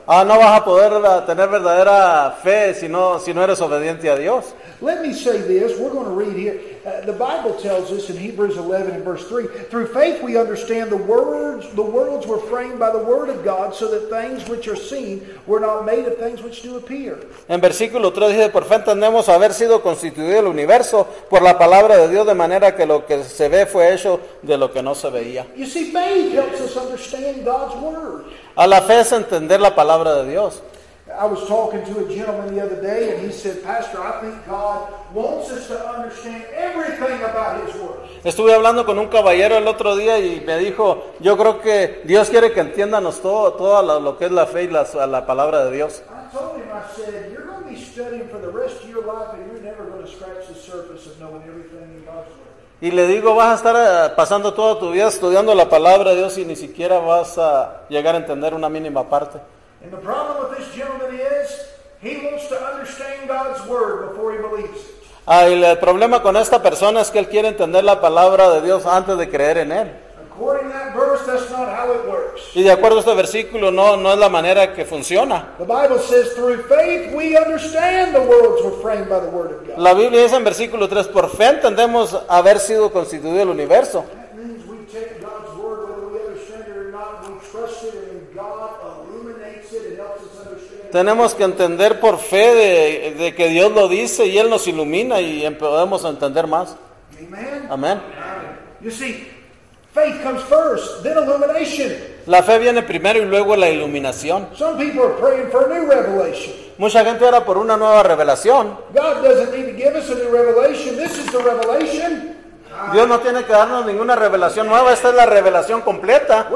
Ah, 0.09 0.25
no 0.25 0.39
vas 0.39 0.61
a 0.61 0.65
poder 0.65 0.93
ah, 1.05 1.25
tener 1.27 1.49
verdadera 1.49 2.31
fe 2.41 2.75
si 2.75 2.89
no, 2.89 3.19
si 3.19 3.35
no 3.35 3.43
eres 3.43 3.61
obediente 3.61 4.09
a 4.09 4.17
Dios. 4.17 4.55
Let 4.81 5.03
me 5.03 5.13
say 5.13 5.43
this. 5.43 5.77
We're 5.81 5.91
going 5.91 6.07
to 6.07 6.13
read 6.13 6.37
here. 6.37 6.76
Uh, 6.87 7.01
the 7.01 7.13
Bible 7.13 7.53
tells 7.55 7.91
us 7.91 8.09
in 8.11 8.17
Hebrews 8.17 8.57
11 8.57 8.95
and 8.95 9.03
verse 9.03 9.27
3 9.27 9.49
through 9.71 9.89
faith 9.89 10.23
we 10.23 10.39
understand 10.39 10.89
the 10.89 10.97
words, 10.97 11.67
the 11.75 11.83
worlds 11.83 12.29
were 12.29 12.39
framed 12.39 12.79
by 12.79 12.93
the 12.93 13.03
Word 13.03 13.29
of 13.29 13.45
God, 13.45 13.75
so 13.75 13.91
that 13.91 14.09
things 14.09 14.49
which 14.49 14.69
are 14.69 14.77
seen 14.77 15.27
were 15.49 15.59
not 15.59 15.85
made 15.85 16.07
of 16.07 16.17
things 16.17 16.41
which 16.43 16.63
do 16.63 16.77
appear. 16.77 17.19
En 17.49 17.61
versículo 17.61 18.13
3 18.13 18.29
dice, 18.29 18.51
por 18.51 18.67
fe 18.67 18.77
entendemos 18.77 19.29
haber 19.29 19.53
sido 19.53 19.83
constituido 19.83 20.39
el 20.39 20.47
universo 20.47 21.09
por 21.29 21.43
la 21.43 21.59
palabra 21.59 21.97
de 21.97 22.09
Dios, 22.09 22.25
de 22.25 22.35
manera 22.35 22.77
que 22.77 22.87
lo 22.87 23.05
que 23.05 23.25
se 23.25 23.49
ve 23.49 23.67
fue 23.67 23.93
hecho 23.93 24.21
de 24.43 24.57
lo 24.57 24.73
que 24.73 24.81
no 24.81 24.95
se 24.95 25.11
veía. 25.11 25.45
You 25.57 25.67
see, 25.67 25.91
faith 25.91 26.33
helps 26.35 26.61
us 26.61 26.77
understand 26.77 27.45
God's 27.45 27.75
Word. 27.83 28.27
A 28.55 28.69
la 28.69 28.83
fe 28.83 29.01
es 29.01 29.11
entender 29.11 29.61
la 29.61 29.75
palabra 29.75 30.23
de 30.23 30.31
Dios. 30.31 30.63
I 31.19 31.25
was 31.25 31.49
talking 31.49 31.83
to 31.85 32.05
a 32.05 32.15
gentleman 32.15 32.55
the 32.55 32.63
other 32.63 32.81
day, 32.81 33.15
and 33.17 33.25
he 33.25 33.33
said, 33.33 33.63
Pastor, 33.65 33.99
I 34.01 34.21
think 34.21 34.47
God 34.47 34.93
wants 35.15 35.51
us 35.51 35.67
to 35.69 35.79
understand 35.89 36.45
everything 36.53 37.23
about 37.23 37.65
His 37.65 37.75
Word. 37.81 37.97
Estuve 38.23 38.53
hablando 38.53 38.85
con 38.85 38.99
un 38.99 39.09
caballero 39.09 39.57
el 39.57 39.67
otro 39.67 39.97
día 39.97 40.19
y 40.19 40.43
me 40.45 40.59
dijo, 40.59 41.15
yo 41.21 41.37
creo 41.37 41.61
que 41.61 42.03
Dios 42.05 42.29
quiere 42.29 42.53
que 42.53 42.61
entiendanos 42.61 43.21
todo, 43.21 43.55
todo 43.55 43.83
lo, 43.83 44.01
lo 44.01 44.19
que 44.19 44.27
es 44.27 44.33
la 44.33 44.47
fe 44.47 44.65
y 44.65 44.69
la, 44.69 44.85
la 45.07 45.25
palabra 45.25 45.65
de 45.65 45.77
Dios. 45.77 46.03
I 46.11 46.37
told 46.37 46.57
him, 46.57 46.69
I 46.71 46.83
said, 46.95 47.33
you're 47.33 47.47
going 47.47 47.65
to 47.65 47.71
be 47.71 47.77
studying 47.77 48.29
for 48.29 48.39
the 48.39 48.51
rest 48.51 48.83
of 48.85 48.91
your 48.91 49.07
life, 49.07 49.33
and 49.33 49.47
you're 49.47 49.63
never 49.63 49.85
going 49.85 50.05
to 50.05 50.11
scratch 50.11 50.49
the 50.49 50.55
surface 50.55 51.07
of 51.07 51.19
knowing 51.19 51.43
everything 51.49 51.83
in 51.83 52.05
God's 52.05 52.29
Word. 52.29 52.47
Y 52.79 52.91
le 52.91 53.07
digo, 53.07 53.35
vas 53.35 53.53
a 53.53 53.55
estar 53.55 53.75
eh, 53.75 54.13
pasando 54.15 54.53
toda 54.53 54.79
tu 54.79 54.91
vida 54.91 55.09
estudiando 55.09 55.55
la 55.55 55.67
palabra 55.67 56.11
de 56.11 56.17
Dios 56.17 56.37
y 56.37 56.45
ni 56.45 56.57
siquiera 56.57 56.99
vas 56.99 57.39
a 57.39 57.87
llegar 57.89 58.15
a 58.15 58.19
entender 58.19 58.53
una 58.53 58.69
mínima 58.69 59.09
parte. 59.09 59.39
And 59.83 59.93
the 59.93 59.99
problem 59.99 60.49
with 60.49 60.59
this 60.59 60.75
gentleman 60.75 61.15
is 61.15 61.67
he 62.01 62.17
wants 62.25 62.49
to 62.49 62.57
understand 62.57 63.29
God's 63.29 63.67
word 63.69 64.11
before 64.11 64.33
he 64.33 64.39
believes 64.39 64.81
it. 64.81 64.93
Ah, 65.27 65.49
y 65.49 65.63
el 65.63 65.79
problema 65.79 66.23
con 66.23 66.37
esta 66.37 66.63
persona 66.63 67.01
es 67.01 67.11
que 67.11 67.19
él 67.19 67.29
quiere 67.29 67.49
entender 67.49 67.83
la 67.83 68.01
palabra 68.01 68.49
de 68.51 68.63
Dios 68.63 68.87
antes 68.87 69.19
de 69.19 69.29
creer 69.29 69.59
en 69.59 69.73
él. 69.73 69.91
According 70.31 70.71
to 70.71 70.73
that 70.73 70.95
verse, 70.95 71.25
that's 71.25 71.51
not 71.51 71.69
how 71.69 71.91
it 71.93 72.07
works. 72.07 72.43
Y 72.55 72.63
de 72.63 72.71
acuerdo 72.71 72.99
a 72.99 73.01
este 73.01 73.15
versículo, 73.15 73.71
no, 73.71 73.97
no 73.97 74.13
es 74.13 74.19
la 74.19 74.29
manera 74.29 74.75
que 74.75 74.85
funciona. 74.85 75.55
The 75.59 75.65
Bible 75.65 75.99
says, 75.99 76.35
through 76.35 76.63
faith 76.69 77.15
we 77.15 77.37
understand 77.37 78.15
the 78.15 78.21
worlds 78.21 78.63
were 78.63 78.79
framed 78.83 79.09
by 79.09 79.19
the 79.19 79.31
Word 79.31 79.53
of 79.53 79.67
God. 79.67 79.79
La 79.79 79.95
Biblia 79.95 80.23
dice 80.23 80.37
en 80.37 80.45
versículo 80.45 80.89
3, 80.89 81.09
por 81.09 81.31
fe 81.31 81.47
entendemos 81.47 82.17
haber 82.29 82.61
sido 82.61 82.93
constituido 82.93 83.41
el 83.41 83.49
universo. 83.49 84.05
That 84.05 84.37
means 84.37 84.65
we 84.67 84.85
take 84.93 85.21
God's 85.23 85.57
Word, 85.59 85.89
whether 85.89 86.07
we 86.07 86.21
understand 86.21 86.69
it 86.69 86.77
or 86.77 86.93
not, 86.93 87.29
we 87.29 87.41
trust 87.51 87.85
it, 87.85 87.95
and 87.95 88.35
God 88.35 88.77
illuminates 89.09 89.73
it 89.73 89.87
and 89.87 89.97
helps 89.97 90.23
us 90.23 90.47
understand 90.47 90.71
it. 90.75 90.76
Tenemos 90.91 91.35
que 91.35 91.45
entender 91.45 92.01
por 92.01 92.19
fe 92.19 92.55
de, 92.55 93.15
de 93.19 93.35
que 93.35 93.49
Dios 93.49 93.73
lo 93.73 93.89
dice 93.89 94.27
y 94.27 94.39
Él 94.39 94.49
nos 94.51 94.67
ilumina 94.67 95.21
y 95.21 95.45
em- 95.45 95.57
podemos 95.57 96.05
entender 96.05 96.47
más. 96.47 96.77
Amen? 97.19 97.67
Amén. 97.71 98.01
You 98.81 98.91
see, 98.91 99.27
faith 99.95 100.23
comes 100.23 100.43
first, 100.45 101.03
then 101.03 101.17
illumination. 101.19 101.93
La 102.27 102.43
fe 102.43 102.59
viene 102.59 102.83
primero 102.83 103.21
y 103.21 103.25
luego 103.25 103.57
la 103.57 103.71
iluminación. 103.71 104.49
Some 104.55 104.77
people 104.79 105.03
are 105.03 105.15
praying 105.15 105.51
for 105.51 105.65
a 105.71 105.75
new 105.75 105.87
revelation. 105.89 106.55
Mucha 106.79 107.05
gente 107.05 107.25
ora 107.25 107.45
por 107.45 107.57
una 107.57 107.77
nueva 107.77 108.03
revelación. 108.03 108.77
Dios 112.93 113.09
no 113.09 113.21
tiene 113.21 113.45
que 113.45 113.53
darnos 113.53 113.85
ninguna 113.87 114.17
revelación 114.17 114.67
nueva, 114.67 114.93
esta 114.93 115.09
es 115.09 115.15
la 115.15 115.27
revelación 115.27 115.83
completa. 115.83 116.49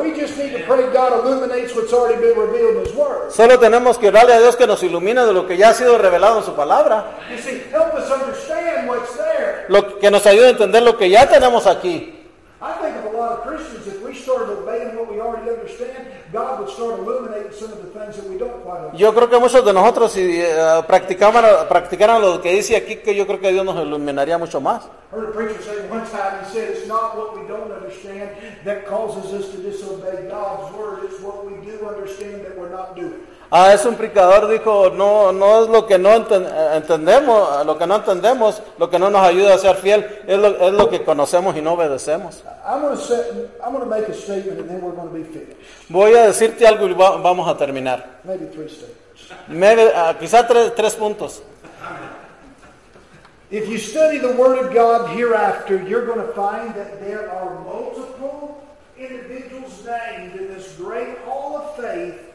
Solo 3.30 3.58
tenemos 3.58 3.98
que 3.98 4.08
orarle 4.08 4.34
a 4.34 4.40
Dios 4.40 4.56
que 4.56 4.66
nos 4.66 4.82
ilumine 4.82 5.24
de 5.24 5.32
lo 5.32 5.46
que 5.46 5.56
ya 5.56 5.70
ha 5.70 5.74
sido 5.74 5.98
revelado 5.98 6.38
en 6.38 6.44
su 6.44 6.54
palabra, 6.54 7.06
lo 9.68 9.98
que 9.98 10.10
nos 10.10 10.26
ayude 10.26 10.46
a 10.46 10.50
entender 10.50 10.82
lo 10.82 10.96
que 10.96 11.10
ya 11.10 11.28
tenemos 11.28 11.66
aquí. 11.66 12.16
I 12.62 12.72
think 12.74 12.94
of 12.96 13.14
a 13.14 13.16
lot 13.16 13.32
of 13.38 13.46
Christians, 13.46 13.86
if 13.86 14.04
we 14.04 14.14
started 14.14 14.50
obeying 14.52 14.94
what 14.94 15.10
we 15.10 15.18
already 15.18 15.48
understand, 15.48 16.08
God 16.30 16.60
would 16.60 16.68
start 16.68 16.98
illuminating 16.98 17.52
some 17.52 17.72
of 17.72 17.80
the 17.80 17.88
things 17.88 18.16
that 18.16 18.28
we 18.28 18.36
don't 18.36 18.62
quite 18.62 18.84
understand. 18.84 18.89
Yo 19.01 19.14
creo 19.14 19.30
que 19.30 19.38
muchos 19.38 19.64
de 19.64 19.72
nosotros 19.72 20.12
si 20.12 20.42
eh, 20.42 20.82
practicaban, 20.86 21.42
practicaran 21.70 22.20
lo 22.20 22.38
que 22.42 22.53
dice 22.53 22.76
aquí, 22.76 22.96
que 22.96 23.14
yo 23.14 23.26
creo 23.26 23.40
que 23.40 23.51
Dios 23.51 23.64
nos 23.64 23.82
iluminaría 23.82 24.36
mucho 24.36 24.61
más. 24.61 24.82
Ah, 33.53 33.74
es 33.74 33.84
un 33.84 33.96
predicador 33.96 34.48
dijo, 34.48 34.90
no, 34.90 35.32
no 35.32 35.62
es 35.64 35.68
lo 35.68 35.84
que 35.84 35.98
no 35.98 36.11
enten- 36.11 36.46
eh, 36.46 36.76
entendemos, 36.76 37.66
lo 37.66 37.76
que 37.76 37.84
no 37.86 37.96
entendemos, 37.96 38.62
lo 38.78 38.88
que 38.88 38.96
no 38.96 39.11
nos 39.11 39.22
ayuda 39.26 39.55
a 39.55 39.59
ser 39.59 39.74
fiel, 39.76 40.07
es 40.24 40.38
lo, 40.38 40.48
es 40.57 40.72
lo 40.72 40.88
que 40.88 41.03
conocemos 41.05 41.57
y 41.57 41.61
no 41.61 41.72
obedecemos. 41.72 42.44
Voy 45.88 46.14
a 46.14 46.26
decirte 46.28 46.64
algo 46.64 46.86
y 46.86 46.92
va- 46.94 47.16
vamos 47.16 47.48
a 47.48 47.57
terminar. 47.57 48.20
Maybe 48.22 48.46
three 48.46 48.68
statements. 48.68 48.96
Me- 49.48 49.90
ah, 49.96 50.14
quizá 50.18 50.46
tres, 50.46 50.72
tres 50.76 50.94
puntos. 50.94 51.42
If 53.51 53.68
you 53.68 53.78
study 53.78 54.20
the 54.20 54.32
Word 54.40 54.59
of 54.64 54.72
God 54.72 55.09
hereafter, 55.16 55.82
you're 55.88 56.07
going 56.07 56.24
to 56.24 56.32
find 56.34 56.72
that 56.76 57.01
there 57.01 57.28
are 57.32 57.59
multiple 57.64 58.62
individuals 58.96 59.72
named 59.84 60.36
in 60.38 60.55
this 60.55 60.76
great 60.78 61.18
hall 61.26 61.57
of 61.57 61.74
faith 61.76 62.29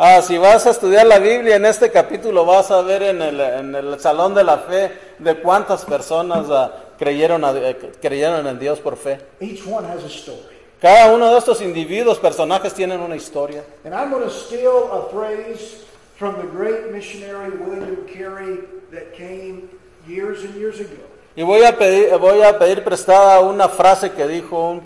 Ah, 0.00 0.22
si 0.22 0.38
vas 0.38 0.64
a 0.66 0.70
estudiar 0.70 1.06
la 1.06 1.18
Biblia 1.18 1.56
en 1.56 1.64
este 1.66 1.90
capítulo 1.90 2.44
vas 2.44 2.70
a 2.70 2.82
ver 2.82 3.02
en 3.02 3.20
el, 3.20 3.40
en 3.40 3.74
el 3.74 3.98
salón 3.98 4.32
de 4.34 4.44
la 4.44 4.58
fe 4.58 4.92
de 5.18 5.40
cuántas 5.40 5.84
personas 5.84 6.46
ah, 6.50 6.72
creyeron, 6.98 7.44
a- 7.44 7.50
eh, 7.52 7.76
creyeron 8.00 8.46
en 8.46 8.58
Dios 8.58 8.78
por 8.78 8.96
fe. 8.96 9.18
Each 9.40 9.66
one 9.66 9.86
has 9.88 10.04
a 10.04 10.08
story. 10.08 10.56
Cada 10.80 11.12
uno 11.12 11.32
de 11.32 11.38
estos 11.38 11.60
individuos, 11.60 12.18
personajes, 12.20 12.72
tienen 12.72 13.00
una 13.00 13.16
historia. 13.16 13.64
And 13.84 13.92
I'm 13.92 14.10
going 14.12 14.22
to 14.22 14.30
steal 14.30 14.88
a 14.92 15.08
phrase 15.10 15.84
from 16.16 16.36
the 16.36 16.46
great 16.46 16.92
missionary 16.92 17.50
William 17.50 18.06
Carey 18.06 18.60
that 18.92 19.12
came 19.16 19.68
years 20.06 20.44
and 20.44 20.54
years 20.54 20.78
ago. 20.78 21.02
Y 21.38 21.44
voy 21.44 21.62
a 21.62 21.78
pedir, 21.78 22.18
voy 22.18 22.42
a 22.42 22.58
pedir 22.58 22.82
prestada 22.82 23.38
una 23.38 23.68
frase 23.68 24.10
que 24.10 24.26
dijo 24.26 24.70
un, 24.70 24.80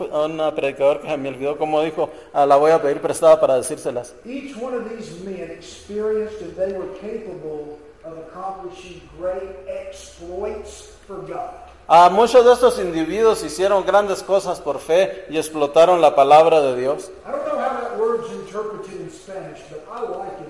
predicador 0.55 1.01
que 1.01 1.17
me 1.17 1.31
olvidó 1.31 1.57
cómo 1.57 1.81
dijo, 1.81 2.11
ah, 2.35 2.45
la 2.45 2.57
voy 2.57 2.73
a 2.73 2.83
pedir 2.83 3.01
prestada 3.01 3.41
para 3.41 3.57
decírselas. 3.57 4.15
Each 4.27 4.55
one 4.61 4.77
of 4.77 4.85
these 4.87 5.19
men 5.25 5.51
experienced 5.51 6.43
and 6.43 6.55
they 6.55 6.75
were 6.75 6.93
capable 7.01 7.79
of 8.05 8.19
accomplishing 8.19 9.01
great 9.19 9.49
exploits 9.67 10.93
for 11.07 11.23
God. 11.27 11.55
A 11.89 12.11
muchos 12.11 12.45
de 12.45 12.53
estos 12.53 12.79
individuos 12.81 13.43
hicieron 13.43 13.87
grandes 13.87 14.23
cosas 14.23 14.61
por 14.61 14.79
fe 14.79 15.25
y 15.31 15.39
explotaron 15.39 16.03
la 16.03 16.15
palabra 16.15 16.61
de 16.61 16.77
Dios. 16.79 17.11
I 17.27 17.31
don't 17.31 17.47
know 17.47 17.59
how 17.59 17.81
that 17.81 17.99
word's 17.99 18.31
interpreted 18.31 19.01
in 19.01 19.11
Spanish, 19.11 19.61
but 19.71 19.89
I 19.91 20.03
like 20.03 20.39
it. 20.39 20.42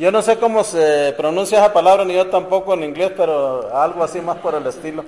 Yo 0.00 0.10
no 0.10 0.22
sé 0.22 0.38
cómo 0.38 0.64
se 0.64 1.12
pronuncia 1.14 1.58
esa 1.58 1.74
palabra, 1.74 2.06
ni 2.06 2.14
yo 2.14 2.26
tampoco 2.28 2.72
en 2.72 2.84
inglés, 2.84 3.12
pero 3.14 3.68
algo 3.76 4.02
así 4.02 4.18
más 4.22 4.38
por 4.38 4.54
el 4.54 4.66
estilo. 4.66 5.04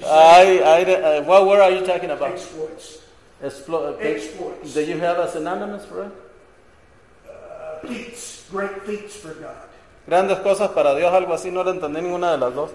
I, 0.00 0.60
I, 0.64 1.20
uh, 1.20 1.22
what 1.26 1.44
word 1.44 1.60
are 1.60 1.74
you 1.74 1.84
talking 1.84 2.10
about? 2.10 2.30
Exploits. 2.30 3.00
Explo- 3.42 3.90
okay. 3.94 4.12
Exploits. 4.12 4.72
Do 4.72 4.80
you 4.80 4.98
have 5.04 5.18
a 5.18 5.28
synonymous 5.30 5.84
for 5.84 6.04
it? 6.06 6.12
Uh, 7.28 7.86
feats. 7.86 8.46
Great 8.50 8.70
feats 8.86 9.16
for 9.16 9.34
God. 9.34 9.68
Grandes 10.06 10.38
cosas 10.38 10.70
para 10.70 10.94
Dios, 10.94 11.12
algo 11.12 11.34
así, 11.34 11.50
no 11.50 11.62
le 11.62 11.72
entendí 11.72 12.00
ninguna 12.00 12.32
de 12.32 12.38
las 12.38 12.54
dos. 12.54 12.70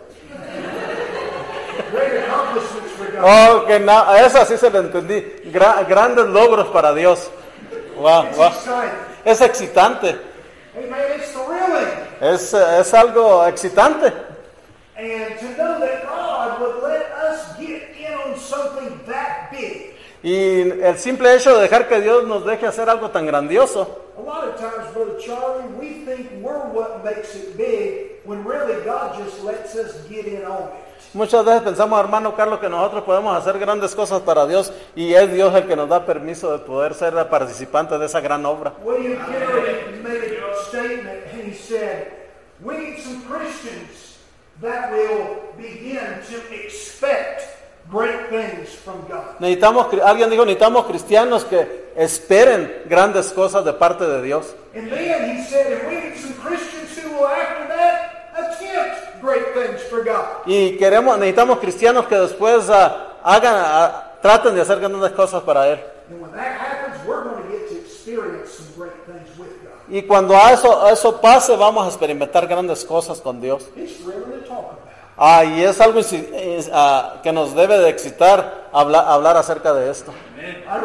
Great 1.91 2.23
accomplishments 2.23 2.91
for 2.91 3.11
God. 3.11 3.23
Oh, 3.23 3.65
que 3.65 3.79
na- 3.79 4.11
a 4.11 4.23
esa 4.23 4.45
sí 4.45 4.57
se 4.57 4.69
le 4.69 4.77
entendí. 4.77 5.21
Gra- 5.51 5.83
grandes 5.89 6.27
logros 6.27 6.67
para 6.67 6.93
Dios. 6.93 7.31
Wow, 7.97 8.25
wow. 8.37 8.51
Es 9.25 9.41
excitante. 9.41 10.32
Amen. 10.75 11.19
It's 11.19 11.31
thrilling. 11.31 11.87
Es, 12.19 12.53
es 12.53 12.93
algo 12.93 13.45
excitante. 13.45 14.11
And 14.97 15.39
to 15.39 15.45
know 15.57 15.79
that 15.79 16.03
God 16.03 16.61
would 16.61 16.83
let 16.83 17.11
us 17.11 17.57
get 17.57 17.95
in 17.97 18.13
on 18.13 18.37
something 18.37 18.99
that 19.07 19.51
big. 19.51 19.95
Y 20.23 20.71
el 20.81 20.97
simple 20.97 21.33
hecho 21.33 21.55
de 21.55 21.63
dejar 21.63 21.87
que 21.87 21.99
Dios 21.99 22.25
nos 22.25 22.45
deje 22.45 22.65
hacer 22.65 22.89
algo 22.89 23.09
tan 23.11 23.25
grandioso. 23.25 23.99
A 24.17 24.21
lot 24.21 24.47
of 24.47 24.55
times, 24.57 24.93
Brother 24.93 25.19
Charlie, 25.19 25.67
we 25.79 26.05
think 26.05 26.31
we're 26.41 26.69
what 26.71 27.03
makes 27.03 27.35
it 27.35 27.57
big 27.57 28.21
when 28.23 28.43
really 28.45 28.73
Get. 31.13 31.15
Muchas 31.15 31.45
veces 31.45 31.61
pensamos, 31.61 31.99
hermano 31.99 32.35
Carlos, 32.35 32.59
que 32.59 32.69
nosotros 32.69 33.03
podemos 33.03 33.37
hacer 33.37 33.59
grandes 33.59 33.95
cosas 33.95 34.21
para 34.21 34.45
Dios 34.45 34.73
y 34.95 35.13
es 35.13 35.31
Dios 35.31 35.53
el 35.55 35.67
que 35.67 35.75
nos 35.75 35.87
da 35.87 36.05
permiso 36.05 36.51
de 36.51 36.59
poder 36.59 36.93
ser 36.93 37.13
participante 37.29 37.97
de 37.97 38.05
esa 38.05 38.19
gran 38.19 38.45
obra. 38.45 38.73
William 38.83 39.19
Carey 39.25 40.01
made 40.03 40.39
a 40.39 40.55
statement 40.67 41.23
and 41.33 41.43
he 41.43 41.53
said, 41.53 42.11
We 42.61 42.77
need 42.77 42.99
some 42.99 43.21
Christians 43.23 44.17
that 44.61 44.91
will 44.91 45.53
begin 45.57 46.21
to 46.29 46.55
expect 46.55 47.43
great 47.89 48.29
things 48.29 48.69
from 48.73 49.01
God. 49.07 49.39
Necesitamos, 49.39 49.87
alguien 50.03 50.29
dijo, 50.29 50.45
necesitamos 50.45 50.85
cristianos 50.85 51.43
que 51.45 51.91
esperen 51.95 52.83
grandes 52.85 53.31
cosas 53.33 53.65
de 53.65 53.73
parte 53.73 54.05
de 54.05 54.21
Dios. 54.21 54.55
And 54.75 54.89
then 54.89 55.37
he 55.37 55.43
said, 55.43 55.73
And 55.73 55.87
we 55.87 56.09
need 56.09 56.17
some 56.17 56.33
Christians 56.35 56.97
who 56.97 57.09
will, 57.11 57.27
after 57.27 57.67
that, 57.67 58.22
attempt 58.35 59.21
great 59.21 59.53
things 59.53 59.81
for 59.89 60.03
God. 60.03 60.45
Y 60.45 60.77
queremos, 60.77 61.17
necesitamos 61.17 61.59
cristianos 61.59 62.07
que 62.07 62.15
después 62.15 62.69
ah, 62.69 63.17
hagan, 63.23 63.55
ah, 63.55 64.11
traten 64.21 64.55
de 64.55 64.61
hacer 64.61 64.79
grandes 64.79 65.11
cosas 65.11 65.41
para 65.43 65.67
Él. 65.69 65.79
And 66.09 66.21
when 66.21 66.31
that 66.33 66.59
happens, 66.59 67.07
we're 67.07 67.23
going 67.23 67.43
to 67.43 67.49
get 67.49 67.69
to 67.69 67.75
experience 67.75 68.51
some 68.51 68.67
great 68.75 68.93
things 69.05 69.29
with 69.37 69.49
God. 69.63 69.71
Y 69.89 70.03
cuando 70.03 70.35
eso, 70.35 70.87
eso 70.87 71.21
pase, 71.21 71.55
vamos 71.55 71.85
a 71.85 71.89
experimentar 71.89 72.47
grandes 72.47 72.83
cosas 72.83 73.21
con 73.21 73.39
Dios. 73.39 73.69
Ah, 75.17 75.43
y 75.45 75.63
es 75.63 75.79
algo 75.79 75.99
es, 75.99 76.69
ah, 76.73 77.19
que 77.21 77.31
nos 77.31 77.53
debe 77.55 77.77
de 77.77 77.89
excitar 77.89 78.69
hablar, 78.73 79.05
hablar 79.07 79.37
acerca 79.37 79.73
de 79.73 79.91
esto. 79.91 80.11
I 80.35 80.79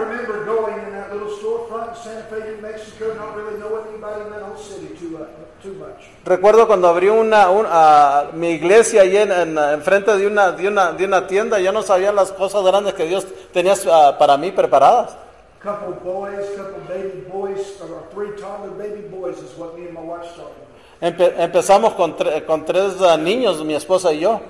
uh. 5.65 5.85
Recuerdo 6.25 6.67
cuando 6.67 6.89
abrí 6.89 7.09
una, 7.09 7.49
un- 7.51 7.67
ah, 7.69 8.27
mi 8.35 8.51
iglesia 8.51 9.03
allí 9.03 9.17
en, 9.17 9.33
en, 9.33 9.59
ah, 9.59 9.73
enfrente 9.73 10.17
de 10.17 10.27
una, 10.27 10.53
de, 10.53 10.69
una, 10.69 10.93
de 10.93 11.05
una 11.05 11.27
tienda, 11.27 11.59
yo 11.59 11.73
no 11.73 11.83
sabía 11.83 12.13
las 12.13 12.33
cosas 12.33 12.63
grandes 12.65 12.95
que 12.95 13.05
Dios 13.07 13.27
tenía 13.53 13.75
ah, 13.91 14.17
para 14.19 14.37
mí 14.37 14.51
preparadas. 14.53 15.17
Couple 15.63 15.97
boys, 16.05 16.47
couple 16.57 16.83
baby 16.89 17.25
boys, 17.33 17.81
or 17.83 18.05
three 18.15 18.31
toddler 18.41 18.71
baby 18.79 19.03
boys 19.11 19.37
is 19.39 19.57
what 19.59 19.77
me 19.77 19.87
and 19.87 19.95
my 19.95 20.01
wife 20.01 20.25
started 20.33 20.55
with. 20.55 20.69
Empe- 21.01 21.35
empezamos 21.39 21.95
con, 21.95 22.17
tre- 22.17 22.45
con 22.47 22.65
tres 22.65 22.95
ah, 23.01 23.17
niños, 23.17 23.65
mi 23.65 23.75
esposa 23.75 24.13
y 24.13 24.21
yo. 24.21 24.41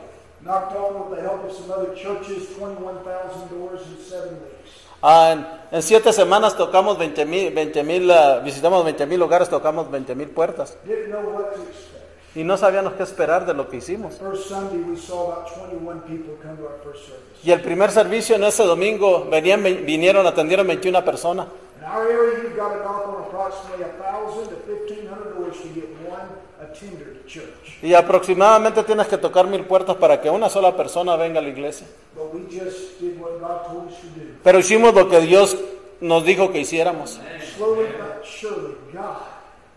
Knocked 5.02 5.12
on 5.12 5.38
with 5.38 5.42
the 5.42 5.42
help 5.42 5.42
of 5.42 5.42
some 5.42 5.42
other 5.42 5.42
churches, 5.42 5.42
21,000 5.42 5.42
doors 5.42 5.42
in 5.42 5.42
seven 5.42 5.42
weeks. 5.42 5.62
Ah, 5.70 5.70
en, 5.70 5.76
en 5.76 5.82
siete 5.82 6.12
semanas 6.12 6.56
tocamos 6.56 6.98
20 6.98 7.24
mil, 7.24 7.54
20 7.54 7.82
mil, 7.84 8.10
ah, 8.10 8.40
visitamos 8.44 8.84
20 8.84 9.06
mil 9.06 9.20
lugares, 9.20 9.48
tocamos 9.48 9.90
20 9.90 10.14
mil 10.14 10.28
puertas. 10.28 10.76
Didn't 10.84 11.10
know 11.10 11.20
what 11.20 11.54
to 11.54 11.62
expect. 11.62 11.98
y 12.34 12.44
no 12.44 12.56
sabíamos 12.56 12.92
qué 12.92 13.02
esperar 13.02 13.46
de 13.46 13.54
lo 13.54 13.68
que 13.68 13.78
hicimos. 13.78 14.14
First 14.14 14.48
Sunday, 14.48 14.78
we 14.78 14.96
saw 14.96 15.32
about 15.32 15.48
21 15.54 16.02
people 16.02 16.34
come 16.42 16.56
to 16.56 16.64
our 16.64 16.78
first 16.84 17.06
service. 17.06 17.24
Y 17.42 17.50
el 17.50 17.60
primer 17.60 17.90
servicio 17.90 18.36
en 18.36 18.44
ese 18.44 18.64
domingo 18.64 19.26
venían, 19.30 19.62
vinieron, 19.62 20.26
atendieron 20.26 20.66
21 20.66 21.04
personas. 21.04 21.48
In 21.78 21.84
our 21.84 22.10
area, 22.10 22.42
you've 22.42 22.56
got 22.56 22.74
to 22.74 22.82
knock 22.82 23.06
on 23.06 23.22
approximately 23.22 23.84
1,000 23.84 24.48
to 24.48 24.56
1,500 24.66 25.34
doors 25.38 25.60
to 25.62 25.68
get 25.68 25.86
one 26.08 26.26
attender 26.60 27.14
to 27.14 27.24
church. 27.28 27.78
Y 27.82 27.94
aproximadamente 27.94 28.82
tienes 28.82 29.06
que 29.06 29.16
tocar 29.16 29.46
mil 29.46 29.64
puertas 29.64 29.94
para 29.96 30.20
que 30.20 30.28
una 30.28 30.48
sola 30.48 30.76
persona 30.76 31.14
venga 31.14 31.38
a 31.38 31.42
la 31.42 31.50
iglesia. 31.50 31.86
But 32.16 32.34
we 32.34 32.40
just 32.50 32.98
did 33.00 33.20
what 33.20 33.38
God 33.38 33.66
told 33.66 33.92
us 33.92 34.00
to 34.00 34.08
do. 34.08 34.26
Pero 34.42 34.58
hicimos 34.58 34.92
lo 34.92 35.08
que 35.08 35.20
Dios 35.20 35.56
nos 36.00 36.24
dijo 36.24 36.50
que 36.50 36.58
hiciéramos. 36.58 37.20
Slowly 37.56 37.86
but 37.96 38.24
surely, 38.24 38.74
God 38.92 39.22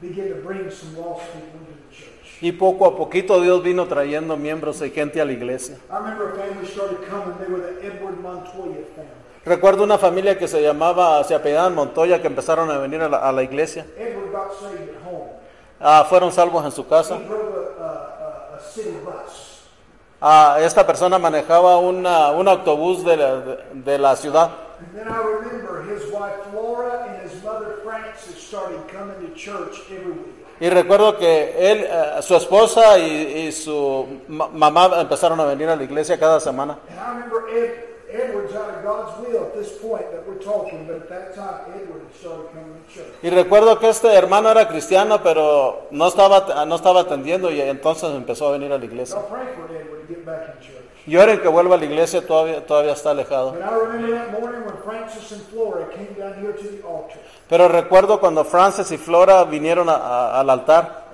began 0.02 0.30
to 0.30 0.36
bring 0.42 0.72
some 0.72 0.98
lost 0.98 1.22
people 1.34 1.60
into 1.60 1.78
the 1.88 1.96
church. 1.96 2.42
Y 2.42 2.52
poco 2.54 2.88
a 2.88 2.98
poquito 2.98 3.40
Dios 3.40 3.62
vino 3.62 3.86
trayendo 3.86 4.38
miembros 4.38 4.82
y 4.82 4.90
gente 4.90 5.22
a 5.22 5.26
la 5.26 5.34
iglesia. 5.34 5.78
I 5.92 5.98
remember 5.98 6.34
a 6.34 6.36
family 6.36 6.66
started 6.66 6.98
coming. 7.08 7.38
They 7.38 7.46
were 7.48 7.62
the 7.62 7.86
Edward 7.86 8.20
Montoya 8.20 8.86
family. 8.96 9.21
Recuerdo 9.44 9.84
una 9.84 9.98
familia 9.98 10.38
que 10.38 10.48
se 10.48 10.62
llamaba, 10.62 11.24
se 11.24 11.34
apellidaban 11.34 11.74
Montoya, 11.74 12.22
que 12.22 12.28
empezaron 12.28 12.70
a 12.70 12.78
venir 12.78 13.02
a 13.02 13.10
la, 13.10 13.18
a 13.18 13.32
la 13.32 13.42
iglesia. 13.42 13.86
Ah, 15.80 16.06
fueron 16.08 16.32
salvos 16.32 16.64
en 16.64 16.72
su 16.72 16.88
casa. 16.88 17.18
Ah, 20.22 20.58
esta 20.62 20.86
persona 20.86 21.18
manejaba 21.18 21.78
una, 21.78 22.32
un 22.32 22.48
autobús 22.48 23.04
de 23.04 23.18
la, 23.18 23.36
de- 23.38 23.58
de 23.74 23.98
la 23.98 24.16
ciudad. 24.16 24.52
And 24.80 24.96
then 24.96 25.08
I 25.08 25.18
remember 25.18 25.84
his 25.92 26.12
wife 26.12 26.36
Flora 26.52 27.06
and 27.08 27.22
his 27.28 27.44
mother 27.44 27.78
Frances 27.84 28.36
started 28.38 28.80
coming 28.88 29.28
to 29.28 29.34
church 29.36 29.82
every 29.92 30.12
week. 30.12 30.36
Y 30.60 30.70
recuerdo 30.70 31.18
que 31.18 31.56
él, 31.72 31.86
eh, 31.90 32.22
su 32.22 32.36
esposa 32.36 33.00
y, 33.00 33.48
y 33.48 33.52
su 33.52 34.22
ma- 34.28 34.48
mamá 34.50 35.02
empezaron 35.02 35.40
a 35.40 35.46
venir 35.46 35.68
a 35.70 35.76
la 35.76 35.84
iglesia 35.84 36.20
cada 36.20 36.40
semana. 36.40 36.78
And 36.88 37.00
I 37.00 37.91
remember 38.14 38.44
Ed, 38.48 38.52
Edward's 38.52 38.56
out 38.56 38.70
of 38.70 38.84
God's 38.84 39.28
will 39.28 39.44
at 39.44 39.54
this 39.54 39.72
point 39.80 40.12
that 40.12 40.28
we're 40.28 40.44
talking, 40.44 40.86
but 40.88 40.96
at 40.98 41.10
that 41.10 41.36
time 41.36 41.72
Edward 41.76 42.02
had 42.04 42.16
started 42.20 42.48
coming 42.54 42.74
to 42.88 42.94
church. 42.94 43.14
Y 43.24 43.30
recuerdo 43.30 43.80
que 43.80 43.90
este 43.90 44.14
hermano 44.14 44.50
era 44.50 44.68
cristiano, 44.68 45.22
pero 45.24 45.88
no 45.92 46.08
estaba, 46.08 46.66
no 46.66 46.76
estaba 46.76 47.02
atendiendo 47.02 47.52
y 47.52 47.62
entonces 47.62 48.10
empezó 48.16 48.48
a 48.48 48.52
venir 48.52 48.72
a 48.72 48.78
la 48.78 48.86
iglesia. 48.86 49.16
Now 49.16 49.26
pray 49.28 49.48
for 49.56 49.66
Edward 49.76 50.08
to 50.08 50.14
get 50.14 50.26
back 50.26 50.56
in 50.56 50.62
church. 50.62 50.78
Y 51.08 51.18
ahora 51.18 51.32
en 51.34 51.42
que 51.42 51.48
vuelva 51.48 51.76
a 51.76 51.78
la 51.80 51.86
iglesia 51.86 52.26
todavía, 52.26 52.64
todavía 52.66 52.94
está 52.94 53.10
alejado. 53.12 53.54
But 53.54 53.62
I 53.64 53.70
remember 53.76 54.12
that 54.12 54.40
morning 54.40 54.62
when 54.66 54.78
Francis 54.84 55.32
and 55.32 55.42
Flora 55.50 55.88
came 55.90 56.14
down 56.16 56.36
here 56.40 56.54
to 56.54 56.64
the 56.64 56.84
altar. 56.88 57.18
Pero 57.50 57.68
recuerdo 57.68 58.20
cuando 58.20 58.46
Frances 58.46 58.92
y 58.92 58.98
Flora 58.98 59.44
vinieron 59.46 59.90
a- 59.90 59.96
a- 59.96 60.40
al 60.40 60.50
altar. 60.50 61.08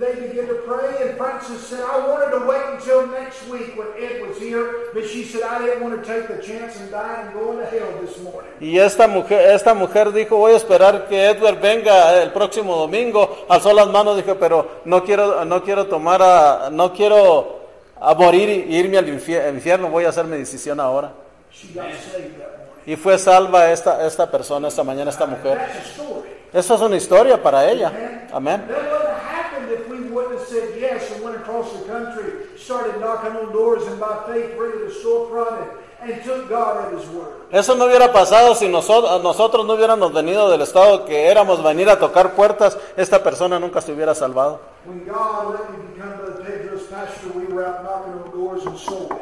They 0.00 0.14
began 0.14 0.48
to 0.48 0.54
pray, 0.66 1.08
and 1.08 1.16
Frances 1.16 1.60
said, 1.68 1.80
I 1.80 1.98
wanted 2.08 2.30
to 2.38 2.46
wait 2.46 2.62
until 2.74 3.06
next 3.06 3.46
week 3.48 3.76
when 3.76 3.86
Ed 3.96 4.26
was 4.26 4.38
here, 4.38 4.88
but 4.92 5.04
she 5.06 5.22
said, 5.24 5.42
I 5.42 5.58
didn't 5.64 5.82
want 5.84 6.02
to 6.02 6.04
take 6.04 6.26
the 6.26 6.42
chance 6.42 6.80
and 6.80 6.90
die 6.90 7.22
and 7.22 7.32
go 7.32 7.52
into 7.52 7.64
hell 7.66 8.00
this 8.00 8.18
morning. 8.20 8.50
Y 8.60 8.76
esta 8.78 9.06
mujer, 9.06 9.50
esta 9.52 9.72
mujer 9.72 10.10
dijo, 10.12 10.36
voy 10.36 10.52
a 10.52 10.56
esperar 10.56 11.06
que 11.06 11.26
Edward 11.26 11.60
venga 11.60 12.20
el 12.22 12.32
próximo 12.32 12.74
domingo. 12.76 13.46
Alzó 13.48 13.72
las 13.72 13.86
manos, 13.88 14.16
dijo, 14.16 14.34
pero 14.36 14.80
no 14.84 15.04
quiero, 15.04 15.44
no 15.44 15.62
quiero 15.62 15.86
tomar 15.86 16.20
a, 16.22 16.70
no 16.72 16.92
quiero 16.92 17.60
a 18.00 18.14
morir 18.14 18.48
y 18.68 18.76
irme 18.76 18.98
al 18.98 19.06
infie- 19.06 19.48
infierno, 19.48 19.88
voy 19.90 20.04
a 20.06 20.08
hacer 20.08 20.24
mi 20.24 20.36
decisión 20.38 20.80
ahora. 20.80 21.12
She 21.52 21.68
got 21.68 21.84
saved 21.92 22.36
that 22.38 22.48
morning. 22.66 22.82
Y 22.86 22.96
fue 22.96 23.16
salva 23.16 23.70
esta, 23.70 24.04
esta 24.04 24.28
persona 24.28 24.66
esta 24.68 24.82
mañana, 24.82 25.10
esta 25.10 25.24
mujer. 25.26 25.56
That's 25.56 25.76
a 25.76 26.02
story. 26.02 26.28
Eso 26.52 26.74
es 26.74 26.80
una 26.80 26.96
historia 26.96 27.40
para 27.40 27.64
ella. 27.70 28.26
Amén. 28.32 28.64
That 28.68 28.76
wouldn't 28.76 29.08
have 29.08 29.22
happened 29.22 29.72
if 29.72 29.88
we 29.88 29.98
wouldn't 30.08 30.38
have 30.38 30.46
said 30.46 30.78
yes 30.78 31.10
and 31.12 31.24
went 31.24 31.43
across 31.54 31.72
the 31.72 31.86
country, 31.86 32.32
started 32.58 33.00
knocking 33.00 33.36
on 33.36 33.52
doors, 33.52 33.86
and 33.86 33.98
by 34.00 34.24
faith 34.26 34.56
rented 34.58 34.88
a 34.88 34.90
storefront 34.90 35.62
and, 36.02 36.10
and 36.12 36.24
took 36.24 36.48
God 36.48 36.86
at 36.86 36.98
His 36.98 37.06
word. 37.14 37.32
Eso 37.52 37.74
no 37.76 37.84
hubiera 37.86 38.12
pasado 38.12 38.54
si 38.54 38.68
nosotros, 38.68 39.22
nosotros 39.22 39.64
no 39.64 39.74
hubiéramos 39.74 40.12
venido 40.12 40.50
del 40.50 40.62
estado 40.62 41.04
que 41.04 41.28
éramos 41.28 41.62
venir 41.62 41.88
a 41.88 41.98
tocar 41.98 42.34
puertas, 42.34 42.76
esta 42.96 43.22
persona 43.22 43.58
nunca 43.60 43.80
se 43.80 43.92
hubiera 43.92 44.14
salvado. 44.14 44.60
When 44.86 45.04
God 45.06 45.52
let 45.54 45.70
me 45.70 45.94
become 45.94 46.14
Pedro's 46.44 46.82
pastor, 46.90 47.30
we 47.36 47.46
were 47.52 47.64
out 47.66 47.82
knocking 47.84 48.12
on 48.14 48.30
doors 48.32 48.66
and 48.66 48.76
sold. 48.78 49.12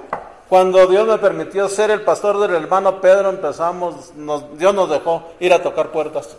Cuando 0.48 0.86
Dios 0.86 1.06
me 1.08 1.16
permitió 1.16 1.66
ser 1.68 1.90
el 1.90 2.02
pastor 2.02 2.38
del 2.38 2.54
hermano 2.54 3.00
Pedro, 3.00 3.30
empezamos, 3.30 4.12
nos- 4.16 4.58
Dios 4.58 4.74
nos 4.74 4.90
dejó 4.90 5.22
ir 5.40 5.52
a 5.54 5.62
tocar 5.62 5.90
puertas. 5.90 6.36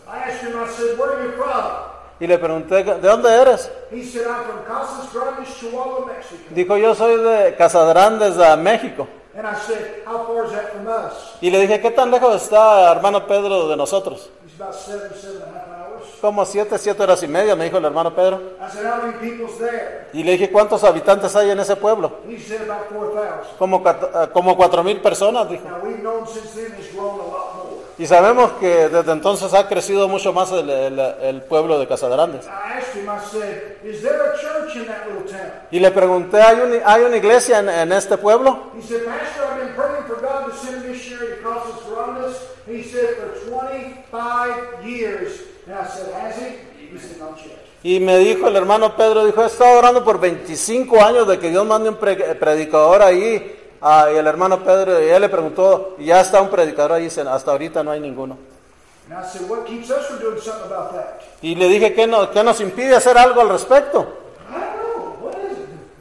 Y 2.20 2.28
le 2.28 2.38
pregunté, 2.38 2.84
¿de 2.84 3.00
dónde 3.00 3.34
eres? 3.34 3.72
He 3.92 4.04
said, 4.04 4.28
I'm 4.28 4.46
from 4.46 4.64
Casas 4.66 5.12
Grandes, 5.14 5.56
Chihuahua, 5.60 6.06
Mexico. 6.06 6.44
Dijo, 6.52 6.78
yo 6.78 6.96
soy 6.96 7.18
de 7.18 7.56
Casadrandes, 7.56 8.38
de 8.38 8.58
México. 8.58 9.08
And 9.36 9.48
I 9.48 9.56
said, 9.56 10.04
How 10.06 10.28
far 10.28 10.46
is 10.46 10.52
that 10.52 10.74
from 10.74 10.88
us? 10.88 11.38
Y 11.42 11.50
le 11.50 11.60
dije, 11.62 11.82
¿qué 11.82 11.90
tan 11.90 12.12
lejos 12.12 12.36
está 12.36 12.92
hermano 12.92 13.26
Pedro 13.26 13.68
de 13.68 13.76
nosotros? 13.76 14.30
He's 14.46 14.54
about 14.62 14.76
seven, 14.76 15.12
seven 15.20 15.42
and 15.42 15.56
a 15.56 15.60
half 15.60 15.68
hours. 15.70 16.04
Como 16.22 16.46
siete, 16.46 16.78
siete 16.78 17.02
horas 17.02 17.24
y 17.24 17.28
media, 17.28 17.56
me 17.56 17.64
dijo 17.66 17.80
el 17.80 17.86
hermano 17.86 18.14
Pedro. 18.14 18.40
I 18.62 18.70
said, 18.72 18.86
How 18.86 19.02
many 19.02 19.14
people's 19.18 19.58
there? 19.58 20.08
Y 20.14 20.24
le 20.24 20.34
dije, 20.34 20.52
¿cuántos 20.52 20.84
habitantes 20.84 21.36
hay 21.36 21.50
en 21.50 21.60
ese 21.60 21.76
pueblo? 21.76 22.20
He 22.30 22.38
said, 22.38 22.62
About 22.70 22.90
4,000. 22.94 23.58
Como, 23.58 23.84
eh, 23.90 24.30
como 24.32 24.56
cuatro 24.56 24.84
mil 24.84 25.02
personas, 25.02 25.50
dijo. 25.50 25.68
Now, 25.68 25.80
we've 25.84 26.04
known 26.04 26.28
since 26.28 26.54
then 26.54 26.72
it's 26.80 26.94
grown 26.94 27.20
a 27.20 27.24
lot 27.24 27.56
more. 27.56 27.63
Y 27.98 28.08
sabemos 28.08 28.54
que 28.54 28.90
desde 28.90 29.12
entonces 29.12 29.54
ha 29.54 29.68
crecido 29.68 30.08
mucho 30.08 30.34
más 30.34 30.52
el, 30.52 30.68
el- 30.70 31.00
el 31.00 31.42
pueblo 31.44 31.78
de 31.80 31.88
Casadrandes. 31.88 32.46
I 32.48 32.80
asked 32.80 32.96
him, 32.96 33.08
I 33.10 33.20
said, 33.32 33.78
Is 33.84 34.02
there 34.02 34.16
a 34.20 34.34
church 34.40 34.76
in 34.78 34.88
that 34.88 35.06
little 35.08 35.24
town? 35.32 35.52
Y 35.70 35.80
le 35.80 35.92
pregunté, 35.92 36.42
¿hay, 36.42 36.58
un- 36.60 36.82
hay 36.84 37.04
una 37.04 37.18
iglesia 37.18 37.60
en, 37.60 37.70
en 37.70 37.92
este 37.92 38.18
pueblo? 38.18 38.72
He 38.76 38.82
said, 38.82 39.06
Pastor, 39.06 39.44
I've 39.46 39.64
been 39.66 39.76
praying 39.76 40.04
for 40.08 40.16
God 40.22 40.50
to 40.50 40.58
send 40.58 40.84
a 40.84 40.88
missionary 40.90 41.36
to 41.38 41.44
Casas 41.44 41.84
Grandes. 41.88 42.38
He 42.66 42.84
said, 42.84 43.10
For 43.18 43.50
25 43.50 44.86
years. 44.86 45.42
And 45.68 45.76
I 45.76 45.86
said, 45.88 46.14
Has 46.14 46.38
he? 46.38 46.88
He 46.94 46.98
said, 47.00 47.20
Not 47.20 47.38
yet. 47.46 47.60
Y 47.86 48.00
me 48.00 48.18
dijo 48.18 48.48
el 48.48 48.56
hermano 48.56 48.96
Pedro, 48.96 49.26
dijo, 49.26 49.44
he 49.44 49.48
estado 49.48 49.78
orando 49.78 50.06
por 50.06 50.18
25 50.18 51.04
años 51.04 51.28
de 51.28 51.38
que 51.38 51.50
Dios 51.50 51.66
mande 51.66 51.90
un 51.90 51.98
pre- 51.98 52.16
predicador 52.36 53.02
ahí. 53.02 53.60
Ah, 53.86 54.08
y 54.14 54.16
el 54.16 54.26
hermano 54.28 54.64
Pedro, 54.64 55.04
y 55.04 55.10
él 55.10 55.22
le 55.22 55.28
preguntó, 55.30 55.96
¿ya 56.00 56.22
está 56.22 56.42
un 56.42 56.48
predicador 56.50 56.94
ahí? 56.94 57.04
Dice, 57.04 57.20
hasta 57.22 57.52
ahorita 57.52 57.84
no 57.84 57.92
hay 57.92 58.00
ninguno. 58.00 58.38
And 59.10 59.20
I 59.20 59.28
said, 59.28 59.50
What 59.50 59.66
keeps 59.66 59.90
us 59.90 60.06
from 60.08 60.20
doing 60.20 60.40
something 60.40 60.72
about 60.72 60.94
that? 60.94 61.20
Y 61.42 61.56
le 61.56 61.68
dije, 61.68 61.94
¿qué, 61.94 62.08
no- 62.08 62.32
qué 62.32 62.42
nos 62.44 62.62
impide 62.62 62.96
hacer 62.96 63.18
algo 63.18 63.42
al 63.42 63.50
respecto? 63.50 64.08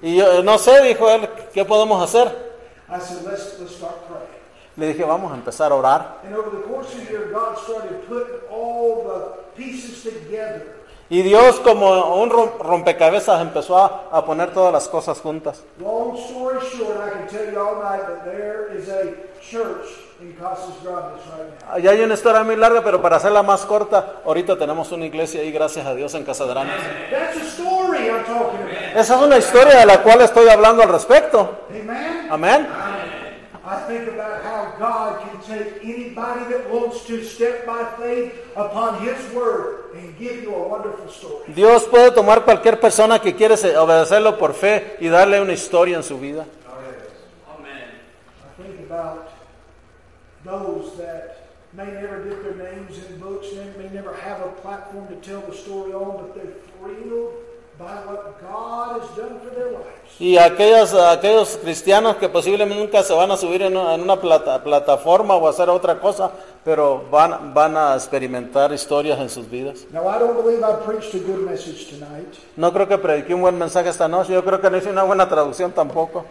Y 0.01 0.17
yo, 0.17 0.43
no 0.43 0.59
sé, 0.59 0.81
dijo 0.83 1.11
él, 1.11 1.29
¿qué 1.53 1.65
podemos 1.65 2.03
hacer? 2.03 2.29
Le 4.77 4.87
dije, 4.87 5.05
vamos 5.05 5.33
a 5.33 5.35
empezar 5.35 5.71
a 5.73 5.75
orar. 5.75 6.17
Y 11.13 11.21
Dios 11.21 11.61
como 11.61 12.17
un 12.23 12.31
rom- 12.31 12.57
rompecabezas 12.59 13.43
empezó 13.43 13.77
a, 13.77 14.05
a 14.11 14.25
poner 14.25 14.55
todas 14.55 14.73
las 14.73 14.89
cosas 14.89 15.21
juntas. 15.21 15.63
Long 15.79 16.17
story 16.17 16.59
short, 16.75 16.97
I 17.07 17.11
can 17.11 17.27
tell 17.29 17.53
you 17.53 17.61
all 17.61 17.83
night 17.83 18.01
that 18.07 18.25
there 18.25 18.75
is 18.75 18.89
a 18.89 19.13
church 19.43 19.91
in 20.23 20.33
Casas 20.41 20.73
Grandes 20.83 21.21
right 21.37 21.69
now. 21.69 21.79
Y 21.79 21.87
hay 21.87 22.01
una 22.01 22.15
historia 22.15 22.43
muy 22.45 22.57
larga, 22.57 22.83
pero 22.83 23.03
para 23.03 23.17
hacerla 23.17 23.43
más 23.43 23.67
corta, 23.67 24.21
ahorita 24.25 24.57
tenemos 24.57 24.91
una 24.91 25.05
iglesia 25.05 25.43
ahí, 25.43 25.53
gracias 25.53 25.85
a 25.85 25.95
Dios, 25.95 26.15
en 26.15 26.25
Casadranes. 26.25 26.77
That's 27.11 27.37
a 27.37 27.45
story 27.45 28.07
I'm 28.09 28.25
talking 28.25 28.63
about. 28.63 28.97
Esa 28.97 29.17
es 29.17 29.21
una 29.23 29.37
historia 29.37 29.77
de 29.81 29.85
la 29.87 30.03
cual 30.03 30.23
estoy 30.23 30.49
hablando 30.49 30.83
al 30.83 30.89
respecto. 30.89 31.59
Amen? 31.69 32.29
Amén. 32.31 32.69
I 33.65 33.79
think 33.87 34.09
about 34.09 34.43
how 34.43 34.75
God 34.77 35.23
can 35.23 35.41
take 35.43 35.85
anybody 35.85 36.53
that 36.53 36.69
wants 36.69 37.07
to 37.07 37.23
step 37.23 37.65
by 37.65 37.85
faith 37.97 38.35
upon 38.57 39.01
His 39.03 39.33
Word 39.33 39.95
and 39.95 40.19
give 40.19 40.43
you 40.43 40.53
a 40.53 40.69
wonderful 40.69 41.09
story. 41.09 41.45
Dios 41.55 41.85
puede 41.85 42.13
tomar 42.13 42.45
cualquier 42.45 42.81
persona 42.81 43.21
que 43.21 43.35
quiere 43.37 43.55
obedecerlo 43.77 44.37
por 44.37 44.55
fe 44.55 44.97
y 45.01 45.07
darle 45.07 45.41
una 45.41 45.53
historia 45.53 45.97
en 45.97 46.03
su 46.03 46.19
vida. 46.19 46.45
Amen. 47.57 47.91
I 48.43 48.63
think 48.63 48.81
about 48.81 49.31
those 50.45 50.97
that 50.99 51.51
may 51.73 51.87
never 51.87 52.25
get 52.25 52.43
their 52.43 52.57
names 52.57 52.99
in 52.99 53.21
books, 53.21 53.47
and 53.53 53.77
may 53.77 53.89
never 53.91 54.13
have 54.13 54.41
a 54.41 54.49
platform 54.61 55.07
to 55.07 55.15
tell 55.17 55.41
the 55.43 55.55
story 55.55 55.93
on, 55.93 56.17
but 56.17 56.35
they're 56.35 56.53
thrilled 56.81 57.33
by 57.79 57.85
what 58.07 58.41
God 58.41 59.01
has 59.01 59.09
done 59.17 59.41
for 59.41 59.51
their 59.55 59.71
lives. 59.73 59.89
Y 60.21 60.37
aquellos, 60.39 60.93
aquellos 60.95 61.57
cristianos 61.57 62.17
que 62.17 62.29
posiblemente 62.29 62.81
nunca 62.81 63.03
se 63.03 63.13
van 63.15 63.31
a 63.31 63.37
subir 63.37 63.63
en 63.63 63.77
una, 63.77 63.95
en 63.95 64.03
una 64.03 64.21
plata- 64.21 64.63
plataforma 64.63 65.35
o 65.35 65.49
hacer 65.49 65.69
otra 65.71 65.99
cosa, 65.99 66.31
pero 66.65 67.03
van, 67.11 67.53
van 67.55 67.77
a 67.77 67.95
experimentar 67.95 68.73
historias 68.73 69.19
en 69.19 69.29
sus 69.31 69.49
vidas. 69.51 69.85
Now, 69.91 70.03
I 70.09 70.19
don't 70.21 70.37
believe 70.37 70.63
I 70.63 70.75
preached 70.87 71.15
a 71.15 71.19
good 71.27 71.41
message 71.49 71.89
tonight, 71.91 72.29
No 72.57 72.73
creo 72.73 72.87
que 72.87 72.99
prediqué 72.99 73.35
un 73.35 73.41
buen 73.41 73.59
mensaje 73.59 73.89
esta 73.89 74.07
noche, 74.07 74.33
yo 74.35 74.45
creo 74.45 74.61
que 74.61 74.71
no 74.71 74.77
hice 74.77 74.91
una 74.91 75.03
buena 75.03 75.29
traducción 75.29 75.73
tampoco, 75.73 76.25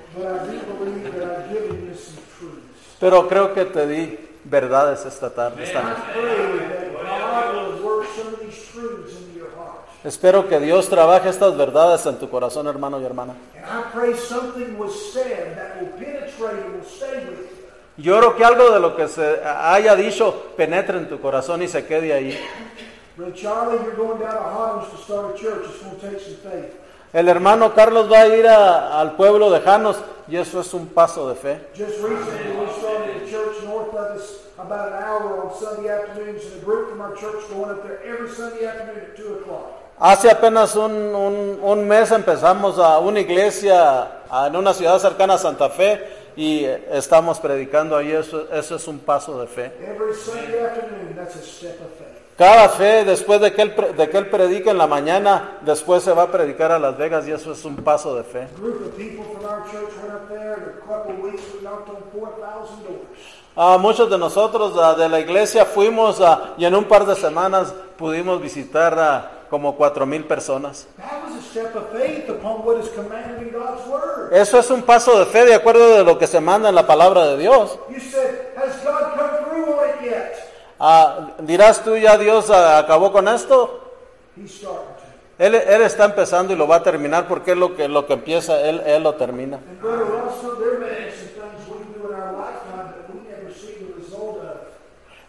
pero 3.00 3.28
creo 3.28 3.54
que 3.54 3.66
te 3.66 3.88
di 3.88 4.20
verdades 4.44 5.06
esta 5.06 5.30
tarde, 5.32 5.64
esta 5.64 5.80
I 5.80 5.84
noche. 5.84 6.02
pray 6.14 6.60
that 6.70 6.92
God 7.04 7.56
will 7.56 7.84
work 7.84 8.08
some 8.16 8.34
of 8.34 8.40
these 8.40 8.58
truths 8.72 9.16
into 9.18 9.40
your 9.40 9.50
heart. 9.58 9.82
Espero 10.04 10.48
que 10.50 10.60
Dios 10.60 10.90
trabaje 10.90 11.30
estas 11.30 11.56
verdades 11.56 12.06
en 12.08 12.18
tu 12.18 12.28
corazón, 12.30 12.68
hermano 12.68 13.00
y 13.00 13.06
hermana. 13.06 13.36
And 13.56 13.66
I 13.66 13.84
pray 13.94 14.16
something 14.16 14.78
was 14.80 14.92
said 15.14 15.56
that 15.56 15.80
will 15.80 15.92
penetrate 15.98 16.64
and 16.66 16.74
will 16.76 16.86
stay 16.86 17.26
with 17.30 17.38
you. 17.40 17.48
Yo 17.98 18.18
oro 18.18 18.36
que 18.36 18.44
algo 18.44 18.72
de 18.72 18.80
lo 18.80 18.96
que 18.96 19.08
se 19.08 19.40
haya 19.46 19.96
dicho 19.96 20.54
penetre 20.58 20.98
en 20.98 21.08
tu 21.08 21.20
corazón 21.22 21.62
y 21.62 21.68
se 21.68 21.86
quede 21.86 22.14
ahí. 22.14 22.36
Brother 23.16 23.34
Charlie, 23.36 23.78
you're 23.84 23.96
going 23.96 24.18
down 24.20 24.34
to 24.34 24.42
Hodge 24.42 24.90
to 24.90 24.98
start 25.04 25.36
a 25.36 25.38
church. 25.38 25.66
It's 25.70 25.84
going 25.84 26.00
to 26.00 26.10
take 26.10 26.20
some 26.20 26.38
faith. 26.52 26.74
El 27.14 27.28
hermano 27.28 27.76
Carlos 27.76 28.10
va 28.12 28.22
a 28.22 28.28
ir 28.28 28.48
a- 28.48 29.00
al 29.00 29.16
pueblo 29.18 29.52
de 29.52 29.60
Janos 29.60 29.98
y 30.28 30.38
eso 30.38 30.62
es 30.62 30.74
un 30.74 30.88
paso 30.88 31.28
de 31.30 31.36
fe. 31.36 31.60
Just 31.76 32.02
recently, 32.02 32.58
we 32.58 32.68
started 32.80 33.22
a 33.22 33.30
church 33.30 33.62
north 33.66 33.94
of 33.94 34.16
us 34.18 34.40
about 34.58 34.94
an 34.94 35.04
hour 35.04 35.44
on 35.46 35.54
Sunday 35.60 35.90
afternoons, 35.90 36.42
and 36.46 36.62
a 36.62 36.66
group 36.66 36.90
from 36.90 37.02
our 37.02 37.14
church 37.16 37.44
going 37.54 37.70
up 37.70 37.84
there 37.84 38.00
every 38.04 38.30
Sunday 38.30 38.66
afternoon 38.66 38.98
at 39.12 39.16
2 39.18 39.42
o'clock. 39.42 39.81
Hace 40.04 40.32
apenas 40.32 40.76
un, 40.76 40.92
un- 40.92 41.60
un 41.62 41.88
mes 41.88 42.10
empezamos 42.12 42.80
a 42.80 42.98
una 42.98 43.20
iglesia 43.20 44.08
en 44.48 44.56
una 44.56 44.74
ciudad 44.74 44.98
cercana 44.98 45.36
a 45.36 45.38
Santa 45.38 45.70
Fe 45.70 46.04
y 46.36 46.66
estamos 46.92 47.40
predicando 47.40 47.96
ahí. 47.96 48.12
Eso, 48.12 48.48
eso 48.52 48.76
es 48.78 48.88
un 48.88 48.98
paso 49.00 49.40
de 49.40 49.46
fe. 49.46 49.72
Cada 52.36 52.70
fe, 52.70 53.04
después 53.06 53.40
de 53.42 53.54
que, 53.54 53.62
él, 53.62 53.76
de 53.96 54.10
que 54.10 54.18
él 54.18 54.28
predique 54.32 54.72
en 54.72 54.80
la 54.80 54.88
mañana, 54.88 55.60
después 55.62 56.02
se 56.02 56.12
va 56.14 56.24
a 56.24 56.32
predicar 56.32 56.72
a 56.72 56.80
Las 56.80 56.98
Vegas 56.98 57.28
y 57.28 57.32
eso 57.32 57.52
es 57.52 57.64
un 57.64 57.76
paso 57.76 58.16
de 58.16 58.24
fe. 58.24 58.42
A 58.42 58.60
group 58.60 58.82
of 58.88 58.98
people 58.98 59.24
from 59.26 59.46
our 59.46 59.62
church 59.70 59.92
went 60.02 60.16
up 60.16 60.28
there, 60.30 60.54
and 60.54 60.64
a 60.64 60.88
couple 60.88 61.14
of 61.14 61.20
weeks 61.20 61.44
we 61.54 61.62
knocked 61.64 61.88
on 61.90 62.02
4,000 62.12 62.84
doors. 62.84 62.98
Ah, 63.56 63.78
muchos 63.78 64.10
de 64.10 64.18
nosotros 64.18 64.74
ah, 64.82 64.96
de 64.96 65.08
la 65.10 65.20
iglesia 65.20 65.66
fuimos 65.66 66.20
ah, 66.22 66.56
y 66.58 66.66
en 66.66 66.74
un 66.74 66.86
par 66.86 67.06
de 67.06 67.16
semanas 67.16 67.72
pudimos 67.98 68.42
visitar 68.42 68.98
a 68.98 69.32
como 69.52 69.76
cuatro 69.76 70.06
mil 70.06 70.24
personas. 70.24 70.88
Eso 74.32 74.60
es 74.60 74.70
un 74.72 74.82
paso 74.84 75.20
de 75.20 75.26
fe 75.26 75.44
de 75.44 75.56
acuerdo 75.56 75.98
de 75.98 76.06
lo 76.06 76.18
que 76.18 76.26
se 76.26 76.40
manda 76.40 76.70
en 76.70 76.76
la 76.76 76.88
palabra 76.88 77.28
de 77.28 77.38
Dios. 77.38 77.78
You 77.90 78.00
said, 78.00 78.54
Has 78.56 78.82
God 78.82 79.18
come 79.18 79.44
through 79.44 79.74
on 79.78 79.90
it 79.90 80.10
yet? 80.10 80.36
Ah, 80.80 81.32
dirás 81.40 81.84
tú 81.84 81.98
ya 81.98 82.18
Dios 82.18 82.50
ah, 82.50 82.78
acabó 82.80 83.12
con 83.12 83.28
esto. 83.28 83.82
Él, 85.38 85.56
él 85.56 85.82
está 85.82 86.06
empezando 86.06 86.54
y 86.54 86.56
lo 86.56 86.66
va 86.66 86.78
a 86.78 86.84
terminar 86.84 87.28
porque 87.28 87.52
es 87.52 87.58
lo 87.58 87.76
que, 87.76 87.90
lo 87.90 88.08
que 88.08 88.14
empieza, 88.14 88.62
él, 88.62 88.82
él 88.86 89.04
lo 89.04 89.16
termina. 89.16 89.58
And 89.58 89.82
Brother 89.82 90.06
Russell, 90.06 90.56
there 90.60 90.80
may 90.80 91.06
be 91.06 91.12
some 91.12 91.28
things 91.28 91.68
we 91.68 92.00
do 92.00 92.08
in 92.08 92.16
our 92.16 92.32
lifetime 92.32 92.94
that 92.94 93.14
we 93.14 93.20
never 93.28 93.52
see 93.54 93.74
the 93.84 94.00
result 94.00 94.38
of. 94.38 94.72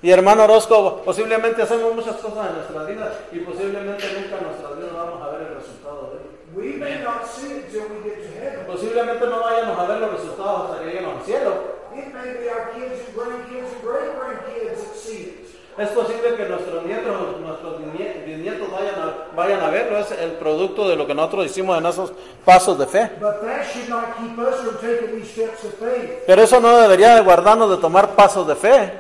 Y 0.03 0.11
hermano 0.11 0.45
Orozco, 0.45 1.03
posiblemente 1.05 1.63
hacemos 1.63 1.95
muchas 1.95 2.17
cosas 2.17 2.49
en 2.51 2.55
nuestra 2.57 2.83
vida 2.85 3.13
y 3.31 3.39
posiblemente 3.39 4.05
nunca 4.19 4.37
en 4.39 4.45
nuestras 4.49 4.77
vidas 4.77 4.93
vamos 4.95 5.23
a 5.23 5.31
ver 5.31 5.43
el 5.49 5.55
resultado 5.55 6.11
de 6.13 6.19
ello. 6.19 6.33
We 6.55 6.77
may 6.77 7.01
not 7.03 7.25
see 7.25 7.47
it 7.53 7.65
until 7.67 7.83
we 7.89 8.03
get 8.11 8.19
to 8.21 8.29
heaven. 8.39 8.67
Posiblemente 8.67 9.27
no 9.27 9.41
vayamos 9.41 9.79
a 9.79 9.85
ver 9.87 9.99
los 10.01 10.11
resultados 10.13 10.71
hasta 10.71 10.83
que 10.83 10.91
lleguemos 10.91 11.19
al 11.21 11.25
cielo. 11.25 11.53
It 11.95 12.13
may 12.13 12.33
be 12.35 12.49
our 12.51 12.73
kids 12.75 12.99
and 13.07 13.17
grandkids 13.17 13.71
and 13.73 13.83
great 13.83 14.11
grandkids 14.19 14.83
that 14.83 14.95
see 14.97 15.23
it. 15.23 15.49
Es 15.79 15.89
posible 15.91 16.35
que 16.37 16.45
nuestros 16.47 16.85
nietos, 16.85 17.41
nuestros 17.41 17.81
bisnie- 17.81 18.25
bisnietos 18.27 18.71
vayan 18.71 18.95
a, 18.97 19.35
vayan 19.35 19.61
a 19.61 19.71
verlo, 19.71 19.99
es 19.99 20.11
el 20.11 20.33
producto 20.33 20.87
de 20.89 20.97
lo 20.97 21.07
que 21.07 21.15
nosotros 21.15 21.47
hicimos 21.47 21.79
en 21.79 21.87
esos 21.87 22.13
pasos 22.45 22.77
de 22.79 22.87
fe. 22.87 23.09
But 23.21 23.41
that 23.43 23.65
should 23.73 23.89
not 23.89 24.17
keep 24.19 24.37
us 24.39 24.57
from 24.57 24.77
taking 24.81 25.17
these 25.19 25.31
steps 25.33 25.65
of 25.65 25.73
faith. 25.75 26.25
Pero 26.27 26.43
eso 26.43 26.61
no 26.61 26.77
debería 26.77 27.15
de 27.15 27.23
guardarnos 27.23 27.71
de 27.71 27.77
tomar 27.79 28.11
pasos 28.17 28.47
de 28.47 28.57
fe. 28.57 28.93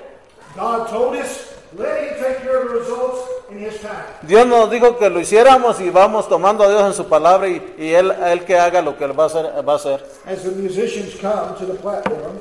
God 0.57 0.88
told 0.88 1.16
us, 1.16 1.55
let 1.78 2.03
Him 2.05 2.22
take 2.22 2.42
care 2.42 2.62
of 2.62 2.68
the 2.68 2.74
results 2.80 3.20
in 3.50 3.59
His 3.59 3.80
time. 3.80 4.05
Dios 4.22 4.46
nos 4.46 4.70
dijo 4.70 4.98
que 4.98 5.09
lo 5.09 5.20
hiciéramos 5.20 5.80
y 5.80 5.90
vamos 5.90 6.28
tomando 6.28 6.64
a 6.64 6.68
Dios 6.68 6.82
en 6.86 6.92
su 6.94 7.07
palabra 7.09 7.48
y, 7.48 7.74
y 7.78 7.94
él, 7.94 8.11
él 8.11 8.44
que 8.44 8.59
haga 8.59 8.82
lo 8.82 8.96
que 8.98 9.05
él 9.05 9.18
va 9.18 9.24
a 9.24 9.26
hacer. 9.28 9.46
Va 9.66 9.72
a 9.72 9.76
hacer. 9.76 10.05
As 10.26 10.42
the 10.42 10.50
musicians 10.50 11.14
come 11.20 11.55
to 11.59 11.66
the 11.66 11.74
platform 11.80 12.38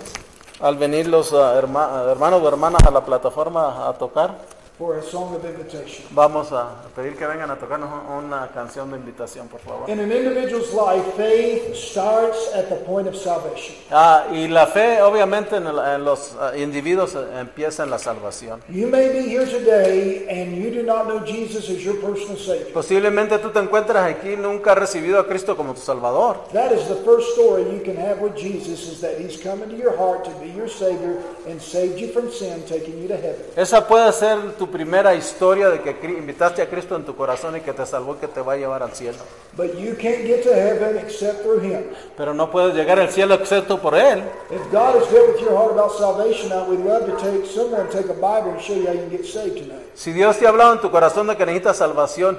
Al 0.60 0.76
venir 0.76 1.08
los 1.08 1.34
ah, 1.34 1.56
herma- 1.60 2.04
hermanos 2.12 2.42
o 2.44 2.48
hermanas 2.48 2.84
a 2.86 2.92
la 2.92 3.04
plataforma 3.04 3.88
a 3.90 3.94
tocar, 3.94 4.36
for 4.82 4.98
a 4.98 5.04
song 5.04 5.36
of 5.36 5.46
invitation. 5.46 6.04
vamos 6.10 6.52
a 6.52 6.82
pedir 6.96 7.16
que 7.16 7.28
vengan 7.28 7.52
a 7.52 7.56
tocarnos 7.56 7.88
un- 8.10 8.26
una 8.26 8.48
canción 8.52 8.90
de 8.90 8.98
invitación, 8.98 9.48
por 9.48 9.60
favor. 9.60 9.88
In 9.88 10.00
an 10.00 10.12
individual's 10.12 10.74
life, 10.74 11.06
faith 11.16 11.76
starts 11.76 12.50
at 12.56 12.68
the 12.70 12.78
point 12.78 13.08
of 13.08 13.16
salvation. 13.16 13.76
Ah, 13.92 14.26
y 14.34 14.48
la 14.48 14.66
fe, 14.66 15.00
obviamente, 15.04 15.58
en, 15.58 15.68
el- 15.68 15.78
en 15.78 16.04
los 16.04 16.36
ah, 16.42 16.58
individuos 16.58 17.14
eh, 17.14 17.40
empieza 17.42 17.84
en 17.84 17.92
la 17.92 18.00
salvación. 18.00 18.60
You 18.70 18.88
may 18.88 19.10
be 19.10 19.22
here 19.30 19.46
today 19.46 20.26
and 20.28 20.56
you 20.58 20.72
do 20.72 20.82
not 20.82 21.06
know 21.06 21.20
Jesus 21.24 21.70
as 21.70 21.84
your 21.86 21.98
personal 22.02 22.38
Savior. 22.38 22.74
Posiblemente 22.74 23.38
tú 23.38 23.50
te 23.52 23.60
encuentras 23.60 24.04
aquí 24.10 24.32
y 24.34 24.38
nunca 24.38 24.72
has 24.72 24.80
recibido 24.80 25.20
a 25.20 25.28
Cristo 25.28 25.56
como 25.56 25.76
tu 25.76 25.82
Salvador. 25.82 26.38
That 26.54 26.72
is 26.72 26.88
the 26.88 26.96
first 27.06 27.34
story 27.34 27.64
you 27.72 27.84
can 27.86 27.98
have 27.98 28.20
with 28.20 28.36
Jesus 28.36 28.88
is 28.92 29.00
that 29.02 29.20
He's 29.20 29.38
come 29.40 29.62
into 29.64 29.76
your 29.78 29.96
heart 29.96 30.24
to 30.26 30.32
be 30.44 30.50
your 30.58 30.68
Savior 30.68 31.18
and 31.48 31.62
saved 31.62 32.00
you 32.00 32.08
from 32.12 32.32
sin, 32.32 32.64
taking 32.68 33.00
you 33.00 33.08
to 33.10 33.16
heaven. 33.16 33.46
Esa 33.56 33.88
puede 33.88 34.12
ser 34.14 34.38
tu 34.58 34.71
primera 34.72 35.14
historia 35.14 35.70
de 35.70 35.82
que 35.82 36.08
invitaste 36.08 36.62
a 36.62 36.70
Cristo 36.70 36.96
en 36.96 37.04
tu 37.04 37.16
corazón 37.16 37.58
y 37.58 37.62
que 37.62 37.74
te 37.74 37.86
salvó 37.86 38.20
que 38.20 38.28
te 38.28 38.42
va 38.42 38.54
a 38.54 38.58
llevar 38.58 38.82
al 38.82 38.94
cielo. 38.94 39.18
But 39.56 39.78
you 39.78 39.96
can't 39.96 40.26
get 40.26 40.44
to 40.44 40.54
heaven 40.54 40.98
except 40.98 41.42
through 41.44 41.62
Him. 41.62 41.84
Pero 42.16 42.34
no 42.34 42.50
puedes 42.50 42.74
llegar 42.74 43.00
al 43.00 43.10
cielo 43.10 43.36
excepto 43.36 43.80
por 43.80 43.94
Él. 43.96 44.24
If 44.50 44.62
God 44.72 44.96
has 44.96 45.12
dealt 45.12 45.34
with 45.34 45.42
your 45.42 45.56
heart 45.56 45.72
about 45.74 45.92
salvation, 45.98 46.50
now 46.50 46.66
we'd 46.68 46.84
love 46.84 47.06
to 47.06 47.18
take 47.18 47.46
someone 47.46 47.90
take 47.90 48.10
a 48.10 48.14
Bible 48.14 48.52
and 48.52 48.62
show 48.62 48.74
you 48.74 48.88
how 48.88 48.94
you 48.94 49.02
can 49.02 49.10
get 49.10 49.26
saved 49.26 49.58
tonight. 49.58 49.92
Si 49.94 50.14
Dios 50.14 50.38
te 50.38 50.46
ha 50.46 50.50
hablado 50.50 50.74
en 50.74 50.80
tu 50.80 50.90
corazón 50.90 51.28
de 51.28 51.36
que 51.36 51.46
necesitas 51.46 51.78
salvación, 51.78 52.38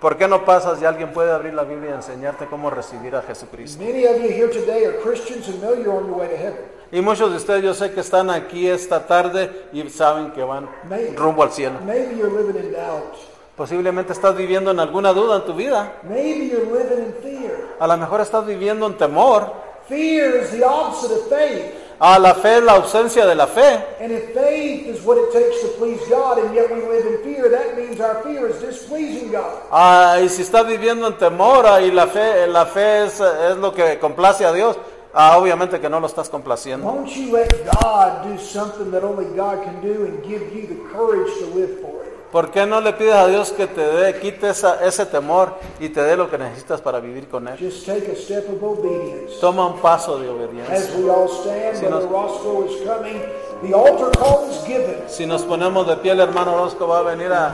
¿por 0.00 0.16
qué 0.16 0.28
no 0.28 0.44
pasas 0.44 0.80
y 0.80 0.84
alguien 0.84 1.12
puede 1.12 1.32
abrir 1.32 1.54
la 1.54 1.64
Biblia 1.64 1.90
y 1.90 1.94
enseñarte 1.94 2.46
cómo 2.46 2.70
recibir 2.70 3.16
a 3.16 3.22
Jesucristo? 3.22 3.82
Many 3.82 4.06
of 4.06 4.22
you 4.22 4.28
here 4.28 4.48
today 4.48 4.86
are 4.86 4.98
Christians 5.02 5.48
and 5.48 5.60
know 5.60 5.74
you're 5.74 5.96
on 5.96 6.06
your 6.06 6.18
way 6.18 6.28
to 6.28 6.36
heaven. 6.36 6.81
Y 6.92 7.00
muchos 7.00 7.30
de 7.30 7.38
ustedes 7.38 7.64
yo 7.64 7.72
sé 7.72 7.90
que 7.92 8.00
están 8.00 8.28
aquí 8.28 8.68
esta 8.68 9.06
tarde 9.06 9.68
y 9.72 9.88
saben 9.88 10.30
que 10.32 10.44
van 10.44 10.68
rumbo 11.16 11.42
al 11.42 11.50
cielo. 11.50 11.78
Maybe 11.86 12.18
you're 12.18 12.30
living 12.30 12.62
in 12.62 12.72
doubt. 12.72 13.14
Posiblemente 13.56 14.12
estás 14.12 14.36
viviendo 14.36 14.72
en 14.72 14.78
alguna 14.78 15.14
duda 15.14 15.36
en 15.36 15.44
tu 15.46 15.54
vida. 15.54 15.94
Maybe 16.02 16.48
you're 16.48 16.66
living 16.66 17.06
in 17.06 17.14
fear. 17.22 17.76
A 17.80 17.86
lo 17.86 17.96
mejor 17.96 18.20
estás 18.20 18.44
viviendo 18.44 18.86
en 18.86 18.98
temor. 18.98 19.54
Fear 19.88 20.36
is 20.42 20.50
the 20.50 20.62
opposite 20.62 21.14
of 21.14 21.28
faith. 21.30 21.82
A 21.98 22.18
la 22.18 22.34
fe 22.34 22.58
es 22.58 22.62
la 22.62 22.72
ausencia 22.72 23.24
de 23.24 23.36
la 23.36 23.46
fe. 23.46 23.84
And 23.98 24.12
if 24.12 24.34
faith 24.34 24.86
is 24.86 25.02
what 25.02 25.16
it 25.16 25.32
takes 25.32 25.62
to 25.62 25.68
please 25.78 26.00
God 26.10 26.38
and 26.38 26.54
yet 26.54 26.70
we 26.70 26.82
live 26.82 27.06
in 27.06 27.22
fear, 27.22 27.48
that 27.48 27.74
means 27.74 28.00
our 28.00 28.22
fear 28.22 28.48
is 28.48 28.60
displeasing 28.60 29.30
God. 29.30 29.62
Ah, 29.70 30.18
y 30.22 30.28
si 30.28 30.42
estás 30.42 30.66
viviendo 30.66 31.06
en 31.06 31.16
temor 31.16 31.64
y 31.80 31.90
la 31.90 32.06
fe, 32.08 32.46
la 32.48 32.66
fe 32.66 33.04
es, 33.04 33.20
es 33.20 33.56
lo 33.56 33.72
que 33.72 33.98
complace 33.98 34.44
a 34.44 34.52
Dios, 34.52 34.76
ah, 35.14 35.38
obviamente 35.38 35.80
que 35.80 35.88
no 35.88 36.00
lo 36.00 36.06
estás 36.06 36.28
complaciendo. 36.28 36.86
Won't 36.86 37.08
you 37.10 37.32
let 37.36 37.48
God 37.82 38.24
do 38.24 38.38
something 38.38 38.90
that 38.92 39.02
only 39.04 39.26
God 39.36 39.62
can 39.64 39.80
do 39.82 40.04
and 40.04 40.22
give 40.24 40.42
you 40.54 40.66
the 40.66 40.80
courage 40.92 41.30
to 41.40 41.46
live 41.58 41.80
for 41.80 41.90
it? 42.04 42.12
¿Por 42.32 42.50
qué 42.50 42.64
no 42.64 42.80
le 42.80 42.94
pides 42.94 43.12
a 43.14 43.26
Dios 43.26 43.52
que 43.52 43.66
te 43.66 43.82
dé, 43.82 44.18
quite 44.18 44.48
esa- 44.48 44.82
ese 44.82 45.04
temor 45.04 45.52
y 45.78 45.90
te 45.90 46.00
dé 46.02 46.16
lo 46.16 46.30
que 46.30 46.38
necesitas 46.38 46.80
para 46.80 46.98
vivir 46.98 47.28
con 47.28 47.46
Él? 47.46 47.58
Just 47.58 47.84
take 47.84 48.10
a 48.10 48.16
step 48.16 48.48
of 48.48 48.62
obedience. 48.62 49.38
Toma 49.38 49.66
un 49.66 49.78
paso 49.80 50.18
de 50.18 50.28
As 50.28 50.34
obediencia. 50.34 50.96
we 50.98 51.10
all 51.10 51.28
stand, 51.28 51.76
Si 51.76 51.84
Brother 51.84 52.08
nos- 52.08 52.10
Roscoe 52.10 52.64
is 52.70 52.88
coming. 52.88 53.20
The 53.62 53.74
altar 53.74 54.10
call 54.18 54.48
is 54.50 54.64
given. 54.66 55.02
Si 55.08 55.26
nos 55.26 55.42
ponemos 55.42 55.86
de 55.86 55.96
pie, 55.96 56.12
el 56.12 56.20
hermano 56.20 56.54
Orozco 56.54 56.86
va 56.88 57.00
a 57.00 57.02
venir 57.02 57.30
a, 57.32 57.52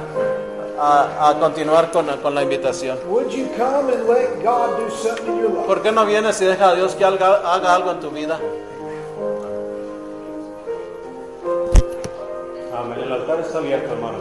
a- 0.81 1.29
a 1.31 1.39
continuar 1.39 1.91
con, 1.91 2.07
con 2.23 2.35
la 2.35 2.43
invitación. 2.43 2.99
Would 3.09 3.29
you 3.31 3.47
come 3.57 3.93
and 3.93 4.09
let 4.09 4.43
God 4.45 4.79
do 4.79 4.91
something 4.91 5.27
in 5.33 5.41
your 5.41 5.51
life? 5.51 5.67
¿Por 5.67 5.83
qué 5.83 5.91
no 5.93 6.05
vienes 6.07 6.41
y 6.41 6.45
deja 6.45 6.71
a 6.71 6.75
Dios 6.75 6.95
que 6.95 7.05
haga, 7.05 7.41
haga 7.53 7.75
algo 7.75 7.91
en 7.93 8.01
tu 8.01 8.11
vida? 8.11 8.39
Amén. 12.77 13.01
El 13.03 13.13
altar 13.13 13.41
está 13.41 13.59
abierto, 13.59 13.93
hermano. 13.93 14.19